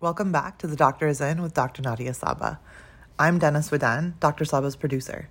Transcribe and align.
Welcome 0.00 0.32
back 0.32 0.56
to 0.60 0.66
The 0.66 0.76
Doctor 0.76 1.08
is 1.08 1.20
In 1.20 1.42
with 1.42 1.52
Dr. 1.52 1.82
Nadia 1.82 2.14
Saba. 2.14 2.58
I'm 3.18 3.38
Dennis 3.38 3.68
Wadan, 3.68 4.18
Dr. 4.18 4.46
Saba's 4.46 4.74
producer. 4.74 5.28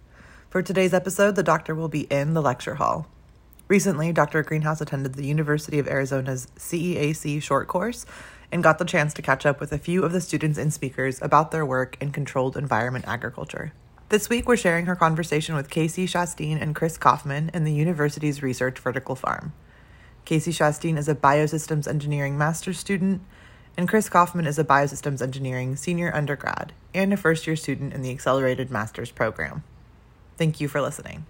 For 0.51 0.61
today's 0.61 0.93
episode, 0.93 1.35
the 1.35 1.41
doctor 1.41 1.73
will 1.73 1.87
be 1.87 2.01
in 2.01 2.35
the 2.35 2.41
lecture 2.43 2.75
hall. 2.75 3.07
Recently, 3.67 4.13
Dr. 4.13 4.43
Greenhouse 4.43 4.79
attended 4.79 5.15
the 5.15 5.25
University 5.25 5.79
of 5.79 5.87
Arizona's 5.87 6.49
CEAC 6.55 7.41
short 7.41 7.67
course 7.67 8.05
and 8.51 8.61
got 8.61 8.77
the 8.77 8.85
chance 8.85 9.11
to 9.15 9.23
catch 9.23 9.43
up 9.43 9.59
with 9.59 9.71
a 9.71 9.79
few 9.79 10.03
of 10.03 10.11
the 10.11 10.21
students 10.21 10.59
and 10.59 10.71
speakers 10.71 11.19
about 11.19 11.49
their 11.49 11.65
work 11.65 11.97
in 11.99 12.11
controlled 12.11 12.55
environment 12.55 13.05
agriculture. 13.07 13.73
This 14.09 14.29
week, 14.29 14.47
we're 14.47 14.55
sharing 14.55 14.85
her 14.85 14.95
conversation 14.95 15.55
with 15.55 15.71
KC 15.71 16.03
Shasteen 16.03 16.61
and 16.61 16.75
Chris 16.75 16.95
Kaufmann 16.95 17.49
in 17.55 17.63
the 17.63 17.73
university's 17.73 18.43
research 18.43 18.77
vertical 18.77 19.15
farm. 19.15 19.51
KC 20.27 20.53
Shasteen 20.53 20.95
is 20.95 21.09
a 21.09 21.15
biosystems 21.15 21.87
engineering 21.87 22.37
master's 22.37 22.77
student 22.77 23.23
and 23.79 23.87
Chris 23.87 24.09
Kaufmann 24.09 24.45
is 24.45 24.59
a 24.59 24.65
biosystems 24.65 25.21
engineering 25.21 25.77
senior 25.77 26.13
undergrad 26.13 26.73
and 26.93 27.13
a 27.13 27.17
first 27.17 27.47
year 27.47 27.55
student 27.55 27.93
in 27.93 28.01
the 28.01 28.11
accelerated 28.11 28.69
master's 28.69 29.09
program. 29.09 29.63
Thank 30.35 30.59
you 30.59 30.67
for 30.67 30.81
listening. 30.81 31.25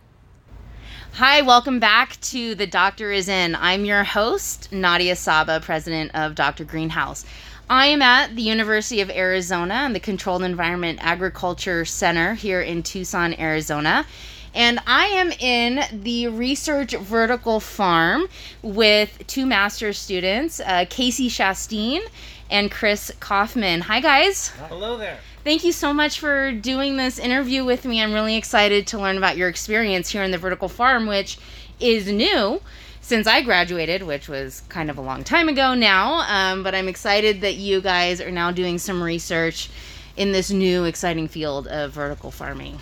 Hi, 1.14 1.44
welcome 1.44 1.80
back 1.80 2.20
to 2.22 2.56
The 2.56 2.66
Doctor 2.66 3.12
is 3.12 3.30
In. 3.30 3.54
I'm 3.54 3.86
your 3.86 4.04
host, 4.04 4.72
Nadia 4.72 5.16
Saba, 5.16 5.60
president 5.60 6.10
of 6.16 6.34
Dr. 6.34 6.64
Greenhouse. 6.64 7.24
I 7.70 7.86
am 7.86 8.02
at 8.02 8.36
the 8.36 8.42
University 8.42 9.02
of 9.02 9.12
Arizona 9.12 9.76
and 9.76 9.94
the 9.94 10.00
Controlled 10.00 10.42
Environment 10.42 10.98
Agriculture 11.04 11.86
Center 11.86 12.34
here 12.34 12.62
in 12.62 12.82
Tucson, 12.82 13.40
Arizona. 13.40 14.08
And 14.56 14.80
I 14.88 15.06
am 15.06 15.32
in 15.34 16.02
the 16.02 16.30
research 16.30 16.96
vertical 16.96 17.60
farm 17.60 18.28
with 18.64 19.24
two 19.28 19.46
master's 19.46 20.00
students, 20.00 20.60
uh, 20.60 20.86
KC 20.90 21.28
Shasteen 21.28 22.02
and 22.50 22.72
Chris 22.72 23.12
Kaufmann. 23.20 23.82
Hi, 23.82 24.00
guys. 24.00 24.50
Hello 24.70 24.98
there. 24.98 25.20
Thank 25.44 25.64
you 25.64 25.72
so 25.72 25.94
much 25.94 26.20
for 26.20 26.52
doing 26.52 26.98
this 26.98 27.18
interview 27.18 27.64
with 27.64 27.86
me. 27.86 28.02
I'm 28.02 28.14
really 28.14 28.36
excited 28.36 28.88
to 28.88 29.00
learn 29.00 29.18
about 29.18 29.38
your 29.38 29.48
experience 29.48 30.10
here 30.10 30.24
in 30.24 30.32
the 30.32 30.38
vertical 30.38 30.68
farm, 30.68 31.08
which 31.08 31.38
is 31.80 32.12
new 32.12 32.62
since 33.02 33.26
I 33.26 33.42
graduated, 33.42 34.04
which 34.04 34.28
was 34.28 34.62
kind 34.70 34.90
of 34.90 34.98
a 34.98 35.02
long 35.02 35.24
time 35.24 35.50
ago 35.50 35.74
now. 35.74 36.26
Um, 36.28 36.64
but 36.64 36.76
I'm 36.76 36.88
excited 36.88 37.42
that 37.42 37.56
you 37.56 37.82
guys 37.82 38.20
are 38.22 38.32
now 38.32 38.52
doing 38.52 38.78
some 38.78 39.02
research 39.02 39.70
in 40.18 40.32
this 40.32 40.52
new 40.52 40.84
exciting 40.84 41.28
field 41.28 41.68
of 41.68 41.92
vertical 41.92 42.32
farming. 42.32 42.78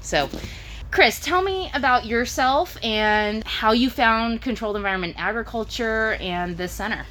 So, 0.00 0.30
Chris, 0.92 1.18
tell 1.20 1.42
me 1.42 1.70
about 1.74 2.06
yourself 2.06 2.78
and 2.82 3.42
how 3.44 3.72
you 3.72 3.90
found 3.90 4.40
controlled 4.40 4.76
environment 4.76 5.16
agriculture 5.18 6.16
and 6.20 6.56
this 6.56 6.72
center. 6.72 7.04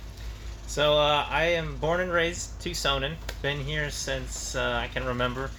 So 0.67 0.97
uh, 0.97 1.25
I 1.29 1.45
am 1.45 1.77
born 1.77 2.01
and 2.01 2.11
raised 2.11 2.59
Tucsonan. 2.59 3.15
Been 3.41 3.59
here 3.59 3.89
since 3.89 4.55
uh, 4.55 4.79
I 4.83 4.87
can 4.87 5.05
remember. 5.05 5.49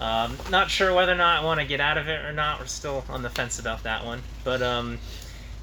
Um, 0.00 0.36
not 0.50 0.70
sure 0.70 0.92
whether 0.92 1.12
or 1.12 1.16
not 1.16 1.42
I 1.42 1.44
want 1.44 1.60
to 1.60 1.66
get 1.66 1.80
out 1.80 1.98
of 1.98 2.08
it 2.08 2.24
or 2.24 2.32
not. 2.32 2.58
We're 2.58 2.66
still 2.66 3.04
on 3.08 3.22
the 3.22 3.30
fence 3.30 3.58
about 3.58 3.84
that 3.84 4.04
one. 4.04 4.22
But 4.42 4.62
um, 4.62 4.98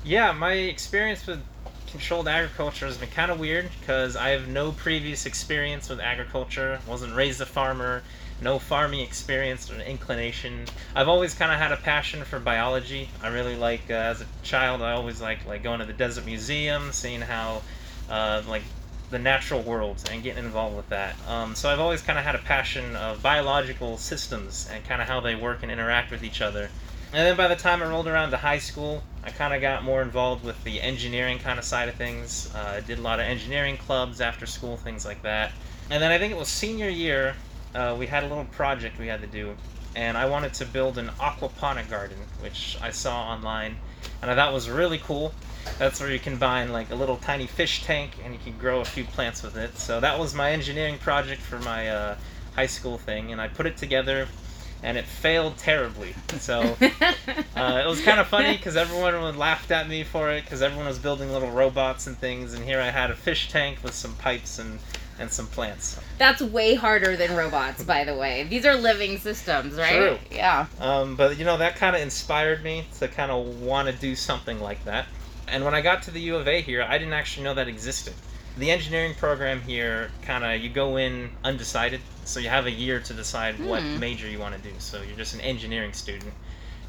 yeah, 0.06 0.32
my 0.32 0.54
experience 0.54 1.28
with 1.28 1.42
controlled 1.88 2.28
agriculture 2.28 2.86
has 2.86 2.98
been 2.98 3.10
kind 3.10 3.32
of 3.32 3.40
weird 3.40 3.70
because 3.82 4.16
I 4.16 4.30
have 4.30 4.48
no 4.48 4.72
previous 4.72 5.26
experience 5.26 5.90
with 5.90 6.00
agriculture. 6.00 6.80
wasn't 6.88 7.14
raised 7.14 7.42
a 7.42 7.46
farmer. 7.46 8.04
No 8.42 8.58
farming 8.58 9.02
experience 9.02 9.70
or 9.70 9.80
inclination. 9.82 10.66
I've 10.96 11.08
always 11.08 11.36
kind 11.36 11.52
of 11.52 11.60
had 11.60 11.72
a 11.72 11.78
passion 11.78 12.24
for 12.24 12.40
biology. 12.40 13.10
I 13.22 13.28
really 13.28 13.56
like, 13.56 13.82
uh, 13.90 13.94
as 13.94 14.22
a 14.22 14.26
child, 14.42 14.82
I 14.82 14.94
always 14.94 15.22
like 15.22 15.46
like 15.46 15.62
going 15.62 15.80
to 15.80 15.86
the 15.86 15.94
desert 15.94 16.26
museum, 16.26 16.92
seeing 16.92 17.22
how 17.22 17.62
uh, 18.10 18.42
like 18.48 18.64
the 19.12 19.20
natural 19.20 19.62
world 19.62 20.02
and 20.12 20.24
getting 20.24 20.46
involved 20.46 20.76
with 20.76 20.90
that. 20.90 21.16
Um, 21.28 21.54
so 21.54 21.70
I've 21.70 21.80
always 21.80 22.02
kind 22.02 22.18
of 22.18 22.26
had 22.26 22.34
a 22.34 22.40
passion 22.40 22.96
of 22.96 23.22
biological 23.22 23.98
systems 23.98 24.68
and 24.72 24.84
kind 24.86 25.02
of 25.02 25.08
how 25.08 25.20
they 25.20 25.36
work 25.36 25.64
and 25.64 25.72
interact 25.72 26.12
with 26.12 26.24
each 26.24 26.42
other. 26.42 26.70
And 27.14 27.28
then 27.28 27.36
by 27.36 27.50
the 27.50 27.58
time 27.58 27.84
I 27.84 27.88
rolled 27.88 28.08
around 28.08 28.32
to 28.32 28.38
high 28.38 28.58
school, 28.58 29.04
I 29.24 29.32
kind 29.32 29.54
of 29.54 29.62
got 29.62 29.84
more 29.84 30.02
involved 30.02 30.46
with 30.46 30.64
the 30.64 30.82
engineering 30.82 31.40
kind 31.40 31.60
of 31.60 31.66
side 31.66 31.90
of 31.90 31.96
things. 31.96 32.50
Uh, 32.56 32.76
I 32.78 32.80
did 32.80 33.00
a 33.00 33.02
lot 33.02 33.20
of 33.20 33.26
engineering 33.26 33.78
clubs 33.78 34.22
after 34.22 34.46
school, 34.46 34.78
things 34.78 35.06
like 35.06 35.22
that. 35.24 35.52
And 35.90 36.02
then 36.02 36.12
I 36.12 36.18
think 36.18 36.32
it 36.32 36.40
was 36.40 36.48
senior 36.48 36.88
year, 36.88 37.36
uh, 37.76 37.96
we 38.00 38.08
had 38.08 38.24
a 38.24 38.28
little 38.28 38.46
project 38.46 38.98
we 38.98 39.08
had 39.08 39.20
to 39.22 39.28
do. 39.28 39.56
And 39.94 40.18
I 40.18 40.26
wanted 40.26 40.54
to 40.56 40.66
build 40.66 40.98
an 40.98 41.10
aquaponic 41.20 41.90
garden, 41.90 42.18
which 42.40 42.78
I 42.82 42.92
saw 42.92 43.24
online. 43.24 43.76
And 44.22 44.30
I 44.30 44.36
thought 44.36 44.54
was 44.54 44.70
really 44.70 45.00
cool. 45.00 45.34
That's 45.78 46.00
where 46.00 46.12
you 46.12 46.20
combine 46.20 46.72
like 46.72 46.92
a 46.92 46.96
little 46.96 47.18
tiny 47.18 47.48
fish 47.48 47.84
tank 47.84 48.12
and 48.24 48.34
you 48.34 48.40
can 48.44 48.58
grow 48.58 48.82
a 48.82 48.86
few 48.86 49.04
plants 49.04 49.44
with 49.44 49.58
it. 49.58 49.78
So 49.78 50.00
that 50.00 50.18
was 50.18 50.34
my 50.34 50.52
engineering 50.52 50.98
project 50.98 51.42
for 51.42 51.60
my 51.60 51.90
uh, 51.90 52.16
high 52.56 52.68
school 52.68 52.98
thing, 52.98 53.32
and 53.32 53.40
I 53.40 53.48
put 53.48 53.66
it 53.66 53.78
together, 53.78 54.28
and 54.84 54.98
it 54.98 55.06
failed 55.06 55.58
terribly. 55.58 56.14
So 56.40 56.60
uh, 56.82 57.82
it 57.84 57.88
was 57.88 58.02
kind 58.02 58.20
of 58.20 58.28
funny 58.28 58.58
because 58.58 58.76
everyone 58.76 59.38
laughed 59.38 59.72
at 59.72 59.88
me 59.88 60.04
for 60.04 60.32
it 60.32 60.44
because 60.44 60.62
everyone 60.62 60.88
was 60.88 61.00
building 61.00 61.32
little 61.32 61.52
robots 61.52 62.08
and 62.08 62.18
things, 62.18 62.54
and 62.54 62.64
here 62.64 62.82
I 62.82 62.90
had 62.90 63.12
a 63.12 63.16
fish 63.16 63.50
tank 63.50 63.80
with 63.84 63.94
some 63.94 64.16
pipes 64.16 64.60
and 64.60 64.80
and 65.22 65.32
some 65.32 65.48
plants. 65.48 66.00
That's 66.18 66.42
way 66.42 66.74
harder 66.76 67.16
than 67.16 67.36
robots, 67.36 67.84
by 67.84 68.04
the 68.04 68.16
way. 68.16 68.44
These 68.50 68.66
are 68.66 68.76
living 68.76 69.18
systems, 69.20 69.76
right? 69.76 69.96
True. 69.96 70.18
Yeah. 70.32 70.66
Um, 70.80 71.16
but 71.16 71.38
you 71.38 71.46
know 71.46 71.58
that 71.58 71.76
kind 71.76 71.96
of 71.96 72.02
inspired 72.02 72.64
me 72.64 72.86
to 73.00 73.08
kind 73.08 73.32
of 73.32 73.62
want 73.62 73.88
to 73.88 73.94
do 73.94 74.16
something 74.16 74.60
like 74.60 74.84
that. 74.86 75.06
And 75.48 75.64
when 75.64 75.74
I 75.76 75.82
got 75.82 76.02
to 76.04 76.12
the 76.12 76.20
U 76.22 76.36
of 76.38 76.48
A 76.48 76.62
here, 76.62 76.82
I 76.88 76.98
didn't 76.98 77.14
actually 77.14 77.44
know 77.44 77.54
that 77.54 77.68
existed. 77.68 78.14
The 78.58 78.72
engineering 78.72 79.14
program 79.16 79.62
here, 79.62 80.12
kind 80.24 80.44
of, 80.44 80.60
you 80.62 80.70
go 80.70 80.98
in 80.98 81.30
undecided, 81.44 82.02
so 82.26 82.40
you 82.40 82.50
have 82.50 82.66
a 82.66 82.72
year 82.72 83.00
to 83.00 83.14
decide 83.14 83.60
what 83.66 83.82
Hmm. 83.82 84.00
major 84.00 84.28
you 84.28 84.40
want 84.40 84.56
to 84.56 84.62
do. 84.70 84.76
So 84.80 85.02
you're 85.02 85.16
just 85.18 85.34
an 85.34 85.42
engineering 85.42 85.94
student. 85.94 86.34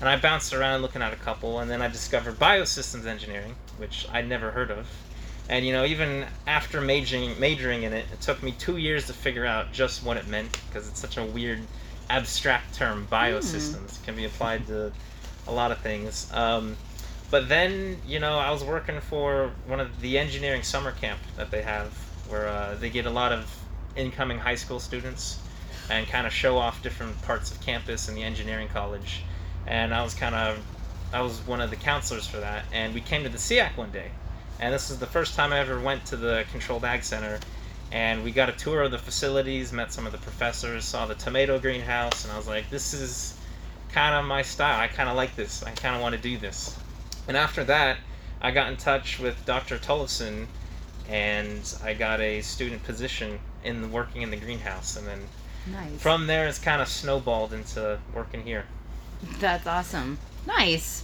And 0.01 0.09
I 0.09 0.17
bounced 0.17 0.53
around 0.53 0.83
looking 0.83 1.03
at 1.03 1.13
a 1.13 1.17
couple, 1.17 1.61
and 1.61 1.71
then 1.71 1.81
I 1.81 1.87
discovered 1.89 2.39
biosystems 2.39 3.07
engineering, 3.07 3.55
which 3.79 4.07
I'd 4.13 4.29
never 4.29 4.51
heard 4.51 4.71
of. 4.73 4.89
And 5.49 5.67
you 5.67 5.73
know, 5.73 5.85
even 5.85 6.27
after 6.47 6.81
majoring 6.81 7.39
majoring 7.39 7.83
in 7.83 7.93
it, 7.93 8.07
it 8.13 8.21
took 8.21 8.43
me 8.43 8.53
two 8.53 8.77
years 8.77 9.07
to 9.09 9.13
figure 9.13 9.45
out 9.45 9.73
just 9.73 10.05
what 10.05 10.17
it 10.17 10.27
meant 10.29 10.59
because 10.69 10.89
it's 10.89 11.01
such 11.01 11.17
a 11.17 11.25
weird, 11.25 11.61
abstract 12.09 12.75
term. 12.75 13.07
Biosystems 13.11 14.03
can 14.05 14.15
be 14.15 14.25
applied 14.25 14.67
to 14.69 14.93
a 15.47 15.53
lot 15.53 15.73
of 15.73 15.79
things. 15.79 16.31
Um, 16.33 16.77
but 17.31 17.49
then, 17.49 17.99
you 18.07 18.21
know, 18.21 18.39
I 18.39 18.51
was 18.51 18.63
working 18.63 19.01
for 19.01 19.53
one 19.67 19.81
of 19.81 20.01
the 20.01 20.19
engineering 20.19 20.63
summer 20.63 20.93
camp 20.93 21.19
that 21.37 21.51
they 21.51 21.63
have, 21.63 21.89
where 22.29 22.47
uh, 22.47 22.75
they 22.75 22.91
get 22.91 23.07
a 23.07 23.11
lot 23.11 23.33
of 23.33 23.51
incoming 23.97 24.39
high 24.39 24.55
school 24.55 24.79
students 24.79 25.39
and 25.91 26.07
kind 26.07 26.27
of 26.27 26.33
show 26.33 26.59
off 26.59 26.83
different 26.83 27.21
parts 27.23 27.51
of 27.51 27.61
campus 27.61 28.09
and 28.09 28.17
the 28.17 28.23
engineering 28.23 28.69
college. 28.69 29.23
And 29.67 29.95
I 29.95 30.03
was 30.03 30.15
kind 30.15 30.35
of, 30.35 30.59
I 31.13 31.23
was 31.23 31.41
one 31.47 31.61
of 31.61 31.71
the 31.71 31.77
counselors 31.77 32.27
for 32.27 32.39
that. 32.39 32.65
And 32.73 32.95
we 32.95 33.01
came 33.01 33.23
to 33.23 33.29
the 33.29 33.39
CEAC 33.39 33.77
one 33.77 33.91
day, 33.91 34.11
and 34.63 34.73
this 34.73 34.91
is 34.91 34.99
the 35.01 35.07
first 35.07 35.35
time 35.35 35.53
I 35.53 35.59
ever 35.59 35.81
went 35.81 36.07
to 36.07 36.17
the 36.17 36.45
Controlled 36.53 36.85
Ag 36.85 37.03
Center. 37.03 37.41
And 37.91 38.23
we 38.23 38.31
got 38.31 38.49
a 38.49 38.53
tour 38.53 38.83
of 38.83 38.93
the 38.93 38.97
facilities, 38.99 39.73
met 39.73 39.93
some 39.93 40.07
of 40.07 40.13
the 40.13 40.19
professors, 40.19 40.85
saw 40.85 41.05
the 41.05 41.17
tomato 41.17 41.59
greenhouse, 41.59 42.23
and 42.25 42.33
I 42.33 42.37
was 42.37 42.47
like, 42.47 42.71
this 42.71 42.95
is 42.95 43.37
kind 43.91 44.15
of 44.15 44.25
my 44.25 44.41
style. 44.43 44.81
I 44.81 44.87
kind 44.87 45.09
of 45.09 45.17
like 45.17 45.35
this. 45.35 45.65
I 45.65 45.73
kind 45.73 45.97
of 45.97 46.01
want 46.01 46.15
to 46.15 46.21
do 46.21 46.39
this. 46.39 46.79
And 47.27 47.37
after 47.37 47.65
that, 47.65 47.99
I 48.41 48.53
got 48.53 48.69
in 48.69 48.77
touch 48.77 49.19
with 49.19 49.45
Dr. 49.45 49.79
Tollefson, 49.79 50.47
and 51.09 51.75
I 51.83 51.93
got 51.95 52.21
a 52.21 52.41
student 52.41 52.85
position 52.85 53.41
in 53.65 53.83
the, 53.83 53.89
working 53.89 54.23
in 54.23 54.31
the 54.31 54.37
greenhouse. 54.37 54.97
And 54.97 55.09
then 55.09 55.21
Nice. 55.73 56.01
from 56.01 56.29
there, 56.29 56.47
it's 56.47 56.61
kind 56.61 56.81
of 56.81 56.87
snowballed 56.87 57.53
into 57.53 57.99
working 58.15 58.45
here. 58.45 58.65
That's 59.41 59.67
awesome. 59.67 60.19
Nice. 60.47 61.03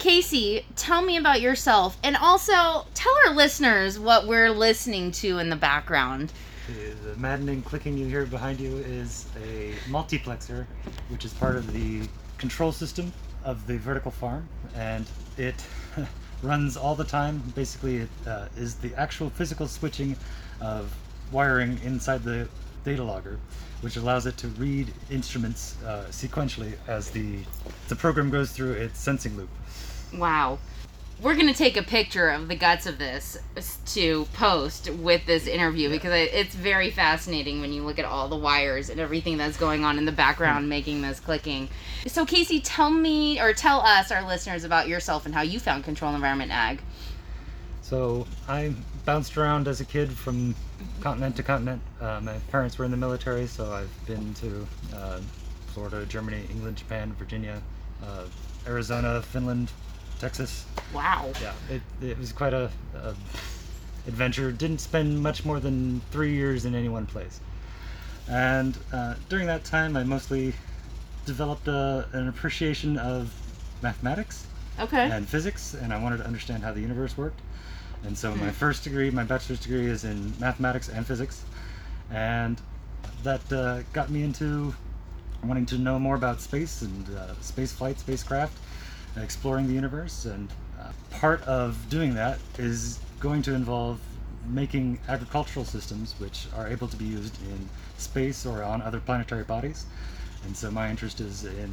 KC, 0.00 0.64
tell 0.76 1.02
me 1.02 1.18
about 1.18 1.42
yourself 1.42 1.98
and 2.02 2.16
also 2.16 2.86
tell 2.94 3.12
our 3.26 3.34
listeners 3.34 3.98
what 3.98 4.26
we're 4.26 4.48
listening 4.48 5.12
to 5.12 5.38
in 5.38 5.50
the 5.50 5.56
background. 5.56 6.32
The 6.68 7.14
maddening 7.18 7.60
clicking 7.60 7.98
you 7.98 8.06
hear 8.06 8.24
behind 8.24 8.60
you 8.60 8.78
is 8.78 9.26
a 9.44 9.74
multiplexer, 9.90 10.64
which 11.10 11.26
is 11.26 11.34
part 11.34 11.56
of 11.56 11.70
the 11.74 12.08
control 12.38 12.72
system 12.72 13.12
of 13.44 13.66
the 13.66 13.76
vertical 13.76 14.10
farm, 14.10 14.48
and 14.74 15.06
it 15.36 15.62
runs 16.42 16.78
all 16.78 16.94
the 16.94 17.04
time. 17.04 17.42
Basically, 17.54 17.98
it 17.98 18.08
uh, 18.26 18.46
is 18.56 18.76
the 18.76 18.94
actual 18.94 19.28
physical 19.28 19.68
switching 19.68 20.16
of 20.62 20.96
wiring 21.30 21.78
inside 21.84 22.22
the 22.24 22.48
data 22.84 23.04
logger, 23.04 23.38
which 23.82 23.98
allows 23.98 24.24
it 24.24 24.38
to 24.38 24.48
read 24.48 24.94
instruments 25.10 25.76
uh, 25.84 26.06
sequentially 26.10 26.72
as 26.88 27.10
the 27.10 27.40
the 27.88 27.96
program 27.96 28.30
goes 28.30 28.50
through 28.52 28.72
its 28.72 28.98
sensing 28.98 29.36
loop. 29.36 29.50
Wow. 30.14 30.58
We're 31.22 31.34
going 31.34 31.48
to 31.48 31.54
take 31.54 31.76
a 31.76 31.82
picture 31.82 32.30
of 32.30 32.48
the 32.48 32.56
guts 32.56 32.86
of 32.86 32.96
this 32.96 33.38
to 33.92 34.24
post 34.32 34.88
with 34.88 35.26
this 35.26 35.46
interview 35.46 35.90
because 35.90 36.12
it's 36.12 36.54
very 36.54 36.90
fascinating 36.90 37.60
when 37.60 37.74
you 37.74 37.82
look 37.82 37.98
at 37.98 38.06
all 38.06 38.28
the 38.28 38.36
wires 38.36 38.88
and 38.88 38.98
everything 38.98 39.36
that's 39.36 39.58
going 39.58 39.84
on 39.84 39.98
in 39.98 40.06
the 40.06 40.12
background 40.12 40.70
making 40.70 41.02
this 41.02 41.20
clicking. 41.20 41.68
So, 42.06 42.24
KC, 42.24 42.62
tell 42.64 42.90
me 42.90 43.38
or 43.38 43.52
tell 43.52 43.80
us, 43.80 44.10
our 44.10 44.26
listeners, 44.26 44.64
about 44.64 44.88
yourself 44.88 45.26
and 45.26 45.34
how 45.34 45.42
you 45.42 45.60
found 45.60 45.84
Control 45.84 46.14
Environment 46.14 46.50
Ag. 46.50 46.80
So 47.90 48.24
I 48.46 48.72
bounced 49.04 49.36
around 49.36 49.66
as 49.66 49.80
a 49.80 49.84
kid 49.84 50.12
from 50.12 50.54
continent 51.00 51.34
to 51.34 51.42
continent. 51.42 51.82
Uh, 52.00 52.20
my 52.22 52.34
parents 52.52 52.78
were 52.78 52.84
in 52.84 52.92
the 52.92 52.96
military, 52.96 53.48
so 53.48 53.72
I've 53.72 53.90
been 54.06 54.32
to 54.34 54.66
uh, 54.94 55.20
Florida, 55.66 56.06
Germany, 56.06 56.44
England, 56.50 56.76
Japan, 56.76 57.12
Virginia, 57.18 57.60
uh, 58.04 58.26
Arizona, 58.64 59.20
Finland, 59.22 59.72
Texas. 60.20 60.66
Wow. 60.94 61.30
Yeah, 61.40 61.52
it, 61.70 61.82
it 62.02 62.18
was 62.18 62.32
quite 62.32 62.52
a, 62.52 62.70
a 62.94 63.14
adventure. 64.06 64.52
Didn't 64.52 64.80
spend 64.80 65.22
much 65.22 65.44
more 65.44 65.58
than 65.60 66.00
three 66.10 66.34
years 66.34 66.64
in 66.66 66.74
any 66.74 66.88
one 66.88 67.06
place. 67.06 67.40
And 68.28 68.76
uh, 68.92 69.14
during 69.28 69.46
that 69.46 69.64
time, 69.64 69.96
I 69.96 70.04
mostly 70.04 70.52
developed 71.26 71.68
a, 71.68 72.06
an 72.12 72.28
appreciation 72.28 72.98
of 72.98 73.32
mathematics 73.82 74.46
Okay. 74.78 75.10
and 75.10 75.26
physics, 75.28 75.74
and 75.74 75.92
I 75.92 76.02
wanted 76.02 76.18
to 76.18 76.26
understand 76.26 76.62
how 76.62 76.72
the 76.72 76.80
universe 76.80 77.16
worked. 77.16 77.40
And 78.04 78.16
so 78.16 78.32
Hmm. 78.32 78.40
my 78.40 78.50
first 78.50 78.84
degree, 78.84 79.10
my 79.10 79.24
bachelor's 79.24 79.60
degree, 79.60 79.86
is 79.86 80.04
in 80.04 80.32
mathematics 80.38 80.88
and 80.88 81.06
physics, 81.06 81.44
and 82.10 82.60
that 83.22 83.52
uh, 83.52 83.82
got 83.92 84.10
me 84.10 84.22
into 84.22 84.74
wanting 85.44 85.66
to 85.66 85.78
know 85.78 85.98
more 85.98 86.14
about 86.14 86.40
space 86.40 86.82
and 86.82 87.16
uh, 87.16 87.34
space 87.40 87.72
flight, 87.72 87.98
spacecraft, 87.98 88.56
exploring 89.16 89.66
the 89.66 89.74
universe. 89.74 90.24
And 90.24 90.48
uh, 90.80 90.92
part 91.10 91.42
of 91.42 91.88
doing 91.88 92.14
that 92.14 92.38
is 92.58 92.98
going 93.18 93.42
to 93.42 93.54
involve 93.54 94.00
making 94.48 94.98
agricultural 95.08 95.64
systems 95.64 96.14
which 96.18 96.46
are 96.56 96.66
able 96.66 96.88
to 96.88 96.96
be 96.96 97.04
used 97.04 97.36
in 97.42 97.68
space 97.98 98.46
or 98.46 98.62
on 98.62 98.82
other 98.82 99.00
planetary 99.00 99.44
bodies. 99.44 99.86
And 100.46 100.56
so 100.56 100.70
my 100.70 100.88
interest 100.88 101.20
is 101.20 101.44
in 101.44 101.70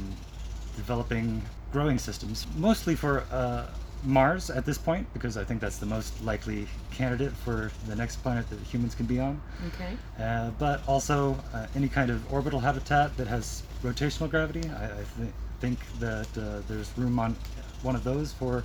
developing 0.76 1.42
growing 1.72 1.98
systems, 1.98 2.46
mostly 2.56 2.94
for 2.94 3.24
uh, 3.32 3.66
Mars 4.04 4.50
at 4.50 4.64
this 4.64 4.78
point, 4.78 5.06
because 5.12 5.36
I 5.36 5.44
think 5.44 5.60
that's 5.60 5.78
the 5.78 5.86
most 5.86 6.22
likely 6.22 6.68
candidate 6.92 7.32
for 7.32 7.72
the 7.86 7.96
next 7.96 8.16
planet 8.16 8.48
that 8.50 8.60
humans 8.60 8.94
can 8.94 9.06
be 9.06 9.18
on. 9.18 9.40
Okay. 9.68 9.96
Uh, 10.20 10.50
but 10.58 10.86
also 10.86 11.36
uh, 11.52 11.66
any 11.74 11.88
kind 11.88 12.10
of 12.10 12.32
orbital 12.32 12.60
habitat 12.60 13.16
that 13.16 13.26
has 13.26 13.62
rotational 13.82 14.30
gravity. 14.30 14.68
I, 14.68 14.84
I 14.84 14.88
th- 14.88 15.32
think 15.60 15.78
that 16.00 16.28
uh, 16.38 16.60
there's 16.68 16.90
room 16.96 17.18
on 17.18 17.36
one 17.82 17.94
of 17.94 18.04
those 18.04 18.32
for 18.32 18.64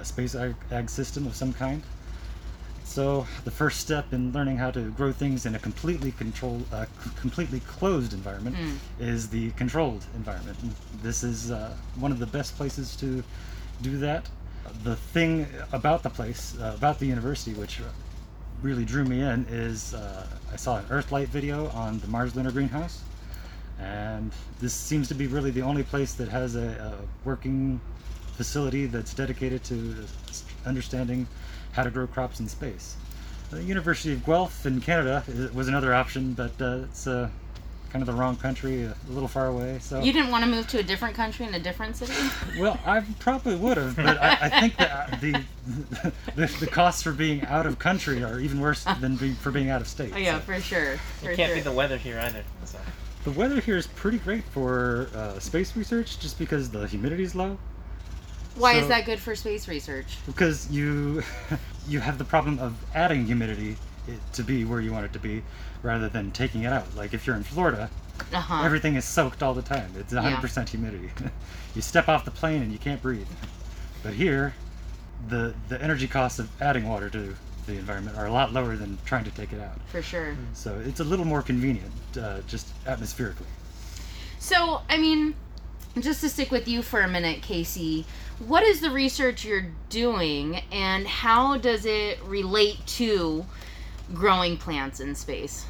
a 0.00 0.04
space 0.04 0.34
ag, 0.34 0.54
ag 0.70 0.88
system 0.90 1.26
of 1.26 1.34
some 1.34 1.52
kind. 1.52 1.82
So 2.84 3.26
the 3.44 3.50
first 3.50 3.80
step 3.80 4.12
in 4.12 4.32
learning 4.32 4.58
how 4.58 4.70
to 4.72 4.90
grow 4.92 5.10
things 5.12 5.46
in 5.46 5.54
a 5.54 5.58
completely 5.58 6.12
controlled, 6.12 6.64
uh, 6.72 6.84
c- 7.02 7.10
completely 7.16 7.60
closed 7.60 8.12
environment 8.12 8.56
Mm. 8.56 8.76
is 9.00 9.28
the 9.28 9.50
controlled 9.52 10.04
environment. 10.14 10.56
And 10.62 10.74
this 11.02 11.24
is 11.24 11.50
uh, 11.50 11.74
one 11.98 12.12
of 12.12 12.18
the 12.18 12.26
best 12.26 12.56
places 12.56 12.94
to 12.96 13.24
do 13.82 13.98
that. 13.98 14.26
The 14.84 14.96
thing 14.96 15.46
about 15.72 16.02
the 16.02 16.10
place, 16.10 16.56
uh, 16.60 16.72
about 16.76 16.98
the 16.98 17.06
university, 17.06 17.54
which 17.54 17.80
really 18.62 18.84
drew 18.84 19.04
me 19.04 19.20
in, 19.22 19.44
is 19.50 19.94
uh, 19.94 20.26
I 20.52 20.56
saw 20.56 20.76
an 20.76 20.84
Earthlight 20.90 21.28
video 21.28 21.68
on 21.70 21.98
the 22.00 22.06
Mars 22.06 22.34
Lunar 22.36 22.52
Greenhouse, 22.52 23.00
and 23.84 24.32
this 24.60 24.72
seems 24.72 25.08
to 25.08 25.14
be 25.14 25.26
really 25.26 25.50
the 25.50 25.62
only 25.62 25.82
place 25.82 26.14
that 26.14 26.28
has 26.28 26.56
a, 26.56 26.68
a 26.68 27.28
working 27.28 27.80
facility 28.36 28.86
that's 28.86 29.12
dedicated 29.14 29.62
to 29.64 29.94
understanding 30.66 31.26
how 31.72 31.82
to 31.82 31.90
grow 31.90 32.06
crops 32.06 32.40
in 32.40 32.48
space. 32.48 32.96
The 33.50 33.62
University 33.62 34.14
of 34.14 34.24
Guelph 34.24 34.64
in 34.66 34.80
Canada 34.80 35.22
was 35.52 35.68
another 35.68 35.94
option, 35.94 36.32
but 36.32 36.52
uh, 36.60 36.84
it's 36.84 37.06
uh, 37.06 37.28
kind 37.92 38.02
of 38.02 38.06
the 38.06 38.18
wrong 38.18 38.36
country, 38.36 38.84
a 38.84 38.94
little 39.08 39.28
far 39.28 39.48
away. 39.48 39.78
So 39.80 40.00
You 40.00 40.12
didn't 40.12 40.30
want 40.30 40.44
to 40.44 40.50
move 40.50 40.66
to 40.68 40.78
a 40.78 40.82
different 40.82 41.14
country 41.14 41.46
in 41.46 41.54
a 41.54 41.60
different 41.60 41.96
city? 41.96 42.14
well, 42.58 42.80
I 42.86 43.02
probably 43.20 43.54
would 43.54 43.76
have, 43.76 43.96
but 43.96 44.18
I, 44.20 44.38
I 44.40 44.60
think 44.60 44.76
that 44.78 45.20
the, 45.20 45.44
the 46.34 46.46
the 46.58 46.66
costs 46.66 47.02
for 47.02 47.12
being 47.12 47.44
out 47.44 47.66
of 47.66 47.78
country 47.78 48.24
are 48.24 48.40
even 48.40 48.60
worse 48.60 48.84
than 49.00 49.16
be, 49.16 49.34
for 49.34 49.52
being 49.52 49.68
out 49.68 49.82
of 49.82 49.88
state. 49.88 50.12
Oh 50.14 50.18
yeah, 50.18 50.38
So 50.38 50.46
for 50.46 50.60
sure. 50.60 50.96
For 51.20 51.30
It 51.30 51.36
can't 51.36 51.50
sure. 51.50 51.56
be 51.56 51.60
the 51.60 51.72
weather 51.72 51.98
here 51.98 52.18
either. 52.18 52.42
So. 52.64 52.78
The 53.24 53.30
weather 53.32 53.60
here 53.60 53.76
is 53.76 53.86
pretty 53.86 54.18
great 54.18 54.44
for 54.44 55.08
uh, 55.14 55.38
space 55.38 55.76
research, 55.76 56.18
just 56.18 56.38
because 56.38 56.70
the 56.70 56.86
humidity 56.86 57.22
is 57.22 57.34
low. 57.34 57.58
Why 58.56 58.74
is 58.74 58.86
that 58.88 59.04
good 59.04 59.18
for 59.18 59.34
space 59.34 59.66
research? 59.66 60.16
Because 60.26 60.70
you 60.70 61.22
you 61.88 62.00
have 62.00 62.18
the 62.18 62.24
problem 62.24 62.58
of 62.58 62.74
adding 62.94 63.26
humidity 63.26 63.76
to 64.34 64.42
be 64.44 64.64
where 64.64 64.80
you 64.80 64.92
want 64.92 65.06
it 65.06 65.12
to 65.14 65.18
be, 65.18 65.42
rather 65.82 66.08
than 66.08 66.30
taking 66.30 66.62
it 66.62 66.72
out. 66.72 66.86
Like 66.96 67.14
if 67.14 67.26
you're 67.26 67.36
in 67.36 67.42
Florida, 67.42 67.90
Uh 68.32 68.40
huh. 68.40 68.62
everything 68.64 68.94
is 68.96 69.04
soaked 69.04 69.42
all 69.42 69.54
the 69.54 69.62
time. 69.62 69.90
It's 69.98 70.12
100% 70.12 70.68
humidity. 70.68 71.10
you 71.74 71.82
step 71.82 72.08
off 72.08 72.24
the 72.24 72.30
plane 72.30 72.62
and 72.62 72.70
you 72.70 72.78
can't 72.78 73.02
breathe. 73.02 73.26
But 74.02 74.12
here, 74.14 74.54
the 75.28 75.54
the 75.68 75.82
energy 75.82 76.06
cost 76.06 76.38
of 76.38 76.48
adding 76.60 76.88
water 76.88 77.08
to 77.10 77.34
the 77.66 77.74
environment 77.74 78.16
are 78.16 78.26
a 78.26 78.32
lot 78.32 78.52
lower 78.52 78.76
than 78.76 78.98
trying 79.04 79.24
to 79.24 79.30
take 79.30 79.52
it 79.52 79.60
out. 79.60 79.78
For 79.88 80.02
sure. 80.02 80.36
So 80.52 80.80
it's 80.84 81.00
a 81.00 81.04
little 81.04 81.24
more 81.24 81.42
convenient, 81.42 81.92
uh, 82.20 82.40
just 82.46 82.68
atmospherically. 82.86 83.46
So, 84.38 84.82
I 84.88 84.98
mean, 84.98 85.34
just 86.00 86.20
to 86.20 86.28
stick 86.28 86.50
with 86.50 86.68
you 86.68 86.82
for 86.82 87.00
a 87.00 87.08
minute, 87.08 87.40
KC, 87.40 88.04
what 88.46 88.62
is 88.62 88.80
the 88.80 88.90
research 88.90 89.44
you're 89.44 89.66
doing 89.88 90.60
and 90.72 91.06
how 91.06 91.56
does 91.56 91.86
it 91.86 92.20
relate 92.24 92.84
to 92.86 93.46
growing 94.12 94.56
plants 94.56 95.00
in 95.00 95.14
space? 95.14 95.66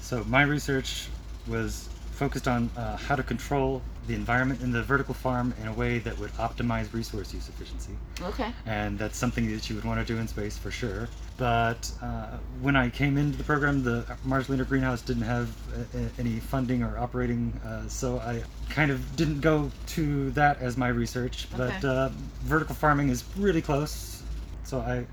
So 0.00 0.24
my 0.24 0.42
research 0.42 1.08
was 1.46 1.88
focused 2.12 2.48
on 2.48 2.68
uh, 2.76 2.96
how 2.96 3.16
to 3.16 3.22
control 3.22 3.80
the 4.10 4.16
environment 4.16 4.60
in 4.60 4.72
the 4.72 4.82
vertical 4.82 5.14
farm 5.14 5.54
in 5.62 5.68
a 5.68 5.72
way 5.72 6.00
that 6.00 6.18
would 6.18 6.32
optimize 6.32 6.92
resource 6.92 7.32
use 7.32 7.48
efficiency. 7.48 7.92
Okay. 8.20 8.52
and 8.66 8.98
that's 8.98 9.16
something 9.16 9.48
that 9.52 9.70
you 9.70 9.76
would 9.76 9.84
want 9.84 10.04
to 10.04 10.12
do 10.12 10.18
in 10.18 10.26
space 10.26 10.58
for 10.58 10.72
sure. 10.72 11.08
But 11.36 11.90
uh, 12.02 12.36
when 12.60 12.74
I 12.74 12.90
came 12.90 13.16
into 13.16 13.38
the 13.38 13.44
program, 13.44 13.84
the 13.84 14.04
Mars 14.24 14.48
Lunar 14.48 14.64
Greenhouse 14.64 15.00
didn't 15.00 15.22
have 15.22 15.48
uh, 15.72 15.98
any 16.18 16.40
funding 16.40 16.82
or 16.82 16.98
operating, 16.98 17.52
uh, 17.64 17.86
so 17.88 18.18
I 18.18 18.42
kind 18.68 18.90
of 18.90 19.14
didn't 19.14 19.40
go 19.40 19.70
to 19.94 20.30
that 20.32 20.60
as 20.60 20.76
my 20.76 20.88
research. 20.88 21.46
But 21.56 21.70
Okay. 21.76 21.88
uh, 21.88 22.08
vertical 22.42 22.74
farming 22.74 23.10
is 23.10 23.22
really 23.38 23.62
close, 23.62 24.22
so 24.64 24.80
I 24.80 25.06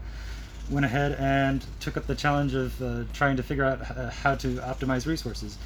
went 0.72 0.86
ahead 0.86 1.16
and 1.20 1.64
took 1.80 1.96
up 1.98 2.08
the 2.08 2.16
challenge 2.16 2.54
of 2.56 2.82
uh, 2.82 3.04
trying 3.14 3.38
to 3.38 3.44
figure 3.44 3.64
out 3.64 3.80
how 4.12 4.34
to 4.36 4.56
optimize 4.58 5.06
resources. 5.06 5.58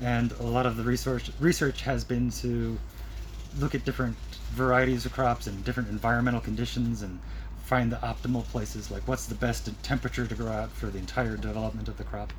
And 0.00 0.32
a 0.32 0.42
lot 0.42 0.66
of 0.66 0.76
the 0.76 0.82
research 0.82 1.30
research 1.40 1.82
has 1.82 2.04
been 2.04 2.30
to 2.30 2.78
look 3.58 3.74
at 3.74 3.84
different 3.84 4.16
varieties 4.50 5.06
of 5.06 5.12
crops 5.12 5.46
and 5.46 5.64
different 5.64 5.88
environmental 5.88 6.40
conditions 6.40 7.02
and 7.02 7.18
find 7.64 7.90
the 7.90 7.96
optimal 7.96 8.44
places 8.44 8.90
like 8.90 9.06
what's 9.08 9.26
the 9.26 9.34
best 9.34 9.68
temperature 9.82 10.26
to 10.26 10.34
grow 10.34 10.52
out 10.52 10.70
for 10.70 10.86
the 10.86 10.98
entire 10.98 11.36
development 11.36 11.88
of 11.88 11.96
the 11.96 12.04
crop. 12.04 12.32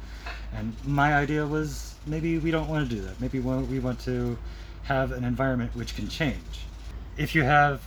And 0.53 0.73
my 0.85 1.15
idea 1.15 1.45
was 1.45 1.95
maybe 2.05 2.37
we 2.37 2.49
don't 2.49 2.69
want 2.69 2.89
to 2.89 2.95
do 2.95 3.01
that. 3.01 3.19
Maybe 3.19 3.39
we 3.39 3.79
want 3.79 3.99
to 4.01 4.37
have 4.83 5.11
an 5.11 5.25
environment 5.25 5.75
which 5.75 5.95
can 5.95 6.07
change. 6.07 6.61
If 7.17 7.35
you 7.35 7.43
have 7.43 7.81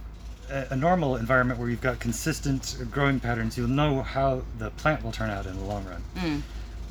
a, 0.50 0.66
a 0.70 0.76
normal 0.76 1.16
environment 1.16 1.58
where 1.58 1.70
you've 1.70 1.80
got 1.80 1.98
consistent 1.98 2.76
growing 2.90 3.20
patterns 3.20 3.56
you'll 3.56 3.68
know 3.68 4.02
how 4.02 4.42
the 4.58 4.70
plant 4.70 5.02
will 5.02 5.12
turn 5.12 5.30
out 5.30 5.46
in 5.46 5.56
the 5.56 5.64
long 5.64 5.84
run. 5.86 6.02
Mm. 6.16 6.42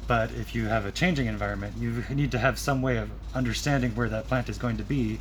But 0.09 0.31
if 0.31 0.55
you 0.55 0.65
have 0.65 0.87
a 0.87 0.91
changing 0.91 1.27
environment, 1.27 1.71
you 1.79 2.03
need 2.09 2.31
to 2.31 2.39
have 2.39 2.57
some 2.57 2.81
way 2.81 2.97
of 2.97 3.11
understanding 3.35 3.91
where 3.91 4.09
that 4.09 4.25
plant 4.27 4.49
is 4.49 4.57
going 4.57 4.75
to 4.75 4.83
be 4.83 5.19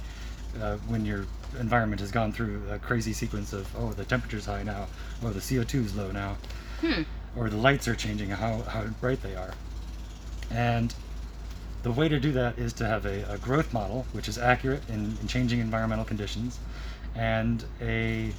uh, 0.62 0.78
when 0.86 1.04
your 1.04 1.26
environment 1.60 2.00
has 2.00 2.10
gone 2.10 2.32
through 2.32 2.62
a 2.70 2.78
crazy 2.78 3.12
sequence 3.12 3.52
of, 3.52 3.68
oh, 3.76 3.92
the 3.92 4.06
temperature's 4.06 4.46
high 4.46 4.62
now, 4.62 4.86
or 5.22 5.28
the 5.28 5.40
CO2 5.40 5.84
is 5.84 5.94
low 5.94 6.10
now, 6.10 6.38
Hmm. 6.80 7.02
or 7.36 7.50
the 7.50 7.58
lights 7.58 7.86
are 7.86 7.94
changing, 7.94 8.30
how, 8.30 8.62
how 8.62 8.84
bright 9.02 9.20
they 9.22 9.36
are. 9.36 9.52
And 10.50 10.94
the 11.82 11.92
way 11.92 12.08
to 12.08 12.18
do 12.18 12.32
that 12.32 12.58
is 12.58 12.72
to 12.74 12.86
have 12.86 13.04
a, 13.04 13.30
a 13.30 13.36
growth 13.36 13.74
model, 13.74 14.06
which 14.12 14.26
is 14.26 14.38
accurate 14.38 14.88
in, 14.88 15.18
in 15.20 15.28
changing 15.28 15.60
environmental 15.60 16.06
conditions, 16.06 16.58
and 17.14 17.62
a 17.82 18.32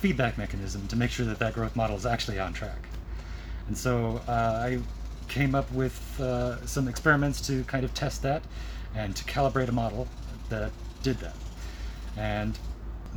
feedback 0.00 0.36
mechanism 0.36 0.86
to 0.88 0.96
make 0.96 1.10
sure 1.10 1.24
that 1.24 1.38
that 1.38 1.54
growth 1.54 1.74
model 1.74 1.96
is 1.96 2.04
actually 2.04 2.38
on 2.38 2.52
track. 2.52 2.86
And 3.68 3.78
so 3.78 4.20
uh, 4.28 4.60
I 4.62 4.78
came 5.28 5.54
up 5.54 5.70
with 5.72 6.20
uh, 6.20 6.64
some 6.66 6.88
experiments 6.88 7.40
to 7.46 7.64
kind 7.64 7.84
of 7.84 7.92
test 7.94 8.22
that 8.22 8.42
and 8.94 9.14
to 9.16 9.24
calibrate 9.24 9.68
a 9.68 9.72
model 9.72 10.08
that 10.48 10.70
did 11.02 11.18
that. 11.18 11.34
And 12.16 12.58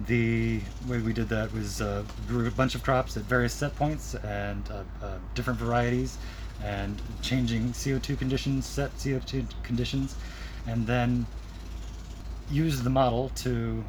the 0.07 0.61
way 0.87 0.99
we 0.99 1.13
did 1.13 1.29
that 1.29 1.53
was 1.53 1.81
uh, 1.81 2.03
grew 2.27 2.47
a 2.47 2.51
bunch 2.51 2.75
of 2.75 2.83
crops 2.83 3.17
at 3.17 3.23
various 3.23 3.53
set 3.53 3.75
points 3.75 4.15
and 4.15 4.69
uh, 4.69 4.83
uh, 5.03 5.17
different 5.35 5.59
varieties 5.59 6.17
and 6.63 7.01
changing 7.21 7.69
CO2 7.69 8.17
conditions, 8.17 8.65
set 8.65 8.95
CO2 8.97 9.45
conditions, 9.63 10.15
and 10.67 10.85
then 10.85 11.25
used 12.51 12.83
the 12.83 12.89
model 12.89 13.29
to 13.35 13.83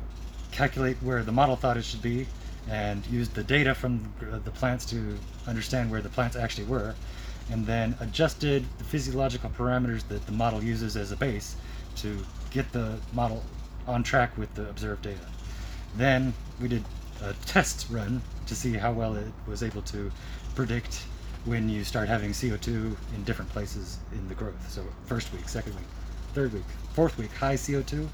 calculate 0.53 0.97
where 1.03 1.23
the 1.23 1.33
model 1.33 1.57
thought 1.57 1.77
it 1.77 1.85
should 1.85 2.03
be 2.03 2.27
and 2.69 3.07
used 3.07 3.35
the 3.35 3.43
data 3.43 3.75
from 3.75 4.13
the 4.45 4.51
plants 4.51 4.85
to 4.85 5.17
understand 5.47 5.91
where 5.91 6.01
the 6.01 6.09
plants 6.09 6.37
actually 6.37 6.67
were 6.67 6.95
and 7.51 7.67
then 7.67 7.97
adjusted 8.01 8.65
the 8.79 8.85
physiological 8.85 9.51
parameters 9.51 10.07
that 10.09 10.25
the 10.27 10.33
model 10.33 10.63
uses 10.63 10.97
as 10.97 11.13
a 11.13 11.17
base 11.17 11.57
to 11.97 12.17
get 12.51 12.71
the 12.73 12.99
model 13.13 13.43
on 13.87 14.03
track 14.03 14.37
with 14.39 14.53
the 14.55 14.69
observed 14.69 15.03
data. 15.03 15.27
Then 15.97 16.33
we 16.61 16.69
did 16.69 16.85
a 17.23 17.35
test 17.47 17.87
run 17.91 18.23
to 18.47 18.55
see 18.55 18.75
how 18.75 18.93
well 18.93 19.17
it 19.17 19.33
was 19.47 19.63
able 19.63 19.83
to 19.83 20.11
predict 20.55 21.05
when 21.45 21.69
you 21.69 21.85
start 21.85 22.09
having 22.09 22.31
CO2 22.31 22.69
in 23.15 23.25
different 23.25 23.51
places 23.51 23.99
in 24.13 24.29
the 24.29 24.35
growth. 24.35 24.71
So 24.71 24.85
first 25.07 25.33
week, 25.33 25.49
second 25.49 25.75
week, 25.75 25.87
third 26.35 26.53
week, 26.53 26.65
fourth 26.93 27.17
week, 27.19 27.33
high 27.33 27.55
CO2, 27.55 28.07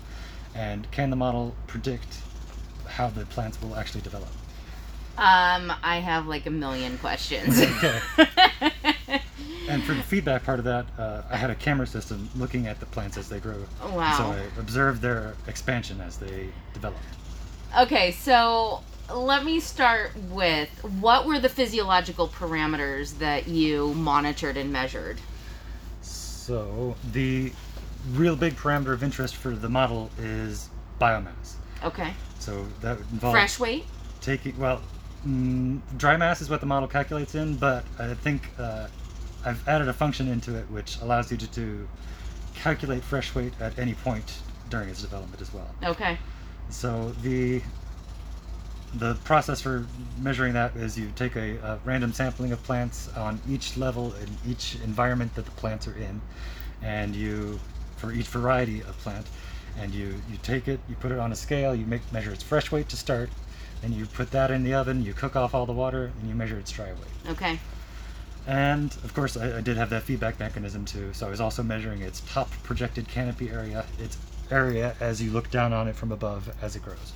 and 0.55 0.91
can 0.91 1.11
the 1.11 1.17
model 1.17 1.55
predict 1.67 2.19
how 2.87 3.09
the 3.09 3.27
plants 3.27 3.61
will 3.61 3.77
actually 3.77 4.01
develop? 4.03 4.29
Um, 5.19 5.73
I 5.83 5.99
have 5.99 6.27
like 6.27 6.47
a 6.47 6.51
million 6.51 6.99
questions. 6.99 7.61
Okay. 7.61 8.01
And 9.69 9.83
for 9.83 9.95
the 9.95 10.03
feedback 10.03 10.45
part 10.45 10.59
of 10.59 10.65
that, 10.65 10.87
uh, 10.99 11.23
I 11.31 11.37
had 11.37 11.51
a 11.51 11.55
camera 11.55 11.87
system 11.87 12.29
looking 12.37 12.67
at 12.67 12.79
the 12.81 12.87
plants 12.87 13.17
as 13.17 13.29
they 13.29 13.41
grow. 13.41 13.65
Wow. 13.83 14.17
So 14.17 14.25
I 14.25 14.61
observed 14.61 15.03
their 15.03 15.35
expansion 15.49 16.01
as 16.01 16.17
they 16.17 16.49
develop. 16.73 16.99
okay, 17.79 18.13
so 18.13 18.83
let 19.15 19.45
me 19.45 19.61
start 19.61 20.13
with 20.31 20.69
what 21.01 21.27
were 21.27 21.39
the 21.39 21.49
physiological 21.49 22.29
parameters 22.29 23.19
that 23.19 23.49
you 23.49 23.95
monitored 23.95 24.57
and 24.57 24.73
measured? 24.73 25.19
So 26.01 26.97
the 27.13 27.53
real 28.13 28.37
big 28.37 28.55
parameter 28.57 28.93
of 28.93 29.03
interest 29.03 29.37
for 29.37 29.51
the 29.51 29.69
model 29.69 30.11
is 30.19 30.71
biomass. 31.01 31.55
Okay. 31.85 32.13
So 32.39 32.67
that 32.81 32.99
would 32.99 33.11
involve 33.13 33.33
Fresh 33.35 33.59
weight? 33.59 33.85
taking 34.21 34.57
well, 34.59 34.81
mm, 35.27 35.81
dry 35.97 36.17
mass 36.17 36.41
is 36.41 36.49
what 36.51 36.61
the 36.61 36.67
model 36.67 36.89
calculates 36.89 37.35
in, 37.35 37.57
but 37.57 37.85
I 37.99 38.15
think 38.15 38.51
uh, 38.59 38.89
I've 39.47 39.67
added 39.69 39.89
a 39.89 39.93
function 39.93 40.29
into 40.29 40.57
it 40.57 40.69
which 40.71 41.01
allows 41.01 41.31
you 41.31 41.37
to, 41.39 41.47
to 41.53 41.89
calculate 42.55 43.03
fresh 43.05 43.35
weight 43.35 43.53
at 43.61 43.79
any 43.79 43.95
point 43.95 44.41
during 44.69 44.89
its 44.89 45.01
development 45.01 45.41
as 45.41 45.55
well. 45.55 45.71
Okay. 45.85 46.19
So 46.69 47.13
the 47.23 47.63
the 48.95 49.15
process 49.25 49.61
for 49.61 49.87
measuring 50.21 50.55
that 50.55 50.75
is 50.75 50.99
you 50.99 51.13
take 51.17 51.37
a, 51.37 51.57
a 51.59 51.79
random 51.85 52.13
sampling 52.13 52.53
of 52.53 52.63
plants 52.63 53.09
on 53.17 53.41
each 53.49 53.77
level 53.77 54.15
in 54.15 54.51
each 54.51 54.77
environment 54.85 55.35
that 55.35 55.45
the 55.45 55.51
plants 55.53 55.87
are 55.87 55.97
in, 55.97 56.21
and 56.83 57.15
you 57.15 57.61
for 57.97 58.13
each 58.13 58.27
variety 58.27 58.81
of 58.81 58.99
plant, 58.99 59.27
and 59.79 59.95
you 59.95 60.15
you 60.31 60.39
take 60.43 60.67
it, 60.67 60.81
you 60.89 60.97
put 60.97 61.13
it 61.13 61.19
on 61.19 61.31
a 61.31 61.37
scale, 61.37 61.75
you 61.75 61.87
make 61.87 62.01
measure 62.13 62.33
its 62.33 62.43
fresh 62.43 62.73
weight 62.73 62.89
to 62.89 62.97
start, 62.97 63.31
and 63.83 63.95
you 63.95 64.07
put 64.07 64.31
that 64.33 64.51
in 64.51 64.65
the 64.65 64.75
oven, 64.75 65.05
you 65.05 65.13
cook 65.13 65.37
off 65.37 65.55
all 65.55 65.67
the 65.67 65.73
water, 65.73 66.11
and 66.21 66.29
you 66.29 66.35
measure 66.35 66.59
its 66.59 66.73
dry 66.73 66.89
weight. 66.89 67.31
Okay. 67.33 67.61
And 68.47 68.93
of 69.03 69.13
course, 69.13 69.37
I, 69.37 69.59
I 69.59 69.61
did 69.61 69.77
have 69.77 69.91
that 69.91 70.05
feedback 70.05 70.39
mechanism 70.39 70.85
too. 70.85 71.13
So 71.13 71.27
I 71.27 71.31
was 71.31 71.41
also 71.41 71.63
measuring 71.63 72.01
its 72.03 72.21
top 72.33 72.51
projected 72.63 73.09
canopy 73.09 73.51
area, 73.51 73.85
its 73.99 74.19
area 74.51 74.95
as 75.01 75.21
you 75.21 75.31
look 75.33 75.51
down 75.51 75.73
on 75.73 75.89
it 75.89 75.97
from 75.97 76.13
above 76.13 76.55
as 76.63 76.77
it 76.77 76.83
grows. 76.83 77.13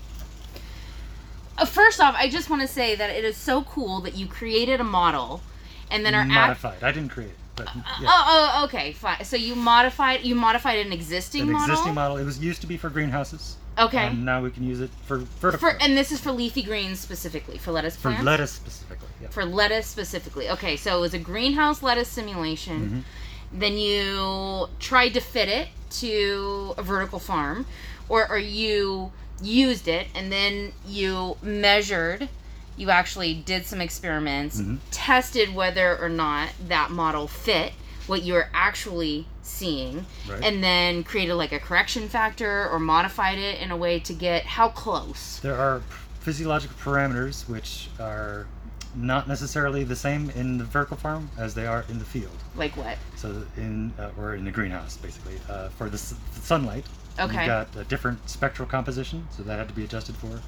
Uh, 1.56 1.64
first 1.64 2.00
off, 2.00 2.14
I 2.16 2.28
just 2.28 2.50
want 2.50 2.62
to 2.62 2.68
say 2.68 2.96
that 2.96 3.10
it 3.10 3.24
is 3.24 3.36
so 3.36 3.62
cool 3.62 4.00
that 4.00 4.16
you 4.16 4.26
created 4.26 4.80
a 4.80 4.84
model 4.84 5.42
and 5.90 6.04
then 6.04 6.14
are 6.14 6.22
act- 6.22 6.30
modified. 6.30 6.82
I 6.82 6.90
didn't 6.90 7.10
create 7.10 7.30
it, 7.30 7.36
but 7.54 7.68
yeah. 8.00 8.08
Oh, 8.08 8.52
oh, 8.56 8.64
okay, 8.64 8.92
fine. 8.92 9.24
So 9.24 9.36
you 9.36 9.54
modified 9.54 10.22
you 10.24 10.34
modified 10.34 10.84
an 10.84 10.92
existing 10.92 11.42
an 11.42 11.52
model. 11.52 11.74
existing 11.74 11.94
model. 11.94 12.16
It 12.16 12.24
was 12.24 12.40
used 12.40 12.60
to 12.62 12.66
be 12.66 12.76
for 12.76 12.90
greenhouses. 12.90 13.56
Okay. 13.78 14.08
And 14.08 14.24
now 14.24 14.42
we 14.42 14.50
can 14.50 14.64
use 14.64 14.80
it 14.80 14.90
for 15.06 15.18
vertical. 15.18 15.70
For 15.70 15.76
and 15.80 15.96
this 15.96 16.12
is 16.12 16.20
for 16.20 16.32
leafy 16.32 16.62
greens 16.62 17.00
specifically 17.00 17.56
for 17.58 17.72
lettuce 17.72 17.96
for 17.96 18.10
lettuce 18.10 18.50
specifically. 18.52 19.08
Yeah. 19.22 19.28
For 19.28 19.44
lettuce 19.44 19.86
specifically. 19.86 20.50
Okay, 20.50 20.76
so 20.76 20.98
it 20.98 21.00
was 21.00 21.14
a 21.14 21.18
greenhouse 21.18 21.82
lettuce 21.82 22.08
simulation. 22.08 23.04
Mm-hmm. 23.52 23.58
Then 23.60 23.78
you 23.78 24.68
tried 24.78 25.10
to 25.14 25.20
fit 25.20 25.48
it 25.48 25.68
to 26.00 26.74
a 26.76 26.82
vertical 26.82 27.18
farm, 27.18 27.66
or 28.08 28.28
or 28.28 28.38
you 28.38 29.12
used 29.42 29.88
it 29.88 30.08
and 30.14 30.30
then 30.30 30.72
you 30.86 31.36
measured. 31.42 32.28
You 32.76 32.90
actually 32.90 33.34
did 33.34 33.66
some 33.66 33.80
experiments, 33.80 34.60
Mhm. 34.60 34.78
tested 34.90 35.54
whether 35.54 35.98
or 35.98 36.08
not 36.08 36.50
that 36.68 36.90
model 36.90 37.26
fit 37.28 37.72
what 38.06 38.22
you 38.22 38.32
were 38.34 38.48
actually 38.54 39.26
seeing, 39.50 40.06
Right. 40.28 40.42
and 40.42 40.62
then 40.62 41.04
created 41.04 41.34
like 41.34 41.52
a 41.52 41.58
correction 41.58 42.08
factor 42.08 42.68
or 42.70 42.78
modified 42.78 43.38
it 43.38 43.60
in 43.60 43.70
a 43.70 43.76
way 43.76 43.98
to 44.00 44.12
get 44.12 44.44
how 44.46 44.68
close. 44.68 45.38
There 45.42 45.56
are 45.56 45.82
physiological 46.20 46.76
parameters 46.82 47.48
which 47.48 47.88
are 47.98 48.46
not 48.94 49.28
necessarily 49.28 49.84
the 49.84 49.94
same 49.96 50.30
in 50.30 50.58
the 50.58 50.64
vertical 50.64 50.96
farm 50.96 51.30
as 51.38 51.54
they 51.54 51.66
are 51.66 51.84
in 51.88 51.98
the 51.98 52.04
field. 52.04 52.36
Like 52.56 52.76
what? 52.76 52.98
So 53.16 53.44
in 53.56 53.92
uh, 53.98 54.10
or 54.18 54.34
in 54.34 54.44
the 54.44 54.50
greenhouse, 54.50 54.96
basically, 54.96 55.38
uh, 55.48 55.68
for 55.70 55.88
the, 55.88 55.94
s- 55.94 56.14
the 56.34 56.40
sunlight, 56.40 56.84
Okay. 57.18 57.36
you've 57.36 57.46
got 57.46 57.68
a 57.76 57.84
different 57.84 58.28
spectral 58.28 58.66
composition, 58.68 59.28
so 59.30 59.42
that 59.44 59.58
had 59.58 59.68
to 59.68 59.74
be 59.74 59.84
adjusted 59.84 60.16
for. 60.16 60.40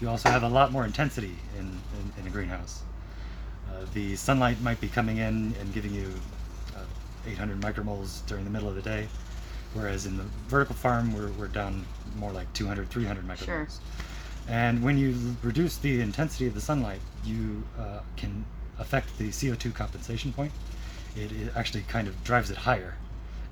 You 0.00 0.08
also 0.08 0.30
have 0.30 0.42
a 0.44 0.48
lot 0.48 0.70
more 0.72 0.84
intensity 0.84 1.36
in 1.58 1.66
in, 1.98 2.12
in 2.20 2.26
a 2.26 2.30
greenhouse. 2.30 2.82
Uh, 3.70 3.84
the 3.94 4.16
sunlight 4.16 4.60
might 4.60 4.80
be 4.80 4.88
coming 4.88 5.18
in 5.18 5.54
and 5.60 5.72
giving 5.74 5.92
you 5.94 6.12
800 7.26 7.60
micromoles 7.60 8.24
during 8.26 8.44
the 8.44 8.50
middle 8.50 8.68
of 8.68 8.74
the 8.74 8.82
day, 8.82 9.08
whereas 9.74 10.06
in 10.06 10.16
the 10.16 10.24
vertical 10.48 10.74
farm 10.74 11.12
we're, 11.14 11.30
we're 11.32 11.48
down 11.48 11.84
more 12.16 12.32
like 12.32 12.52
200, 12.54 12.88
300 12.90 13.26
micromoles. 13.26 13.44
Sure. 13.44 13.68
And 14.48 14.82
when 14.82 14.98
you 14.98 15.36
reduce 15.42 15.76
the 15.76 16.00
intensity 16.00 16.46
of 16.46 16.54
the 16.54 16.60
sunlight, 16.60 17.00
you 17.24 17.62
uh, 17.78 18.00
can 18.16 18.44
affect 18.78 19.16
the 19.18 19.28
CO2 19.28 19.72
compensation 19.74 20.32
point. 20.32 20.50
It, 21.16 21.30
it 21.32 21.52
actually 21.54 21.82
kind 21.82 22.08
of 22.08 22.22
drives 22.24 22.50
it 22.50 22.56
higher, 22.56 22.94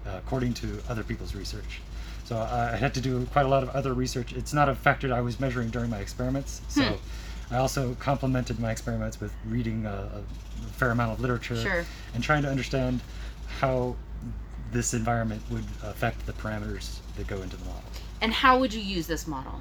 uh, 0.06 0.16
according 0.18 0.54
to 0.54 0.80
other 0.88 1.02
people's 1.04 1.34
research. 1.34 1.80
So 2.24 2.36
I 2.36 2.76
had 2.76 2.92
to 2.94 3.00
do 3.00 3.24
quite 3.26 3.46
a 3.46 3.48
lot 3.48 3.62
of 3.62 3.70
other 3.70 3.94
research. 3.94 4.32
It's 4.34 4.52
not 4.52 4.68
a 4.68 4.74
factor 4.74 5.12
I 5.14 5.20
was 5.22 5.40
measuring 5.40 5.70
during 5.70 5.88
my 5.90 5.98
experiments. 5.98 6.60
So 6.68 6.82
Hmm. 6.82 7.54
I 7.54 7.56
also 7.56 7.94
complemented 7.94 8.60
my 8.60 8.70
experiments 8.70 9.18
with 9.20 9.32
reading 9.46 9.86
a, 9.86 10.10
a 10.20 10.70
fair 10.72 10.90
amount 10.90 11.12
of 11.12 11.20
literature 11.20 11.56
Sure. 11.56 11.84
and 12.14 12.22
trying 12.22 12.42
to 12.42 12.50
understand 12.50 13.00
how 13.58 13.96
this 14.72 14.94
environment 14.94 15.42
would 15.50 15.64
affect 15.82 16.24
the 16.26 16.32
parameters 16.32 16.98
that 17.16 17.26
go 17.26 17.42
into 17.42 17.56
the 17.56 17.64
model. 17.64 17.82
And 18.20 18.32
how 18.32 18.58
would 18.58 18.72
you 18.72 18.80
use 18.80 19.06
this 19.06 19.26
model? 19.26 19.60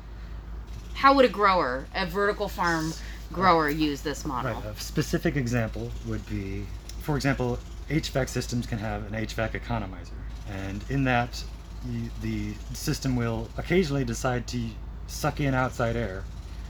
How 0.94 1.14
would 1.14 1.26
a 1.26 1.30
grower, 1.30 1.88
a 1.96 2.06
vertical 2.06 2.50
farm 2.50 2.94
grower, 3.32 3.70
use 3.70 4.02
this 4.02 4.26
model? 4.26 4.54
Right. 4.54 4.66
A 4.66 4.80
specific 4.80 5.36
example 5.36 5.92
would 6.08 6.28
be, 6.28 6.66
for 7.02 7.16
example, 7.16 7.60
HVAC 7.90 8.30
systems 8.30 8.66
can 8.66 8.78
have 8.80 9.12
an 9.12 9.14
HVAC 9.14 9.52
economizer, 9.52 10.12
and 10.50 10.84
in 10.90 11.04
that, 11.06 11.44
you, 11.90 12.10
the 12.22 12.54
system 12.74 13.16
will 13.16 13.48
occasionally 13.58 14.04
decide 14.04 14.48
to 14.48 14.62
suck 15.08 15.40
in 15.40 15.54
outside 15.54 15.96
air 15.96 16.24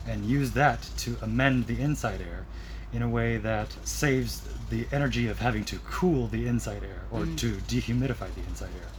and 0.08 0.26
use 0.26 0.52
that 0.52 0.82
to 0.98 1.18
amend 1.22 1.68
the 1.68 1.80
inside 1.82 2.22
air 2.22 2.46
in 2.94 3.02
a 3.02 3.10
way 3.10 3.38
that 3.38 3.68
saves 3.86 4.42
the 4.70 4.88
energy 4.92 5.28
of 5.28 5.40
having 5.40 5.64
to 5.66 5.80
cool 5.80 6.28
the 6.28 6.48
inside 6.48 6.84
air 6.84 7.02
or 7.12 7.26
to 7.26 7.54
dehumidify 7.68 8.34
the 8.34 8.42
inside 8.48 8.70
air. 8.80 8.90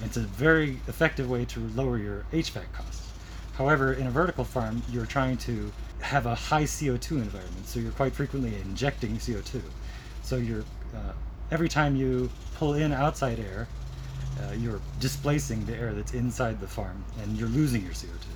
It's 0.00 0.16
a 0.16 0.20
very 0.20 0.78
effective 0.86 1.28
way 1.28 1.44
to 1.46 1.60
lower 1.74 1.98
your 1.98 2.24
HVAC 2.32 2.72
costs. 2.72 3.10
However, 3.54 3.92
in 3.92 4.06
a 4.06 4.10
vertical 4.10 4.44
farm, 4.44 4.82
you're 4.90 5.06
trying 5.06 5.36
to 5.38 5.72
have 6.00 6.26
a 6.26 6.34
high 6.34 6.62
CO2 6.62 7.12
environment, 7.12 7.66
so 7.66 7.80
you're 7.80 7.92
quite 7.92 8.12
frequently 8.12 8.54
injecting 8.60 9.16
CO2. 9.16 9.60
So 10.22 10.36
you're 10.36 10.64
uh, 10.94 11.12
every 11.50 11.68
time 11.68 11.96
you 11.96 12.30
pull 12.54 12.74
in 12.74 12.92
outside 12.92 13.40
air, 13.40 13.66
uh, 14.40 14.52
you're 14.52 14.80
displacing 15.00 15.64
the 15.66 15.74
air 15.74 15.92
that's 15.92 16.14
inside 16.14 16.60
the 16.60 16.68
farm, 16.68 17.04
and 17.22 17.36
you're 17.36 17.48
losing 17.48 17.82
your 17.82 17.92
CO2. 17.92 18.26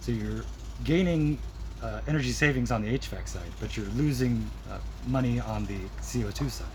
So 0.00 0.12
you're 0.12 0.44
gaining 0.82 1.38
uh, 1.84 2.00
energy 2.08 2.30
savings 2.30 2.70
on 2.70 2.82
the 2.82 2.98
HVAC 2.98 3.28
side, 3.28 3.52
but 3.60 3.76
you're 3.76 3.86
losing 3.94 4.50
uh, 4.70 4.78
money 5.06 5.38
on 5.38 5.66
the 5.66 5.78
CO2 6.00 6.50
side. 6.50 6.66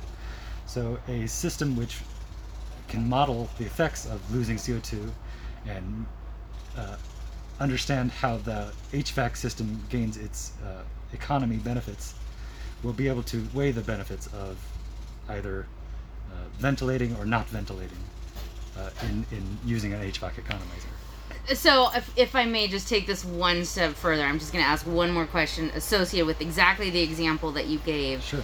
So 0.67 0.99
a 1.07 1.25
system 1.27 1.75
which 1.75 1.97
can 2.87 3.09
model 3.09 3.49
the 3.57 3.65
effects 3.65 4.05
of 4.05 4.19
losing 4.33 4.57
CO2 4.57 5.09
and 5.67 6.05
uh, 6.77 6.95
understand 7.59 8.11
how 8.11 8.37
the 8.37 8.71
HVAC 8.93 9.35
system 9.35 9.83
gains 9.89 10.15
its 10.15 10.53
uh, 10.63 10.83
economy 11.11 11.57
benefits 11.57 12.13
will 12.83 12.93
be 12.93 13.07
able 13.07 13.23
to 13.23 13.47
weigh 13.53 13.71
the 13.71 13.81
benefits 13.81 14.27
of 14.27 14.57
either 15.29 15.65
uh, 16.31 16.35
ventilating 16.59 17.15
or 17.17 17.25
not 17.25 17.47
ventilating 17.47 17.97
uh, 18.77 18.89
in, 19.03 19.25
in 19.31 19.43
using 19.65 19.93
an 19.93 20.01
HVAC 20.01 20.33
economizer. 20.33 20.98
So, 21.53 21.89
if, 21.95 22.11
if 22.15 22.35
I 22.35 22.45
may 22.45 22.67
just 22.67 22.87
take 22.87 23.07
this 23.07 23.25
one 23.25 23.65
step 23.65 23.93
further, 23.93 24.23
I'm 24.23 24.37
just 24.37 24.53
going 24.53 24.63
to 24.63 24.69
ask 24.69 24.85
one 24.85 25.11
more 25.11 25.25
question 25.25 25.71
associated 25.73 26.27
with 26.27 26.41
exactly 26.41 26.89
the 26.91 27.01
example 27.01 27.51
that 27.53 27.65
you 27.65 27.79
gave. 27.79 28.21
Sure. 28.21 28.43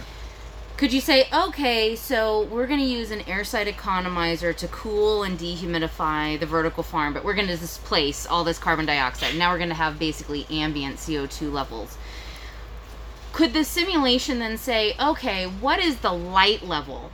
Could 0.76 0.92
you 0.92 1.00
say, 1.00 1.26
okay, 1.32 1.96
so 1.96 2.42
we're 2.42 2.66
going 2.66 2.80
to 2.80 2.86
use 2.86 3.10
an 3.10 3.20
airside 3.20 3.66
economizer 3.66 4.54
to 4.56 4.68
cool 4.68 5.22
and 5.22 5.38
dehumidify 5.38 6.38
the 6.38 6.44
vertical 6.44 6.82
farm, 6.82 7.14
but 7.14 7.24
we're 7.24 7.34
going 7.34 7.46
to 7.46 7.56
displace 7.56 8.26
all 8.26 8.44
this 8.44 8.58
carbon 8.58 8.84
dioxide. 8.84 9.36
Now 9.36 9.52
we're 9.52 9.58
going 9.58 9.70
to 9.70 9.74
have 9.74 9.98
basically 9.98 10.44
ambient 10.50 10.96
CO2 10.96 11.50
levels. 11.50 11.96
Could 13.32 13.54
the 13.54 13.64
simulation 13.64 14.38
then 14.38 14.58
say, 14.58 14.94
okay, 15.00 15.46
what 15.46 15.78
is 15.78 15.98
the 16.00 16.12
light 16.12 16.62
level 16.62 17.10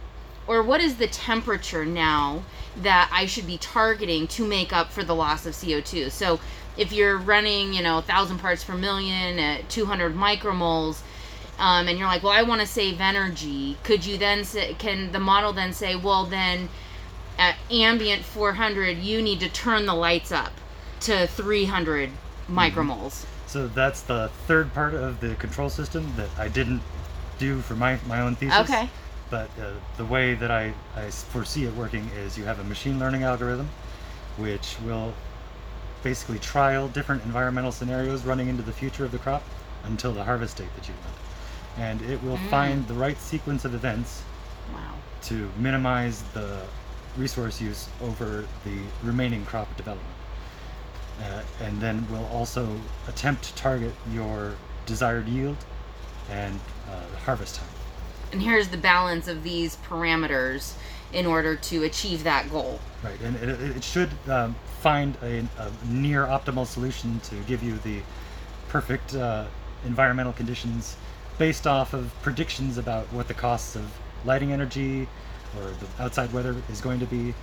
or 0.48 0.62
what 0.62 0.80
is 0.80 0.96
the 0.96 1.06
temperature 1.06 1.84
now 1.84 2.42
that 2.78 3.10
I 3.12 3.26
should 3.26 3.46
be 3.46 3.58
targeting 3.58 4.26
to 4.28 4.46
make 4.46 4.72
up 4.72 4.90
for 4.90 5.04
the 5.04 5.14
loss 5.14 5.46
of 5.46 5.54
CO2? 5.54 6.10
So 6.10 6.40
if 6.76 6.92
you're 6.92 7.18
running, 7.18 7.72
you 7.72 7.82
know, 7.82 7.94
1,000 7.96 8.38
parts 8.38 8.64
per 8.64 8.74
million 8.74 9.38
at 9.38 9.68
200 9.68 10.14
micromoles, 10.14 11.02
um, 11.58 11.86
and 11.86 11.98
you're 11.98 12.08
like, 12.08 12.22
well, 12.22 12.32
I 12.32 12.42
want 12.42 12.60
to 12.60 12.66
save 12.66 13.00
energy, 13.00 13.76
could 13.84 14.04
you 14.04 14.16
then 14.16 14.44
say, 14.44 14.74
can 14.74 15.12
the 15.12 15.20
model 15.20 15.52
then 15.52 15.72
say, 15.72 15.96
well, 15.96 16.24
then 16.24 16.68
at 17.38 17.56
ambient 17.70 18.24
400, 18.24 18.98
you 18.98 19.22
need 19.22 19.40
to 19.40 19.48
turn 19.48 19.86
the 19.86 19.94
lights 19.94 20.32
up 20.32 20.52
to 21.00 21.26
300 21.26 22.10
micromoles? 22.48 23.26
So 23.46 23.68
that's 23.68 24.02
the 24.02 24.30
third 24.46 24.72
part 24.72 24.94
of 24.94 25.20
the 25.20 25.34
control 25.34 25.68
system 25.68 26.10
that 26.16 26.30
I 26.38 26.48
didn't 26.48 26.80
do 27.38 27.60
for 27.60 27.74
my, 27.74 27.98
my 28.06 28.20
own 28.20 28.34
thesis. 28.34 28.58
Okay. 28.60 28.88
But 29.32 29.48
uh, 29.58 29.70
the 29.96 30.04
way 30.04 30.34
that 30.34 30.50
I, 30.50 30.74
I 30.94 31.08
foresee 31.08 31.64
it 31.64 31.74
working 31.74 32.06
is 32.18 32.36
you 32.36 32.44
have 32.44 32.60
a 32.60 32.64
machine 32.64 32.98
learning 32.98 33.22
algorithm 33.22 33.66
which 34.36 34.76
will 34.84 35.14
basically 36.02 36.38
trial 36.38 36.88
different 36.88 37.24
environmental 37.24 37.72
scenarios 37.72 38.24
running 38.26 38.48
into 38.48 38.62
the 38.62 38.72
future 38.72 39.06
of 39.06 39.10
the 39.10 39.18
crop 39.18 39.42
until 39.84 40.12
the 40.12 40.22
harvest 40.22 40.58
date 40.58 40.68
that 40.76 40.86
you 40.86 40.92
want. 41.02 41.16
And 41.78 42.02
it 42.10 42.22
will 42.22 42.36
Mm. 42.36 42.50
find 42.50 42.88
the 42.88 42.94
right 42.94 43.18
sequence 43.18 43.64
of 43.64 43.74
events 43.74 44.20
Wow. 44.74 44.80
to 45.22 45.50
minimize 45.56 46.22
the 46.34 46.60
resource 47.16 47.58
use 47.58 47.88
over 48.02 48.44
the 48.66 48.78
remaining 49.02 49.46
crop 49.46 49.74
development. 49.78 50.16
Uh, 51.22 51.40
and 51.64 51.80
then 51.80 52.06
will 52.10 52.26
also 52.26 52.68
attempt 53.08 53.44
to 53.44 53.54
target 53.54 53.94
your 54.12 54.52
desired 54.84 55.26
yield 55.26 55.56
and 56.30 56.60
uh, 56.90 57.18
harvest 57.24 57.54
time. 57.56 57.71
And 58.32 58.42
here's 58.42 58.68
the 58.68 58.78
balance 58.78 59.28
of 59.28 59.42
these 59.42 59.76
parameters 59.88 60.74
in 61.12 61.26
order 61.26 61.54
to 61.54 61.84
achieve 61.84 62.24
that 62.24 62.50
goal. 62.50 62.80
Right, 63.02 63.20
and 63.20 63.36
it, 63.36 63.76
it 63.76 63.84
should 63.84 64.10
um, 64.28 64.56
find 64.80 65.16
a, 65.22 65.40
a 65.58 65.70
near 65.86 66.26
optimal 66.26 66.66
solution 66.66 67.20
to 67.20 67.36
give 67.46 67.62
you 67.62 67.78
the 67.78 68.00
perfect 68.68 69.14
uh, 69.14 69.44
environmental 69.84 70.32
conditions 70.32 70.96
based 71.38 71.66
off 71.66 71.92
of 71.92 72.12
predictions 72.22 72.78
about 72.78 73.04
what 73.12 73.28
the 73.28 73.34
costs 73.34 73.76
of 73.76 73.84
lighting 74.24 74.52
energy 74.52 75.06
or 75.58 75.64
the 75.64 76.02
outside 76.02 76.32
weather 76.32 76.56
is 76.70 76.80
going 76.80 77.00
to 77.00 77.06
be. 77.06 77.34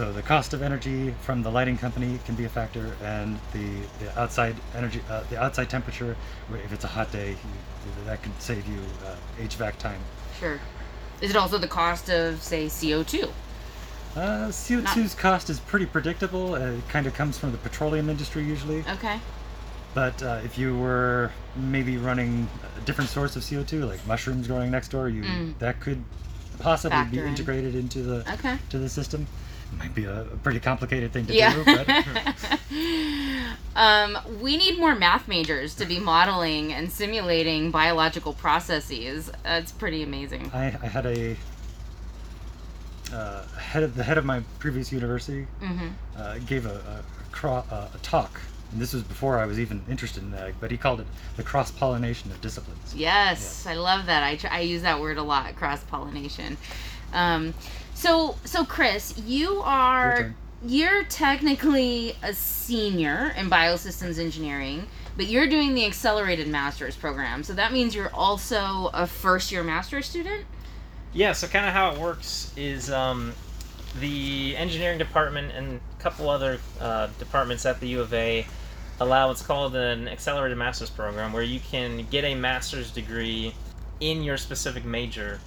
So 0.00 0.10
the 0.10 0.22
cost 0.22 0.54
of 0.54 0.62
energy 0.62 1.14
from 1.20 1.42
the 1.42 1.50
lighting 1.50 1.76
company 1.76 2.18
can 2.24 2.34
be 2.34 2.46
a 2.46 2.48
factor, 2.48 2.96
and 3.04 3.38
the, 3.52 3.68
the 4.02 4.18
outside 4.18 4.56
energy, 4.74 5.02
uh, 5.10 5.24
the 5.28 5.38
outside 5.38 5.68
temperature. 5.68 6.16
If 6.64 6.72
it's 6.72 6.84
a 6.84 6.88
hot 6.88 7.12
day, 7.12 7.32
you, 7.32 8.04
that 8.06 8.22
could 8.22 8.32
save 8.40 8.66
you 8.66 8.78
uh, 9.04 9.14
HVAC 9.42 9.76
time. 9.76 10.00
Sure. 10.38 10.58
Is 11.20 11.28
it 11.28 11.36
also 11.36 11.58
the 11.58 11.68
cost 11.68 12.08
of, 12.08 12.42
say, 12.42 12.64
CO2? 12.64 13.24
Uh, 14.16 14.18
CO2's 14.48 15.14
cost 15.14 15.50
is 15.50 15.60
pretty 15.60 15.84
predictable. 15.84 16.54
Uh, 16.54 16.60
it 16.78 16.88
kind 16.88 17.06
of 17.06 17.12
comes 17.12 17.36
from 17.36 17.52
the 17.52 17.58
petroleum 17.58 18.08
industry 18.08 18.42
usually. 18.42 18.82
Okay. 18.94 19.20
But 19.92 20.22
uh, 20.22 20.40
if 20.42 20.56
you 20.56 20.78
were 20.78 21.30
maybe 21.56 21.98
running 21.98 22.48
a 22.74 22.80
different 22.86 23.10
source 23.10 23.36
of 23.36 23.42
CO2, 23.42 23.86
like 23.86 24.06
mushrooms 24.06 24.46
growing 24.46 24.70
next 24.70 24.88
door, 24.88 25.10
you 25.10 25.24
Mm. 25.24 25.58
that 25.58 25.78
could 25.80 26.02
possibly 26.58 26.96
be 27.00 27.04
Factor 27.04 27.22
in. 27.24 27.28
integrated 27.28 27.74
into 27.74 27.98
the 28.02 28.32
Okay. 28.32 28.56
to 28.70 28.78
the 28.78 28.88
system. 28.88 29.26
It 29.72 29.78
might 29.78 29.94
be 29.94 30.04
a, 30.04 30.22
a 30.22 30.36
pretty 30.42 30.60
complicated 30.60 31.12
thing 31.12 31.26
to 31.26 31.34
Yeah. 31.34 31.54
do, 31.54 31.64
but 31.64 31.88
um, 33.76 34.18
we 34.40 34.56
need 34.56 34.78
more 34.78 34.94
math 34.94 35.28
majors 35.28 35.74
to 35.76 35.86
be 35.86 35.98
modeling 35.98 36.72
and 36.72 36.90
simulating 36.90 37.70
biological 37.70 38.32
processes. 38.32 39.30
That's 39.42 39.72
pretty 39.72 40.02
amazing. 40.02 40.50
I, 40.52 40.66
I 40.82 40.86
had 40.86 41.06
a 41.06 41.36
uh, 43.12 43.42
head 43.58 43.82
of 43.82 43.96
the 43.96 44.04
head 44.04 44.18
of 44.18 44.24
my 44.24 44.40
previous 44.58 44.92
university 44.92 45.46
hmm 45.60 45.88
uh, 46.16 46.38
gave 46.46 46.66
a, 46.66 46.74
a, 46.74 47.02
cro- 47.32 47.64
uh, 47.70 47.88
a 47.94 47.98
talk, 48.02 48.40
and 48.72 48.80
this 48.80 48.92
was 48.92 49.02
before 49.02 49.38
I 49.38 49.46
was 49.46 49.58
even 49.58 49.82
interested 49.88 50.22
in 50.22 50.30
that, 50.32 50.52
but 50.60 50.70
he 50.70 50.76
called 50.76 51.00
it 51.00 51.06
the 51.36 51.42
cross 51.42 51.70
pollination 51.70 52.30
of 52.30 52.40
disciplines. 52.40 52.94
Yes, 52.94 53.66
I 53.66 53.74
love 53.74 54.06
that. 54.06 54.22
I, 54.22 54.36
tr- 54.36 54.48
I 54.50 54.60
use 54.60 54.82
that 54.82 55.00
word 55.00 55.16
a 55.18 55.22
lot, 55.22 55.56
cross 55.56 55.82
pollination. 55.84 56.56
Um, 57.12 57.54
so, 58.00 58.36
so 58.44 58.64
Chris, 58.64 59.18
you 59.18 59.60
are 59.62 60.34
you're 60.64 61.04
technically 61.04 62.16
a 62.22 62.32
senior 62.32 63.34
in 63.36 63.48
biosystems 63.50 64.18
engineering, 64.18 64.86
but 65.16 65.26
you're 65.26 65.46
doing 65.46 65.74
the 65.74 65.84
accelerated 65.84 66.48
master's 66.48 66.96
program. 66.96 67.42
So 67.42 67.52
that 67.54 67.72
means 67.72 67.94
you're 67.94 68.12
also 68.14 68.90
a 68.94 69.06
first 69.06 69.52
year 69.52 69.62
master's 69.62 70.06
student. 70.06 70.44
Yeah, 71.12 71.32
so 71.32 71.46
kind 71.46 71.66
of 71.66 71.72
how 71.72 71.92
it 71.92 71.98
works 71.98 72.52
is 72.56 72.90
um, 72.90 73.34
the 74.00 74.56
engineering 74.56 74.98
department 74.98 75.52
and 75.52 75.80
a 75.98 76.02
couple 76.02 76.30
other 76.30 76.58
uh, 76.80 77.08
departments 77.18 77.66
at 77.66 77.80
the 77.80 77.88
U 77.88 78.00
of 78.00 78.14
A 78.14 78.46
allow 79.00 79.28
what's 79.28 79.42
called 79.42 79.76
an 79.76 80.08
accelerated 80.08 80.56
master's 80.56 80.90
program 80.90 81.32
where 81.32 81.42
you 81.42 81.60
can 81.60 82.06
get 82.10 82.24
a 82.24 82.34
master's 82.34 82.90
degree 82.90 83.54
in 84.00 84.22
your 84.22 84.36
specific 84.36 84.84
major 84.84 85.40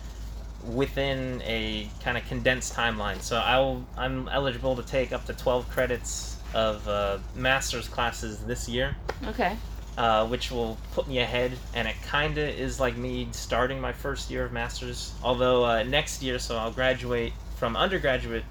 within 0.66 1.42
a 1.46 1.90
kind 2.04 2.18
of 2.18 2.26
condensed 2.28 2.74
timeline. 2.74 3.22
So 3.22 3.38
I'll, 3.38 3.86
I'm 3.98 4.28
eligible 4.30 4.76
to 4.76 4.84
take 4.84 5.12
up 5.12 5.26
to 5.26 5.34
12 5.34 5.70
credits 5.70 6.38
of 6.54 6.88
uh, 6.88 7.18
master's 7.36 7.88
classes 7.88 8.40
this 8.46 8.70
year 8.70 8.96
Okay. 9.26 9.58
uh, 9.98 10.28
which 10.28 10.52
will 10.52 10.78
put 10.94 11.08
me 11.08 11.20
ahead. 11.20 11.52
And 11.74 11.88
it 11.88 11.96
kind 12.04 12.38
of 12.38 12.48
is 12.48 12.80
like 12.80 12.96
me 12.96 13.28
starting 13.32 13.82
my 13.82 13.92
first 13.92 14.30
year 14.32 14.46
of 14.46 14.52
master's. 14.54 15.14
Although 15.24 15.66
uh, 15.66 15.84
next 15.84 16.22
year, 16.22 16.40
so 16.40 16.56
I'll 16.58 16.72
graduate 16.72 17.34
from 17.58 17.76
undergraduate 17.76 18.46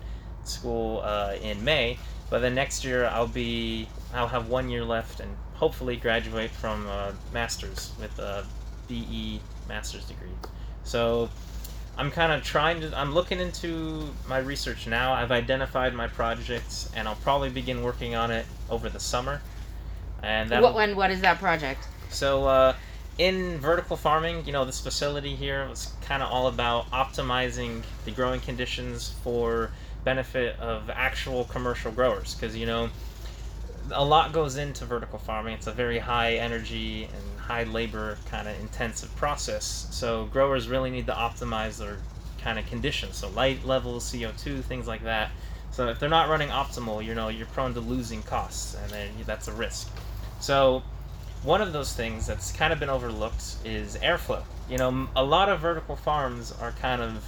school 0.45 1.01
uh, 1.05 1.35
in 1.41 1.63
May. 1.65 1.99
But 2.31 2.41
then 2.41 2.55
next 2.55 2.85
year 2.85 3.07
I'll 3.07 3.27
be 3.29 3.89
I'll 4.15 4.29
have 4.29 4.49
one 4.49 4.69
year 4.69 4.85
left 4.85 5.21
and 5.21 5.31
hopefully 5.55 5.97
graduate 5.97 6.51
from 6.51 6.87
uh, 6.89 7.13
master's 7.33 7.93
with 8.01 8.19
a 8.19 8.45
BE 8.89 9.41
master's 9.69 10.05
degree. 10.07 10.29
So 10.85 11.29
I'm 11.97 12.11
kind 12.11 12.33
of 12.33 12.43
trying 12.43 12.81
to 12.81 12.99
I'm 12.99 13.13
looking 13.13 13.39
into 13.39 14.09
my 14.27 14.39
research 14.39 14.87
now. 14.87 15.13
I've 15.13 15.31
identified 15.31 15.95
my 15.95 16.09
projects 16.09 16.91
and 16.97 17.07
I'll 17.07 17.17
probably 17.17 17.51
begin 17.51 17.83
working 17.83 18.15
on 18.15 18.31
it 18.31 18.47
over 18.71 18.89
the 18.89 19.01
summer. 19.01 19.43
And 20.23 20.51
that 20.51 20.63
What 20.63 20.75
when? 20.75 20.97
What 20.97 21.11
is 21.11 21.21
that 21.21 21.39
project? 21.39 21.87
so, 22.09 22.47
uh, 22.47 22.75
in 23.19 23.59
vertical 23.59 23.97
farming, 23.97 24.47
you 24.47 24.53
know, 24.53 24.65
this 24.65 24.81
facility 24.81 25.35
here 25.35 25.69
was 25.69 25.93
kind 26.03 26.23
of 26.23 26.31
all 26.31 26.47
about 26.47 26.91
optimizing 26.91 27.83
the 28.05 28.11
growing 28.11 28.41
conditions 28.41 29.11
for 29.23 29.71
benefit 30.05 30.59
of 30.59 30.89
actual 30.91 31.45
commercial 31.45 31.93
growers. 31.93 32.35
Because, 32.35 32.57
you 32.57 32.67
know, 32.67 32.89
a 33.91 34.05
lot 34.05 34.33
goes 34.33 34.57
into 34.57 34.85
vertical 34.85 35.19
farming. 35.19 35.55
It's 35.55 35.67
a 35.67 35.73
very 35.73 35.99
high 35.99 36.35
energy 36.35 37.05
and 37.05 37.41
high 37.41 37.65
labor 37.65 38.19
kind 38.31 38.47
of 38.49 38.59
intensive 38.61 39.15
process. 39.17 39.89
So, 39.91 40.27
growers 40.27 40.69
really 40.69 40.91
need 40.91 41.07
to 41.07 41.13
optimize 41.13 41.79
their 41.79 41.99
kind 42.41 42.59
of 42.59 42.67
conditions. 42.67 43.17
So, 43.17 43.29
light 43.31 43.65
levels, 43.65 44.11
CO2, 44.11 44.63
things 44.63 44.87
like 44.87 45.03
that. 45.05 45.31
So, 45.73 45.89
if 45.89 45.99
they're 45.99 46.09
not 46.09 46.29
running 46.29 46.49
optimal, 46.49 47.05
you 47.05 47.15
know, 47.15 47.29
you're 47.29 47.47
prone 47.47 47.75
to 47.75 47.81
losing 47.81 48.23
costs, 48.23 48.75
and 48.75 48.91
then 48.91 49.09
that's 49.27 49.49
a 49.49 49.53
risk. 49.53 49.89
So, 50.41 50.83
one 51.43 51.61
of 51.61 51.73
those 51.73 51.93
things 51.93 52.27
that's 52.27 52.53
kind 52.53 52.73
of 52.73 52.79
been 52.79 52.91
overlooked 52.91 53.57
is 53.65 53.97
airflow. 53.97 54.43
You 54.69 54.79
know, 54.79 55.09
a 55.17 55.25
lot 55.25 55.49
of 55.49 55.61
vertical 55.61 55.97
farms 55.97 56.53
are 56.61 56.73
kind 56.73 57.03
of 57.03 57.25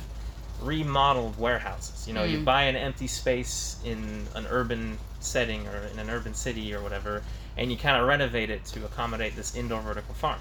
remodeled 0.62 1.38
warehouses. 1.38 2.06
You 2.06 2.14
know, 2.14 2.22
you 2.24 2.38
Mm. 2.38 2.44
buy 2.44 2.62
an 2.64 2.76
empty 2.76 3.08
space 3.08 3.76
in 3.84 4.26
an 4.34 4.46
urban 4.48 4.98
setting 5.24 5.66
or 5.66 5.88
in 5.92 5.98
an 5.98 6.10
urban 6.10 6.34
city 6.34 6.74
or 6.74 6.82
whatever, 6.82 7.22
and 7.56 7.70
you 7.70 7.76
kind 7.76 8.00
of 8.00 8.06
renovate 8.06 8.50
it 8.50 8.64
to 8.66 8.84
accommodate 8.84 9.36
this 9.36 9.54
indoor 9.56 9.80
vertical 9.80 10.14
farm. 10.14 10.40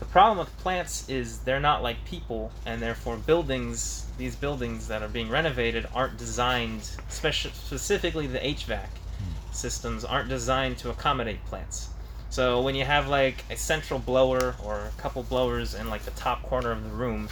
The 0.00 0.04
problem 0.06 0.38
with 0.38 0.56
plants 0.58 1.08
is 1.08 1.38
they're 1.38 1.60
not 1.60 1.82
like 1.82 2.04
people, 2.04 2.50
and 2.66 2.82
therefore 2.82 3.16
buildings, 3.16 4.06
these 4.18 4.34
buildings 4.34 4.88
that 4.88 5.02
are 5.02 5.08
being 5.08 5.30
renovated, 5.30 5.86
aren't 5.94 6.18
designed, 6.18 6.80
speci- 7.08 7.54
specifically 7.54 8.26
the 8.26 8.40
HVAC 8.40 8.86
hmm. 8.86 9.52
systems, 9.52 10.04
aren't 10.04 10.28
designed 10.28 10.78
to 10.78 10.90
accommodate 10.90 11.44
plants. 11.46 11.90
So 12.34 12.60
when 12.62 12.74
you 12.74 12.84
have 12.84 13.06
like 13.06 13.44
a 13.48 13.56
central 13.56 14.00
blower 14.00 14.56
or 14.64 14.80
a 14.80 15.00
couple 15.00 15.22
blowers 15.22 15.74
in 15.74 15.88
like 15.88 16.02
the 16.02 16.10
top 16.10 16.42
corner 16.42 16.72
of 16.72 16.82
the 16.82 16.90
room, 16.90 17.28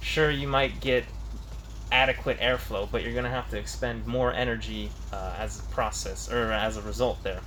sure 0.00 0.30
you 0.30 0.46
might 0.46 0.80
get 0.80 1.04
adequate 1.92 2.38
airflow, 2.40 2.88
but 2.90 3.02
you're 3.02 3.14
gonna 3.14 3.30
have 3.30 3.50
to 3.50 3.58
expend 3.58 4.06
more 4.06 4.32
energy 4.32 4.90
uh, 5.12 5.34
as 5.38 5.60
a 5.60 5.62
process 5.64 6.30
or 6.30 6.52
as 6.52 6.76
a 6.76 6.82
result 6.82 7.22
there. 7.22 7.40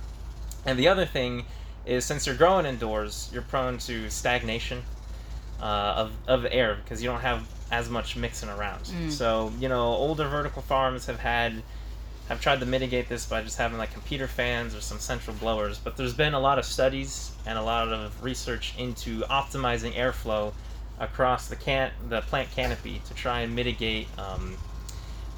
And 0.64 0.78
the 0.78 0.88
other 0.88 1.06
thing 1.06 1.44
is 1.86 2.04
since 2.04 2.26
you're 2.26 2.36
growing 2.36 2.66
indoors, 2.66 3.30
you're 3.32 3.42
prone 3.42 3.78
to 3.78 4.10
stagnation 4.10 4.82
uh, 5.60 5.94
of, 5.96 6.12
of 6.26 6.46
air 6.50 6.78
because 6.82 7.02
you 7.02 7.08
don't 7.08 7.20
have 7.20 7.46
as 7.70 7.88
much 7.88 8.16
mixing 8.16 8.48
around. 8.48 8.84
Mm. 8.84 9.10
So 9.10 9.52
you 9.58 9.68
know 9.68 9.86
older 9.86 10.28
vertical 10.28 10.62
farms 10.62 11.06
have 11.06 11.20
had 11.20 11.62
have 12.28 12.40
tried 12.40 12.60
to 12.60 12.66
mitigate 12.66 13.08
this 13.08 13.26
by 13.26 13.42
just 13.42 13.58
having 13.58 13.76
like 13.76 13.92
computer 13.92 14.28
fans 14.28 14.74
or 14.74 14.80
some 14.80 14.98
central 14.98 15.34
blowers. 15.36 15.78
But 15.78 15.96
there's 15.96 16.14
been 16.14 16.34
a 16.34 16.40
lot 16.40 16.58
of 16.58 16.64
studies 16.64 17.32
and 17.44 17.58
a 17.58 17.62
lot 17.62 17.88
of 17.88 18.22
research 18.22 18.74
into 18.78 19.20
optimizing 19.22 19.94
airflow 19.94 20.52
across 21.00 21.48
the 21.48 21.56
can 21.56 21.90
the 22.08 22.20
plant 22.22 22.50
canopy 22.52 23.00
to 23.06 23.14
try 23.14 23.40
and 23.40 23.56
mitigate 23.56 24.06
um, 24.18 24.56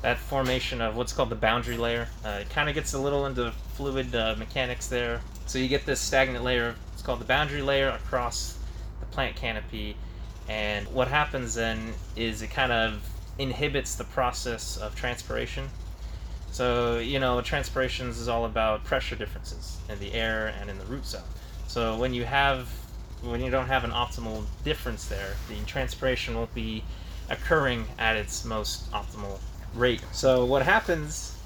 that 0.03 0.18
formation 0.18 0.81
of 0.81 0.96
what's 0.96 1.12
called 1.12 1.31
the 1.31 1.37
boundary 1.37 1.77
layer. 1.77 2.09
Uh, 2.25 2.40
it 2.40 2.51
kind 2.51 2.68
of 2.68 2.75
gets 2.75 2.92
a 2.92 2.98
little 2.98 3.27
into 3.27 3.53
fluid 3.75 4.14
uh, 4.14 4.35
mechanics 4.37 4.88
there. 4.88 5.20
So 5.46 5.59
you 5.59 5.68
get 5.68 5.87
this 5.87 6.01
stagnant 6.01 6.44
layer. 6.44 6.75
It's 6.92 7.03
called 7.03 7.20
the 7.20 7.25
boundary 7.25 7.62
layer 7.62 7.90
across 7.90 8.59
the 9.01 9.07
plant 9.07 9.37
canopy, 9.37 9.96
and 10.48 10.87
what 10.88 11.09
happens 11.09 11.55
then 11.55 11.94
is 12.16 12.42
it 12.42 12.51
kind 12.51 12.72
of 12.72 13.09
inhibits 13.38 13.94
the 13.94 14.05
process 14.05 14.77
of 14.77 14.94
transpiration. 14.96 15.68
So 16.51 16.98
you 16.98 17.20
know, 17.20 17.40
transpirations 17.40 18.18
is 18.18 18.29
all 18.29 18.44
about 18.44 18.85
pressure 18.85 19.16
differences 19.16 19.79
in 19.88 19.98
the 20.01 20.12
air 20.12 20.55
and 20.61 20.68
in 20.68 20.79
the 20.79 20.85
root 20.87 21.07
zone. 21.07 21.22
So 21.68 21.96
when 21.96 22.12
you 22.12 22.25
have 22.25 22.68
when 23.22 23.40
you 23.40 23.50
don't 23.50 23.66
have 23.66 23.85
an 23.85 23.90
optimal 23.90 24.44
difference 24.64 25.06
there, 25.06 25.35
the 25.48 25.56
transpiration 25.66 26.35
won't 26.35 26.54
be 26.54 26.85
occurring 27.30 27.87
at 27.98 28.16
its 28.16 28.44
most 28.44 28.90
optimal 28.92 29.38
rate. 29.74 30.02
So 30.12 30.44
what 30.44 30.62
happens 30.62 31.37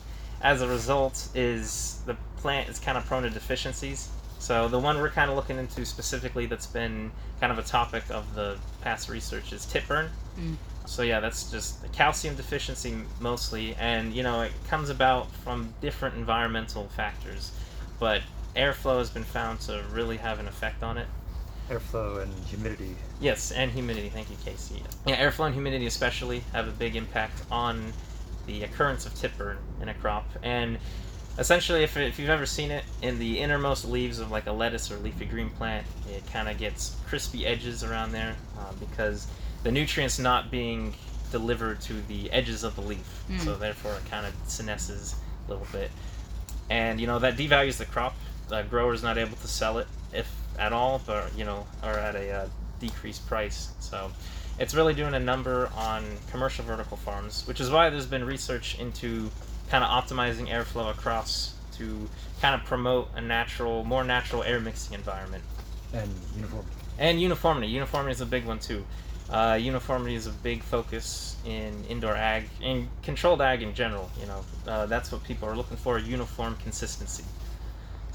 as 0.43 0.63
a 0.63 0.69
result 0.69 1.29
is 1.35 2.01
the 2.07 2.17
plant 2.39 2.69
is 2.69 2.79
kind 2.79 2.99
of 2.99 3.05
prone 3.07 3.23
to 3.23 3.31
deficiencies. 3.31 4.09
So 4.39 4.69
the 4.69 4.79
one 4.79 4.99
we're 4.99 5.11
kind 5.11 5.31
of 5.31 5.37
looking 5.37 5.59
into 5.59 5.85
specifically 5.85 6.47
that's 6.47 6.67
been 6.67 7.11
kind 7.41 7.53
of 7.53 7.59
a 7.59 7.63
topic 7.63 8.05
of 8.11 8.35
the 8.35 8.59
past 8.81 9.09
research 9.09 9.53
is 9.53 9.65
tip 9.67 9.87
burn. 9.89 10.11
Mm. 10.39 10.57
So 10.87 11.03
yeah, 11.03 11.21
that's 11.21 11.51
just 11.51 11.85
a 11.85 11.89
calcium 11.89 12.37
deficiency 12.37 12.95
mostly, 13.19 13.75
and 13.75 14.15
you 14.15 14.23
know 14.23 14.43
it 14.43 14.53
comes 14.69 14.89
about 14.89 15.31
from 15.33 15.75
different 15.81 16.15
environmental 16.15 16.87
factors, 16.89 17.51
but 17.99 18.23
airflow 18.55 18.99
has 18.99 19.11
been 19.11 19.25
found 19.25 19.61
to 19.63 19.83
really 19.93 20.17
have 20.17 20.39
an 20.39 20.47
effect 20.47 20.83
on 20.83 20.97
it. 20.97 21.09
Airflow 21.71 22.23
and 22.23 22.33
humidity. 22.47 22.95
Yes, 23.21 23.51
and 23.51 23.71
humidity. 23.71 24.09
Thank 24.09 24.31
you, 24.31 24.37
KC. 24.37 24.81
Yeah, 25.07 25.17
airflow 25.17 25.47
and 25.47 25.55
humidity 25.55 25.87
especially 25.87 26.41
have 26.53 26.69
a 26.69 26.73
big 26.73 26.97
impact 26.97 27.43
on 27.51 27.93
the 28.47 28.63
occurrence 28.63 29.07
of 29.07 29.15
tip 29.15 29.37
burn 29.37 29.59
in 29.83 29.89
a 29.89 29.95
crop. 29.95 30.29
And 30.43 30.79
essentially, 31.39 31.83
if, 31.83 31.97
if 31.97 32.19
you've 32.19 32.31
ever 32.31 32.47
seen 32.47 32.71
it 32.71 32.85
in 33.03 33.19
the 33.19 33.41
innermost 33.41 33.85
leaves 33.85 34.21
of 34.21 34.31
like 34.31 34.47
a 34.47 34.53
lettuce 34.53 34.91
or 34.91 34.97
leafy 34.99 35.25
green 35.25 35.51
plant, 35.51 35.87
it 36.09 36.25
kind 36.33 36.49
of 36.49 36.59
gets 36.59 36.97
crispy 37.07 37.47
edges 37.47 37.83
around 37.83 38.13
there 38.13 38.37
uh, 38.59 38.73
because 38.79 39.27
the 39.63 39.73
nutrients 39.73 40.19
not 40.19 40.51
being 40.51 40.95
delivered 41.33 41.81
to 41.83 41.95
the 42.03 42.31
edges 42.31 42.63
of 42.65 42.77
the 42.77 42.83
leaf. 42.83 43.25
Mm. 43.29 43.41
So 43.41 43.57
therefore, 43.57 43.95
it 43.95 44.09
kind 44.11 44.27
of 44.27 44.33
senesces 44.47 45.17
a 45.47 45.51
little 45.51 45.67
bit. 45.73 45.91
And 46.71 47.01
you 47.01 47.07
know 47.07 47.19
that 47.19 47.37
devalues 47.37 47.77
the 47.77 47.87
crop. 47.87 48.15
The 48.49 48.63
grower's 48.63 49.03
not 49.03 49.19
able 49.19 49.37
to 49.37 49.49
sell 49.49 49.79
it 49.79 49.89
if 50.17 50.29
at 50.59 50.73
all, 50.73 51.01
but 51.07 51.37
you 51.37 51.45
know, 51.45 51.67
are 51.83 51.99
at 51.99 52.15
a 52.15 52.31
uh, 52.31 52.49
decreased 52.81 53.27
price. 53.27 53.71
So 53.81 54.11
it's 54.59 54.75
really 54.75 54.95
doing 54.95 55.15
a 55.15 55.21
number 55.21 55.71
on 55.77 56.05
commercial 56.31 56.65
vertical 56.65 56.97
farms, 56.97 57.47
which 57.47 57.61
is 57.61 57.71
why 57.71 57.91
there's 57.91 58.07
been 58.07 58.25
research 58.25 58.79
into 58.79 59.31
kind 59.69 59.85
of 59.85 59.91
optimizing 59.91 60.49
airflow 60.49 60.91
across 60.91 61.55
to 61.77 62.09
kind 62.41 62.55
of 62.55 62.67
promote 62.67 63.09
a 63.15 63.21
natural, 63.21 63.85
more 63.85 64.05
natural 64.05 64.43
air 64.43 64.61
mixing 64.61 64.95
environment. 64.95 65.45
And 65.93 66.11
uniformity. 66.35 66.77
And 66.99 67.21
uniformity. 67.21 67.67
Uniformity 67.69 68.13
is 68.13 68.21
a 68.21 68.27
big 68.27 68.45
one 68.47 68.59
too. 68.59 68.85
Uh, 69.29 69.59
uniformity 69.61 70.15
is 70.15 70.27
a 70.27 70.31
big 70.31 70.63
focus 70.63 71.37
in 71.45 71.85
indoor 71.89 72.15
ag, 72.15 72.49
in 72.63 72.89
controlled 73.03 73.43
ag 73.43 73.63
in 73.63 73.75
general. 73.75 74.09
You 74.21 74.27
know, 74.27 74.45
uh, 74.69 74.87
that's 74.87 75.11
what 75.11 75.25
people 75.25 75.49
are 75.49 75.57
looking 75.57 75.77
for: 75.77 75.99
uniform 75.99 76.57
consistency. 76.63 77.25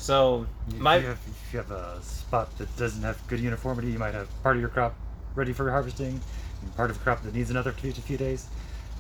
So 0.02 0.48
If 0.68 0.74
you 0.78 0.84
have, 0.84 1.04
if 1.06 1.54
you 1.54 1.60
have 1.60 1.70
a 1.72 2.02
spot 2.02 2.58
that 2.58 2.76
doesn't 2.76 3.04
have 3.04 3.20
good 3.28 3.40
uniformity, 3.40 3.92
you 3.92 4.00
might 4.00 4.16
have 4.16 4.28
part 4.42 4.56
of 4.56 4.60
your 4.60 4.70
crop 4.70 4.96
ready 5.36 5.54
for 5.54 5.70
harvesting, 5.70 6.20
and 6.64 6.76
part 6.76 6.90
of 6.90 6.98
a 6.98 7.00
crop 7.00 7.22
that 7.24 7.36
needs 7.36 7.52
another 7.52 7.72
few, 7.72 7.94
few 7.94 8.18
days. 8.18 8.48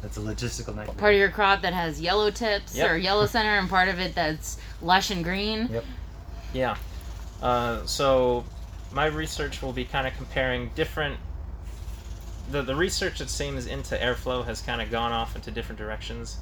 That's 0.04 0.18
a 0.18 0.20
logistical 0.20 0.76
nightmare. 0.76 0.96
Part 0.96 1.14
of 1.14 1.20
your 1.20 1.32
crop 1.32 1.64
that 1.64 1.74
has 1.74 2.00
yellow 2.00 2.30
tips 2.30 2.76
Yep. 2.76 2.92
or 2.92 2.98
yellow 2.98 3.26
center, 3.26 3.58
and 3.58 3.68
part 3.68 3.90
of 3.90 4.00
it 4.00 4.14
that's 4.14 4.58
lush 4.82 5.10
and 5.10 5.24
green. 5.24 5.70
Yep. 5.72 5.86
Yeah. 6.54 6.76
Uh, 7.42 7.84
so 7.86 8.46
my 8.92 9.08
research 9.08 9.62
will 9.64 9.74
be 9.74 9.86
kind 9.86 10.06
of 10.06 10.16
comparing 10.18 10.70
different. 10.76 11.18
The, 12.52 12.62
the 12.62 12.76
research 12.76 13.22
it 13.22 13.30
seems 13.30 13.66
into 13.66 13.96
airflow 13.98 14.46
has 14.46 14.62
kind 14.62 14.82
of 14.82 14.92
gone 14.92 15.12
off 15.12 15.36
into 15.36 15.50
different 15.50 15.80
directions. 15.80 16.38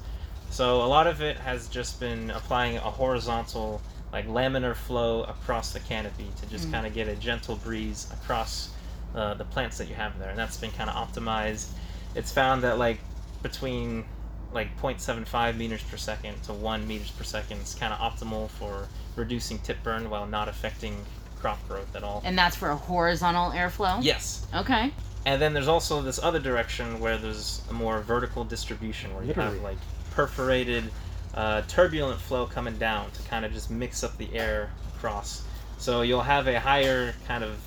So 0.50 0.82
a 0.82 0.88
lot 0.88 1.06
of 1.06 1.22
it 1.22 1.38
has 1.38 1.68
just 1.68 1.98
been 2.00 2.30
applying 2.30 2.76
a 2.76 2.80
horizontal, 2.80 3.80
like 4.12 4.26
laminar 4.28 4.74
flow 4.74 5.22
across 5.24 5.72
the 5.72 5.80
canopy 5.80 6.26
to 6.40 6.46
just 6.46 6.68
Mm. 6.68 6.72
kind 6.72 6.86
of 6.86 6.94
get 6.94 7.06
a 7.08 7.14
gentle 7.16 7.56
breeze 7.56 8.08
across 8.12 8.70
uh, 9.14 9.34
the 9.34 9.44
plants 9.44 9.78
that 9.78 9.88
you 9.88 9.94
have 9.94 10.18
there, 10.18 10.30
and 10.30 10.38
that's 10.38 10.56
been 10.56 10.70
kind 10.72 10.88
of 10.90 10.96
optimized. 10.96 11.68
It's 12.14 12.30
found 12.32 12.62
that 12.62 12.78
like 12.78 12.98
between 13.42 14.04
like 14.52 14.68
0.75 14.80 15.56
meters 15.56 15.82
per 15.84 15.96
second 15.96 16.42
to 16.42 16.52
1 16.52 16.86
meters 16.88 17.10
per 17.12 17.22
second 17.24 17.58
is 17.58 17.74
kind 17.74 17.92
of 17.92 17.98
optimal 18.00 18.48
for 18.50 18.88
reducing 19.16 19.58
tip 19.60 19.80
burn 19.84 20.10
while 20.10 20.26
not 20.26 20.48
affecting 20.48 20.96
crop 21.40 21.58
growth 21.68 21.94
at 21.94 22.02
all. 22.02 22.20
And 22.24 22.36
that's 22.36 22.56
for 22.56 22.70
a 22.70 22.76
horizontal 22.76 23.50
airflow? 23.52 23.98
Yes. 24.02 24.46
Okay. 24.54 24.92
And 25.24 25.40
then 25.40 25.54
there's 25.54 25.68
also 25.68 26.02
this 26.02 26.18
other 26.22 26.38
direction 26.40 26.98
where 26.98 27.16
there's 27.16 27.62
a 27.70 27.72
more 27.72 28.00
vertical 28.00 28.42
distribution 28.44 29.14
where 29.14 29.22
you 29.24 29.34
have 29.34 29.54
like 29.62 29.78
perforated 30.12 30.84
uh, 31.34 31.62
turbulent 31.68 32.20
flow 32.20 32.46
coming 32.46 32.76
down 32.78 33.10
to 33.12 33.22
kind 33.22 33.44
of 33.44 33.52
just 33.52 33.70
mix 33.70 34.02
up 34.02 34.16
the 34.18 34.32
air 34.34 34.70
across. 34.96 35.42
So 35.78 36.02
you'll 36.02 36.20
have 36.22 36.46
a 36.46 36.58
higher 36.60 37.14
kind 37.26 37.44
of 37.44 37.58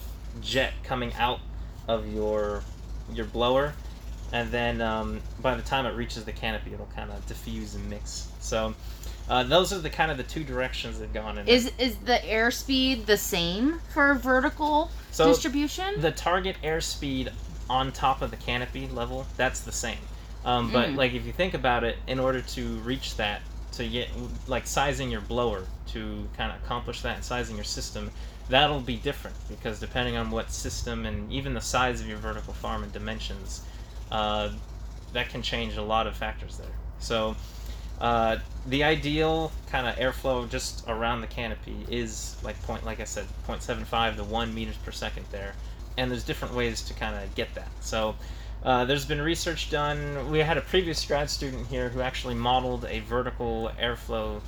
jet 0.42 0.74
coming 0.84 1.14
out 1.16 1.40
of 1.88 2.08
your 2.08 2.64
your 3.14 3.26
blower, 3.26 3.74
and 4.32 4.50
then 4.52 4.82
um, 4.82 5.22
by 5.42 5.56
the 5.56 5.62
time 5.62 5.86
it 5.86 5.96
reaches 5.96 6.24
the 6.24 6.32
canopy, 6.32 6.74
it'll 6.74 6.86
kind 6.96 7.12
of 7.12 7.26
diffuse 7.28 7.76
and 7.76 7.90
mix. 7.90 8.30
So 8.40 8.74
uh, 9.30 9.44
those 9.44 9.74
are 9.74 9.80
the 9.80 9.90
kind 9.90 10.12
of 10.12 10.18
the 10.18 10.24
two 10.24 10.44
directions 10.44 11.00
they've 11.00 11.14
gone 11.14 11.38
in. 11.38 11.48
Is 11.48 11.72
is 11.78 11.98
the 11.98 12.18
airspeed 12.24 13.06
the 13.06 13.18
same 13.18 13.80
for 13.94 14.14
vertical 14.16 14.90
so 15.12 15.28
distribution? 15.28 16.02
the 16.02 16.12
target 16.12 16.56
airspeed 16.64 17.32
on 17.70 17.92
top 17.92 18.22
of 18.22 18.30
the 18.32 18.38
canopy 18.38 18.88
level 18.88 19.26
that's 19.38 19.62
the 19.62 19.72
same 19.72 19.98
um, 20.44 20.70
but 20.72 20.90
Mm. 20.90 20.98
like 20.98 21.14
if 21.14 21.26
you 21.26 21.32
think 21.32 21.54
about 21.54 21.84
it 21.86 21.98
in 22.08 22.20
order 22.20 22.42
to 22.42 22.78
reach 22.80 23.16
that 23.16 23.42
to 23.74 23.88
get 23.88 24.10
like 24.48 24.68
sizing 24.68 25.12
your 25.12 25.22
blower 25.22 25.66
to 25.88 26.28
kind 26.38 26.52
of 26.52 26.62
accomplish 26.64 27.02
that 27.02 27.16
and 27.16 27.24
sizing 27.24 27.56
your 27.56 27.66
system 27.66 28.12
that'll 28.50 28.80
be 28.80 28.98
different 28.98 29.36
because 29.48 29.80
depending 29.80 30.18
on 30.18 30.30
what 30.30 30.52
system 30.52 31.06
and 31.06 31.32
even 31.32 31.54
the 31.54 31.62
size 31.62 32.02
of 32.02 32.08
your 32.08 32.18
vertical 32.18 32.54
farm 32.54 32.84
and 32.84 32.92
dimensions 32.92 33.64
uh, 34.12 34.50
that 35.14 35.30
can 35.30 35.42
change 35.42 35.78
a 35.78 35.82
lot 35.82 36.08
of 36.08 36.16
factors 36.16 36.58
there. 36.58 36.76
So 37.00 37.36
uh, 38.02 38.38
the 38.68 38.84
ideal 38.84 39.52
kind 39.68 39.88
of 39.88 39.96
airflow 39.96 40.50
just 40.50 40.84
around 40.88 41.22
the 41.22 41.28
canopy 41.28 41.86
is 41.90 42.36
like 42.44 42.62
point 42.64 42.86
like 42.86 43.00
i 43.00 43.04
said 43.04 43.26
0.75 43.48 44.18
to 44.18 44.24
1 44.24 44.54
meters 44.54 44.76
per 44.78 44.92
second 44.92 45.26
there 45.32 45.54
and 45.98 46.10
there's 46.10 46.24
different 46.24 46.54
ways 46.54 46.82
to 46.84 46.94
kind 46.94 47.16
of 47.16 47.34
get 47.36 47.54
that. 47.56 47.70
So 47.82 48.16
uh, 48.64 48.86
there's 48.86 49.06
been 49.06 49.22
research 49.22 49.70
done. 49.70 50.32
We 50.32 50.40
had 50.40 50.58
a 50.58 50.62
previous 50.62 51.04
grad 51.06 51.30
student 51.30 51.68
here 51.68 51.90
who 51.90 52.02
actually 52.02 52.36
modeled 52.36 52.86
a 52.86 53.02
vertical 53.02 53.72
airflow 53.80 54.42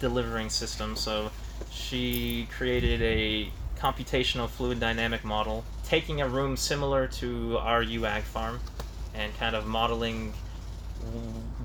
delivering 0.00 0.48
system. 0.48 0.96
So 0.96 1.30
she 1.70 2.48
created 2.56 3.02
a 3.02 3.50
computational 3.78 4.48
fluid 4.48 4.80
dynamic 4.80 5.24
model 5.24 5.64
taking 5.84 6.20
a 6.20 6.28
room 6.28 6.56
similar 6.56 7.06
to 7.06 7.58
our 7.58 7.82
UAG 7.82 8.22
farm 8.22 8.60
and 9.14 9.36
kind 9.38 9.56
of 9.56 9.66
modeling 9.66 10.32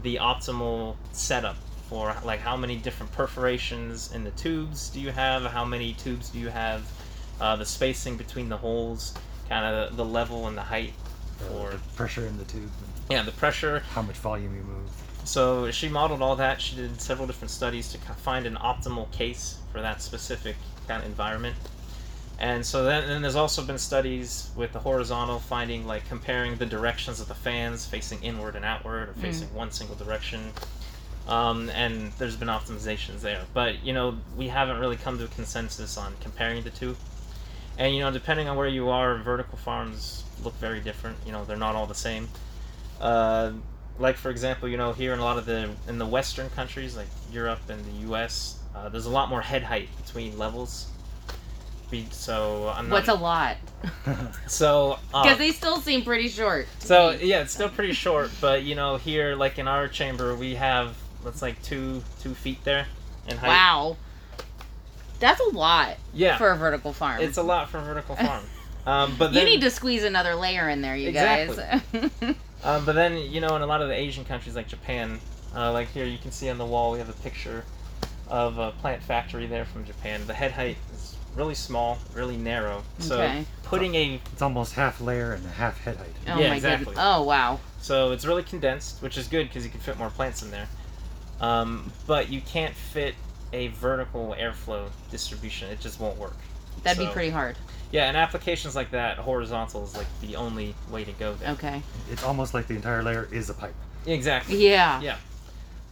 the 0.01 0.15
optimal 0.15 0.95
setup 1.11 1.57
for 1.89 2.15
like 2.25 2.39
how 2.39 2.57
many 2.57 2.75
different 2.75 3.11
perforations 3.11 4.11
in 4.13 4.23
the 4.23 4.31
tubes 4.31 4.89
do 4.89 4.99
you 4.99 5.11
have? 5.11 5.43
How 5.43 5.63
many 5.63 5.93
tubes 5.93 6.29
do 6.29 6.39
you 6.39 6.49
have? 6.49 6.91
Uh, 7.39 7.55
the 7.55 7.65
spacing 7.65 8.17
between 8.17 8.49
the 8.49 8.57
holes 8.57 9.13
kind 9.49 9.65
of 9.65 9.95
the 9.95 10.05
level 10.05 10.47
and 10.47 10.57
the 10.57 10.61
height 10.61 10.93
For 11.39 11.71
the 11.71 11.77
pressure 11.95 12.25
in 12.25 12.37
the 12.37 12.45
tube, 12.45 12.63
and 12.63 12.93
yeah 13.09 13.23
the 13.23 13.31
pressure. 13.31 13.79
how 13.91 14.01
much 14.01 14.15
volume 14.17 14.55
you 14.55 14.63
move. 14.63 14.89
so 15.25 15.69
she 15.71 15.89
modeled 15.89 16.21
all 16.21 16.35
that. 16.37 16.61
She 16.61 16.75
did 16.75 16.99
several 17.01 17.27
different 17.27 17.51
studies 17.51 17.91
to 17.91 17.97
find 17.97 18.45
an 18.45 18.55
optimal 18.55 19.11
case 19.11 19.57
for 19.71 19.81
that 19.81 20.01
specific 20.01 20.55
kind 20.87 21.01
of 21.03 21.07
environment. 21.09 21.55
And 22.37 22.65
so 22.65 22.83
then, 22.83 23.07
then 23.07 23.21
there's 23.21 23.37
also 23.37 23.63
been 23.63 23.77
studies 23.77 24.49
with 24.57 24.73
the 24.73 24.79
horizontal 24.79 25.39
finding 25.39 25.87
like 25.87 26.05
comparing 26.09 26.57
the 26.57 26.65
directions 26.65 27.21
of 27.21 27.29
the 27.29 27.33
fans 27.35 27.85
facing 27.85 28.21
inward 28.23 28.55
and 28.57 28.65
outward 28.65 29.07
or 29.09 29.13
Mm. 29.13 29.21
facing 29.21 29.53
one 29.53 29.71
single 29.71 29.95
direction. 29.95 30.51
Um, 31.29 31.69
and 31.69 32.11
there's 32.17 32.35
been 32.35 32.49
optimizations 32.49 33.21
there. 33.21 33.43
But 33.53 33.83
you 33.85 33.93
know 33.93 34.17
we 34.35 34.49
haven't 34.49 34.79
really 34.79 34.97
come 34.97 35.17
to 35.19 35.23
a 35.23 35.27
consensus 35.29 35.97
on 35.97 36.13
comparing 36.19 36.63
the 36.63 36.71
two. 36.71 36.97
And 37.77 37.95
you 37.95 38.01
know 38.01 38.11
depending 38.11 38.49
on 38.49 38.57
where 38.57 38.67
you 38.67 38.89
are 38.89 39.15
vertical 39.17 39.57
farms 39.57 40.23
look 40.43 40.53
very 40.59 40.79
different 40.79 41.17
you 41.25 41.31
know 41.31 41.45
they're 41.45 41.57
not 41.57 41.75
all 41.75 41.87
the 41.87 41.95
same 41.95 42.27
uh, 43.01 43.51
like 43.99 44.17
for 44.17 44.29
example 44.29 44.67
you 44.69 44.77
know 44.77 44.91
here 44.93 45.13
in 45.13 45.19
a 45.19 45.23
lot 45.23 45.37
of 45.37 45.45
the 45.45 45.69
in 45.87 45.97
the 45.97 46.05
western 46.05 46.49
countries 46.51 46.95
like 46.95 47.07
europe 47.31 47.59
and 47.69 47.83
the 47.85 48.13
us 48.15 48.59
uh, 48.75 48.89
there's 48.89 49.05
a 49.05 49.09
lot 49.09 49.29
more 49.29 49.41
head 49.41 49.63
height 49.63 49.87
between 50.03 50.37
levels 50.37 50.87
Be- 51.89 52.07
so 52.11 52.71
i'm 52.75 52.89
not 52.89 52.95
What's 52.95 53.07
a 53.09 53.13
lot? 53.13 53.57
so 54.47 54.97
uh, 55.13 55.23
Because 55.23 55.37
they 55.37 55.51
still 55.51 55.77
seem 55.79 56.03
pretty 56.03 56.27
short. 56.29 56.67
to 56.81 56.87
so 56.87 57.11
me. 57.11 57.27
yeah, 57.29 57.41
it's 57.41 57.53
still 57.53 57.69
pretty 57.69 57.93
short, 57.93 58.31
but 58.41 58.63
you 58.63 58.73
know, 58.75 58.97
here 58.97 59.35
like 59.35 59.59
in 59.59 59.67
our 59.67 59.87
chamber, 59.87 60.33
we 60.35 60.55
have 60.55 60.95
that's 61.23 61.41
like 61.43 61.61
two 61.61 62.01
two 62.21 62.33
feet 62.33 62.63
there 62.63 62.87
in 63.27 63.37
height. 63.37 63.49
Wow. 63.49 63.97
That's 65.19 65.39
a 65.39 65.49
lot 65.55 65.97
Yeah, 66.13 66.37
for 66.37 66.49
a 66.49 66.57
vertical 66.57 66.91
farm. 66.91 67.21
it's 67.21 67.37
a 67.37 67.43
lot 67.43 67.69
for 67.69 67.77
a 67.77 67.81
vertical 67.83 68.15
farm. 68.15 68.43
Um, 68.85 69.15
but 69.17 69.33
you 69.33 69.43
need 69.43 69.61
to 69.61 69.71
squeeze 69.71 70.03
another 70.03 70.35
layer 70.35 70.69
in 70.69 70.81
there, 70.81 70.95
you 70.95 71.09
Exactly. 71.09 71.55
guys. 71.57 72.35
Um, 72.63 72.83
but 72.83 72.93
then 72.95 73.15
you 73.31 73.41
know, 73.41 73.55
in 73.55 73.61
a 73.61 73.67
lot 73.67 73.83
of 73.83 73.89
the 73.89 73.93
Asian 73.93 74.25
countries 74.25 74.55
like 74.55 74.67
Japan, 74.67 75.19
uh, 75.55 75.71
like 75.71 75.87
here 75.91 76.05
you 76.05 76.17
can 76.17 76.31
see 76.31 76.49
on 76.49 76.57
the 76.57 76.65
wall 76.65 76.91
we 76.91 76.97
have 76.97 77.09
a 77.09 77.13
picture 77.21 77.63
of 78.27 78.57
a 78.57 78.71
plant 78.71 79.03
factory 79.03 79.45
there 79.45 79.65
from 79.65 79.85
Japan. 79.85 80.25
The 80.25 80.33
head 80.33 80.51
height 80.51 80.77
is 80.95 81.15
really 81.35 81.53
small, 81.53 81.99
really 82.15 82.37
narrow. 82.37 82.81
So 82.97 83.21
Okay. 83.21 83.45
putting 83.63 83.93
a 83.93 84.19
It's 84.33 84.41
almost 84.41 84.73
half 84.73 84.99
layer 84.99 85.33
and 85.33 85.45
a 85.45 85.49
half 85.49 85.77
head 85.83 85.97
height. 85.97 86.07
oh 86.27 86.39
Yeah, 86.39 86.49
my 86.49 86.55
exactly. 86.55 86.85
goodness. 86.85 87.03
Oh 87.07 87.21
wow. 87.21 87.59
So 87.81 88.11
it's 88.13 88.25
really 88.25 88.41
condensed, 88.41 88.99
which 89.03 89.15
is 89.17 89.27
good 89.27 89.47
because 89.47 89.63
you 89.63 89.69
can 89.69 89.79
fit 89.81 89.99
more 89.99 90.09
plants 90.09 90.41
in 90.41 90.49
there. 90.49 90.67
Um, 91.41 91.91
but 92.07 92.29
you 92.31 92.41
can't 92.41 92.73
fit 92.73 93.13
a 93.53 93.67
vertical 93.67 94.35
airflow 94.39 94.87
distribution. 95.11 95.69
It 95.69 95.79
just 95.81 95.99
won't 95.99 96.17
work. 96.17 96.37
That'd 96.81 96.97
be 97.05 97.11
pretty 97.13 97.29
hard. 97.29 97.57
Yeah, 97.91 98.09
in 98.09 98.15
applications 98.15 98.75
like 98.75 98.91
that, 98.91 99.17
horizontal 99.17 99.83
is 99.83 99.95
like 99.95 100.07
the 100.21 100.35
only 100.35 100.75
way 100.89 101.03
to 101.03 101.11
go 101.13 101.33
there. 101.35 101.51
Okay. 101.51 101.81
It's 102.11 102.23
almost 102.23 102.53
like 102.53 102.67
the 102.67 102.75
entire 102.75 103.03
layer 103.03 103.27
is 103.31 103.49
a 103.49 103.53
pipe. 103.53 103.75
Exactly. 104.05 104.67
Yeah. 104.67 105.01
Yeah. 105.01 105.17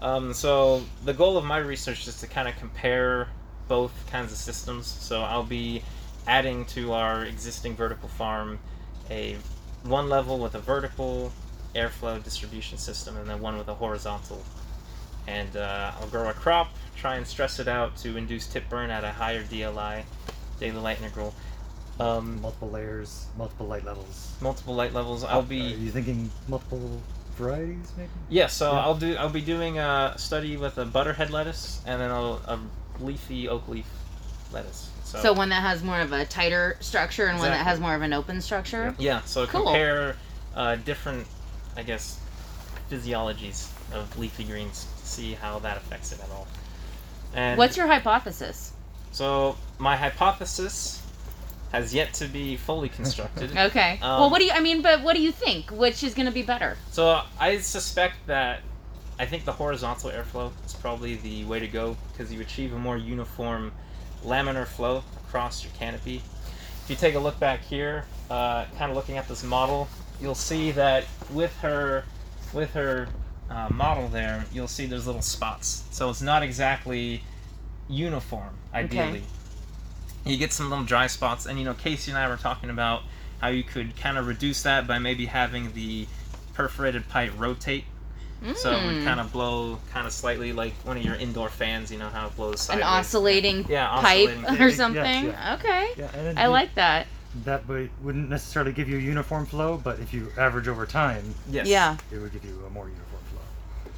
Um, 0.01 0.33
so 0.33 0.83
the 1.05 1.13
goal 1.13 1.37
of 1.37 1.45
my 1.45 1.57
research 1.57 2.07
is 2.07 2.19
to 2.19 2.27
kind 2.27 2.47
of 2.47 2.57
compare 2.57 3.29
both 3.67 3.91
kinds 4.11 4.31
of 4.31 4.37
systems. 4.37 4.85
So 4.85 5.21
I'll 5.21 5.43
be 5.43 5.83
adding 6.27 6.65
to 6.65 6.93
our 6.93 7.25
existing 7.25 7.75
vertical 7.75 8.09
farm 8.09 8.59
a 9.09 9.37
one 9.83 10.09
level 10.09 10.39
with 10.39 10.55
a 10.55 10.59
vertical 10.59 11.31
airflow 11.75 12.23
distribution 12.23 12.77
system 12.77 13.17
and 13.17 13.29
then 13.29 13.39
one 13.39 13.57
with 13.57 13.67
a 13.67 13.73
horizontal. 13.73 14.43
And 15.27 15.55
uh, 15.55 15.91
I'll 15.99 16.07
grow 16.07 16.29
a 16.29 16.33
crop, 16.33 16.69
try 16.95 17.15
and 17.15 17.25
stress 17.25 17.59
it 17.59 17.67
out 17.67 17.95
to 17.97 18.17
induce 18.17 18.47
tip 18.47 18.67
burn 18.69 18.89
at 18.89 19.03
a 19.03 19.11
higher 19.11 19.43
DLI, 19.43 20.03
daily 20.59 20.79
light 20.79 20.99
integral. 20.99 21.33
Um, 21.99 22.41
Multiple 22.41 22.69
layers, 22.71 23.27
multiple 23.37 23.67
light 23.67 23.85
levels. 23.85 24.33
multiple 24.41 24.73
light 24.75 24.93
levels. 24.93 25.23
I'll 25.23 25.39
Are 25.39 25.43
be 25.43 25.57
you 25.57 25.91
thinking 25.91 26.31
multiple 26.47 26.99
varieties, 27.37 27.91
maybe? 27.97 28.09
Yeah, 28.29 28.47
so 28.47 28.71
Yeah. 28.71 28.79
I'll 28.79 28.95
do. 28.95 29.15
I'll 29.15 29.29
be 29.29 29.41
doing 29.41 29.77
a 29.77 30.13
study 30.17 30.57
with 30.57 30.77
a 30.79 30.85
butterhead 30.85 31.29
lettuce 31.29 31.81
and 31.85 32.01
then 32.01 32.09
a, 32.09 32.21
a 32.21 32.59
leafy 32.99 33.47
oak 33.47 33.67
leaf 33.67 33.85
lettuce. 34.51 34.89
So, 35.03 35.19
So 35.19 35.33
one 35.33 35.49
that 35.49 35.61
has 35.61 35.83
more 35.83 35.99
of 35.99 36.11
a 36.13 36.25
tighter 36.25 36.77
structure 36.79 37.27
and 37.27 37.37
one 37.37 37.49
that 37.51 37.63
has 37.65 37.79
more 37.79 37.93
of 37.93 38.01
an 38.01 38.13
open 38.13 38.41
structure. 38.41 38.95
yeah, 38.97 39.21
so 39.25 39.45
Cool. 39.45 39.61
compare 39.63 40.15
uh, 40.55 40.75
different, 40.77 41.27
I 41.77 41.83
guess, 41.83 42.19
physiologies 42.89 43.69
of 43.93 44.17
leafy 44.17 44.43
greens 44.45 44.87
to 44.99 45.05
see 45.05 45.33
how 45.33 45.59
that 45.59 45.77
affects 45.77 46.11
it 46.11 46.19
at 46.21 46.29
all. 46.31 46.47
And 47.35 47.57
What's 47.57 47.77
your 47.77 47.85
hypothesis? 47.87 48.73
so 49.11 49.55
my 49.77 49.95
hypothesis 49.95 51.02
has 51.73 51.93
yet 51.93 52.13
to 52.13 52.27
be 52.27 52.55
fully 52.55 52.87
constructed. 52.87 53.51
Okay. 53.57 53.99
Um, 54.01 54.19
well, 54.19 54.29
what 54.29 54.39
do 54.39 54.45
you? 54.45 54.51
I 54.51 54.59
mean, 54.59 54.81
but 54.81 55.01
what 55.01 55.15
do 55.15 55.21
you 55.21 55.31
think? 55.31 55.71
Which 55.71 56.03
is 56.03 56.13
going 56.13 56.27
to 56.27 56.31
be 56.31 56.43
better? 56.43 56.77
So 56.91 57.21
I 57.39 57.57
suspect 57.57 58.15
that 58.27 58.61
I 59.19 59.25
think 59.25 59.45
the 59.45 59.51
horizontal 59.51 60.11
airflow 60.11 60.51
is 60.65 60.73
probably 60.73 61.15
the 61.15 61.43
way 61.45 61.59
to 61.59 61.67
go 61.67 61.97
because 62.11 62.31
you 62.31 62.41
achieve 62.41 62.73
a 62.73 62.79
more 62.79 62.97
uniform 62.97 63.71
laminar 64.23 64.65
flow 64.67 65.03
across 65.27 65.63
your 65.63 65.73
canopy. 65.73 66.21
If 66.83 66.89
you 66.89 66.95
take 66.95 67.15
a 67.15 67.19
look 67.19 67.39
back 67.39 67.61
here, 67.61 68.05
uh, 68.29 68.65
kind 68.77 68.91
of 68.91 68.95
looking 68.95 69.17
at 69.17 69.27
this 69.27 69.43
model, 69.43 69.87
you'll 70.21 70.35
see 70.35 70.71
that 70.71 71.05
with 71.31 71.55
her, 71.59 72.03
with 72.53 72.73
her 72.73 73.07
uh, 73.49 73.69
model 73.71 74.07
there, 74.09 74.45
you'll 74.53 74.67
see 74.67 74.85
there's 74.85 75.05
little 75.05 75.21
spots. 75.21 75.85
So 75.91 76.09
it's 76.09 76.21
not 76.21 76.43
exactly 76.43 77.23
uniform, 77.89 78.53
ideally. 78.73 79.23
You 80.25 80.37
get 80.37 80.53
some 80.53 80.69
little 80.69 80.85
dry 80.85 81.07
spots, 81.07 81.45
and 81.45 81.59
you 81.59 81.65
know, 81.65 81.73
KC 81.73 82.09
and 82.09 82.17
I 82.17 82.27
were 82.29 82.37
talking 82.37 82.69
about 82.69 83.01
how 83.41 83.49
you 83.49 83.63
could 83.63 83.95
kind 83.97 84.17
of 84.17 84.27
reduce 84.27 84.63
that 84.63 84.87
by 84.87 84.99
maybe 84.99 85.25
having 85.25 85.73
the 85.73 86.07
perforated 86.53 87.09
pipe 87.09 87.31
rotate 87.37 87.83
so 88.55 88.71
it 88.73 88.85
would 88.85 88.95
Mm. 88.97 89.03
kind 89.05 89.19
of 89.21 89.31
blow 89.31 89.79
kind 89.93 90.05
of 90.05 90.11
slightly 90.11 90.51
like 90.51 90.73
one 90.83 90.97
of 90.97 91.03
your 91.03 91.15
indoor 91.15 91.47
fans 91.49 91.89
you 91.91 91.97
know 91.97 92.09
how 92.09 92.27
it 92.27 92.35
blows 92.35 92.59
Sideways. 92.61 92.83
an 92.85 92.87
oscillating 92.89 93.65
Yeah, 93.69 93.87
pipe 94.01 94.29
oscillating. 94.29 94.45
or 94.61 94.67
Yes, 94.67 94.75
something. 94.75 95.25
yeah. 95.27 95.55
Okay. 95.57 95.87
Yeah, 95.97 96.33
I 96.37 96.43
you- 96.43 96.49
like 96.49 96.75
that. 96.75 97.07
that. 97.45 97.65
Would, 97.69 97.89
wouldn't 98.03 98.29
necessarily 98.29 98.73
give 98.73 98.89
you 98.89 98.97
a 98.97 99.01
uniform 99.01 99.45
flow, 99.45 99.77
but 99.77 99.99
if 99.99 100.13
you 100.13 100.29
average 100.37 100.67
over 100.67 100.85
time, 100.85 101.33
yes 101.49 101.67
Yeah. 101.67 101.95
it 102.11 102.17
would 102.17 102.33
give 102.33 102.43
you 102.43 102.61
a 102.67 102.69
more 102.69 102.89
uniform 102.89 103.23
flow. 103.31 103.91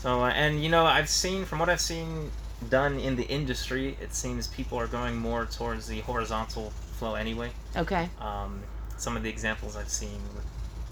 so 0.00 0.22
uh, 0.24 0.28
and 0.30 0.62
you 0.64 0.70
know 0.70 0.86
i've 0.86 1.08
seen 1.10 1.44
from 1.44 1.58
what 1.58 1.68
i've 1.68 1.80
seen 1.80 2.30
done 2.68 2.98
in 2.98 3.16
the 3.16 3.26
industry 3.28 3.96
it 4.00 4.14
seems 4.14 4.48
people 4.48 4.78
are 4.78 4.86
going 4.86 5.16
more 5.16 5.46
towards 5.46 5.86
the 5.86 6.00
horizontal 6.00 6.70
flow 6.98 7.14
anyway 7.14 7.50
Okay. 7.76 8.08
um, 8.20 8.60
some 8.98 9.16
of 9.16 9.22
the 9.22 9.30
examples 9.30 9.76
i've 9.76 9.88
seen 9.88 10.20
with 10.34 10.44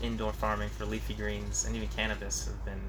indoor 0.02 0.33
farming 0.33 0.68
for 0.70 0.87
leafy 0.87 1.12
greens 1.14 1.64
and 1.66 1.76
even 1.76 1.88
cannabis 1.88 2.46
have 2.46 2.64
been 2.64 2.81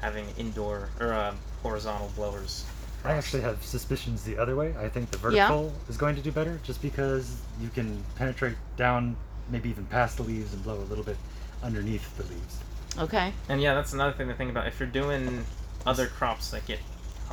having 0.00 0.26
indoor 0.36 0.90
or 1.00 1.12
uh, 1.12 1.34
horizontal 1.62 2.10
blowers 2.14 2.64
I 3.06 3.12
actually 3.12 3.42
have 3.42 3.62
suspicions 3.62 4.24
the 4.24 4.38
other 4.38 4.56
way. 4.56 4.74
I 4.78 4.88
think 4.88 5.10
the 5.10 5.18
vertical 5.18 5.74
is 5.90 5.98
going 5.98 6.16
to 6.16 6.22
do 6.22 6.32
better 6.32 6.58
just 6.64 6.80
because 6.80 7.36
you 7.60 7.68
can 7.68 8.02
penetrate 8.16 8.56
down, 8.78 9.14
maybe 9.50 9.68
even 9.68 9.84
past 9.84 10.16
the 10.16 10.22
leaves 10.22 10.54
and 10.54 10.64
blow 10.64 10.76
a 10.76 10.88
little 10.88 11.04
bit 11.04 11.18
underneath 11.62 12.16
the 12.16 12.22
leaves. 12.22 12.56
Okay. 12.98 13.34
And 13.50 13.60
yeah, 13.60 13.74
that's 13.74 13.92
another 13.92 14.12
thing 14.16 14.28
to 14.28 14.34
think 14.34 14.50
about. 14.50 14.66
If 14.68 14.80
you're 14.80 14.88
doing 14.88 15.44
other 15.84 16.06
crops 16.06 16.50
that 16.52 16.64
get, 16.64 16.78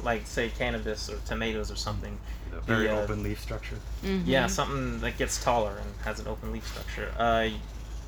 like 0.04 0.26
say 0.28 0.50
cannabis 0.50 1.10
or 1.10 1.18
tomatoes 1.26 1.72
or 1.72 1.76
something, 1.76 2.18
The 2.52 2.62
very 2.62 2.90
uh, 2.90 2.96
open 3.02 3.24
leaf 3.24 3.40
structure. 3.40 3.78
Mhm. 4.04 4.24
yeah, 4.26 4.48
something 4.48 5.00
that 5.02 5.18
gets 5.18 5.44
taller 5.44 5.78
and 5.78 5.90
has 6.04 6.20
an 6.20 6.28
open 6.28 6.52
leaf 6.52 6.68
structure, 6.68 7.12
uh, 7.18 7.50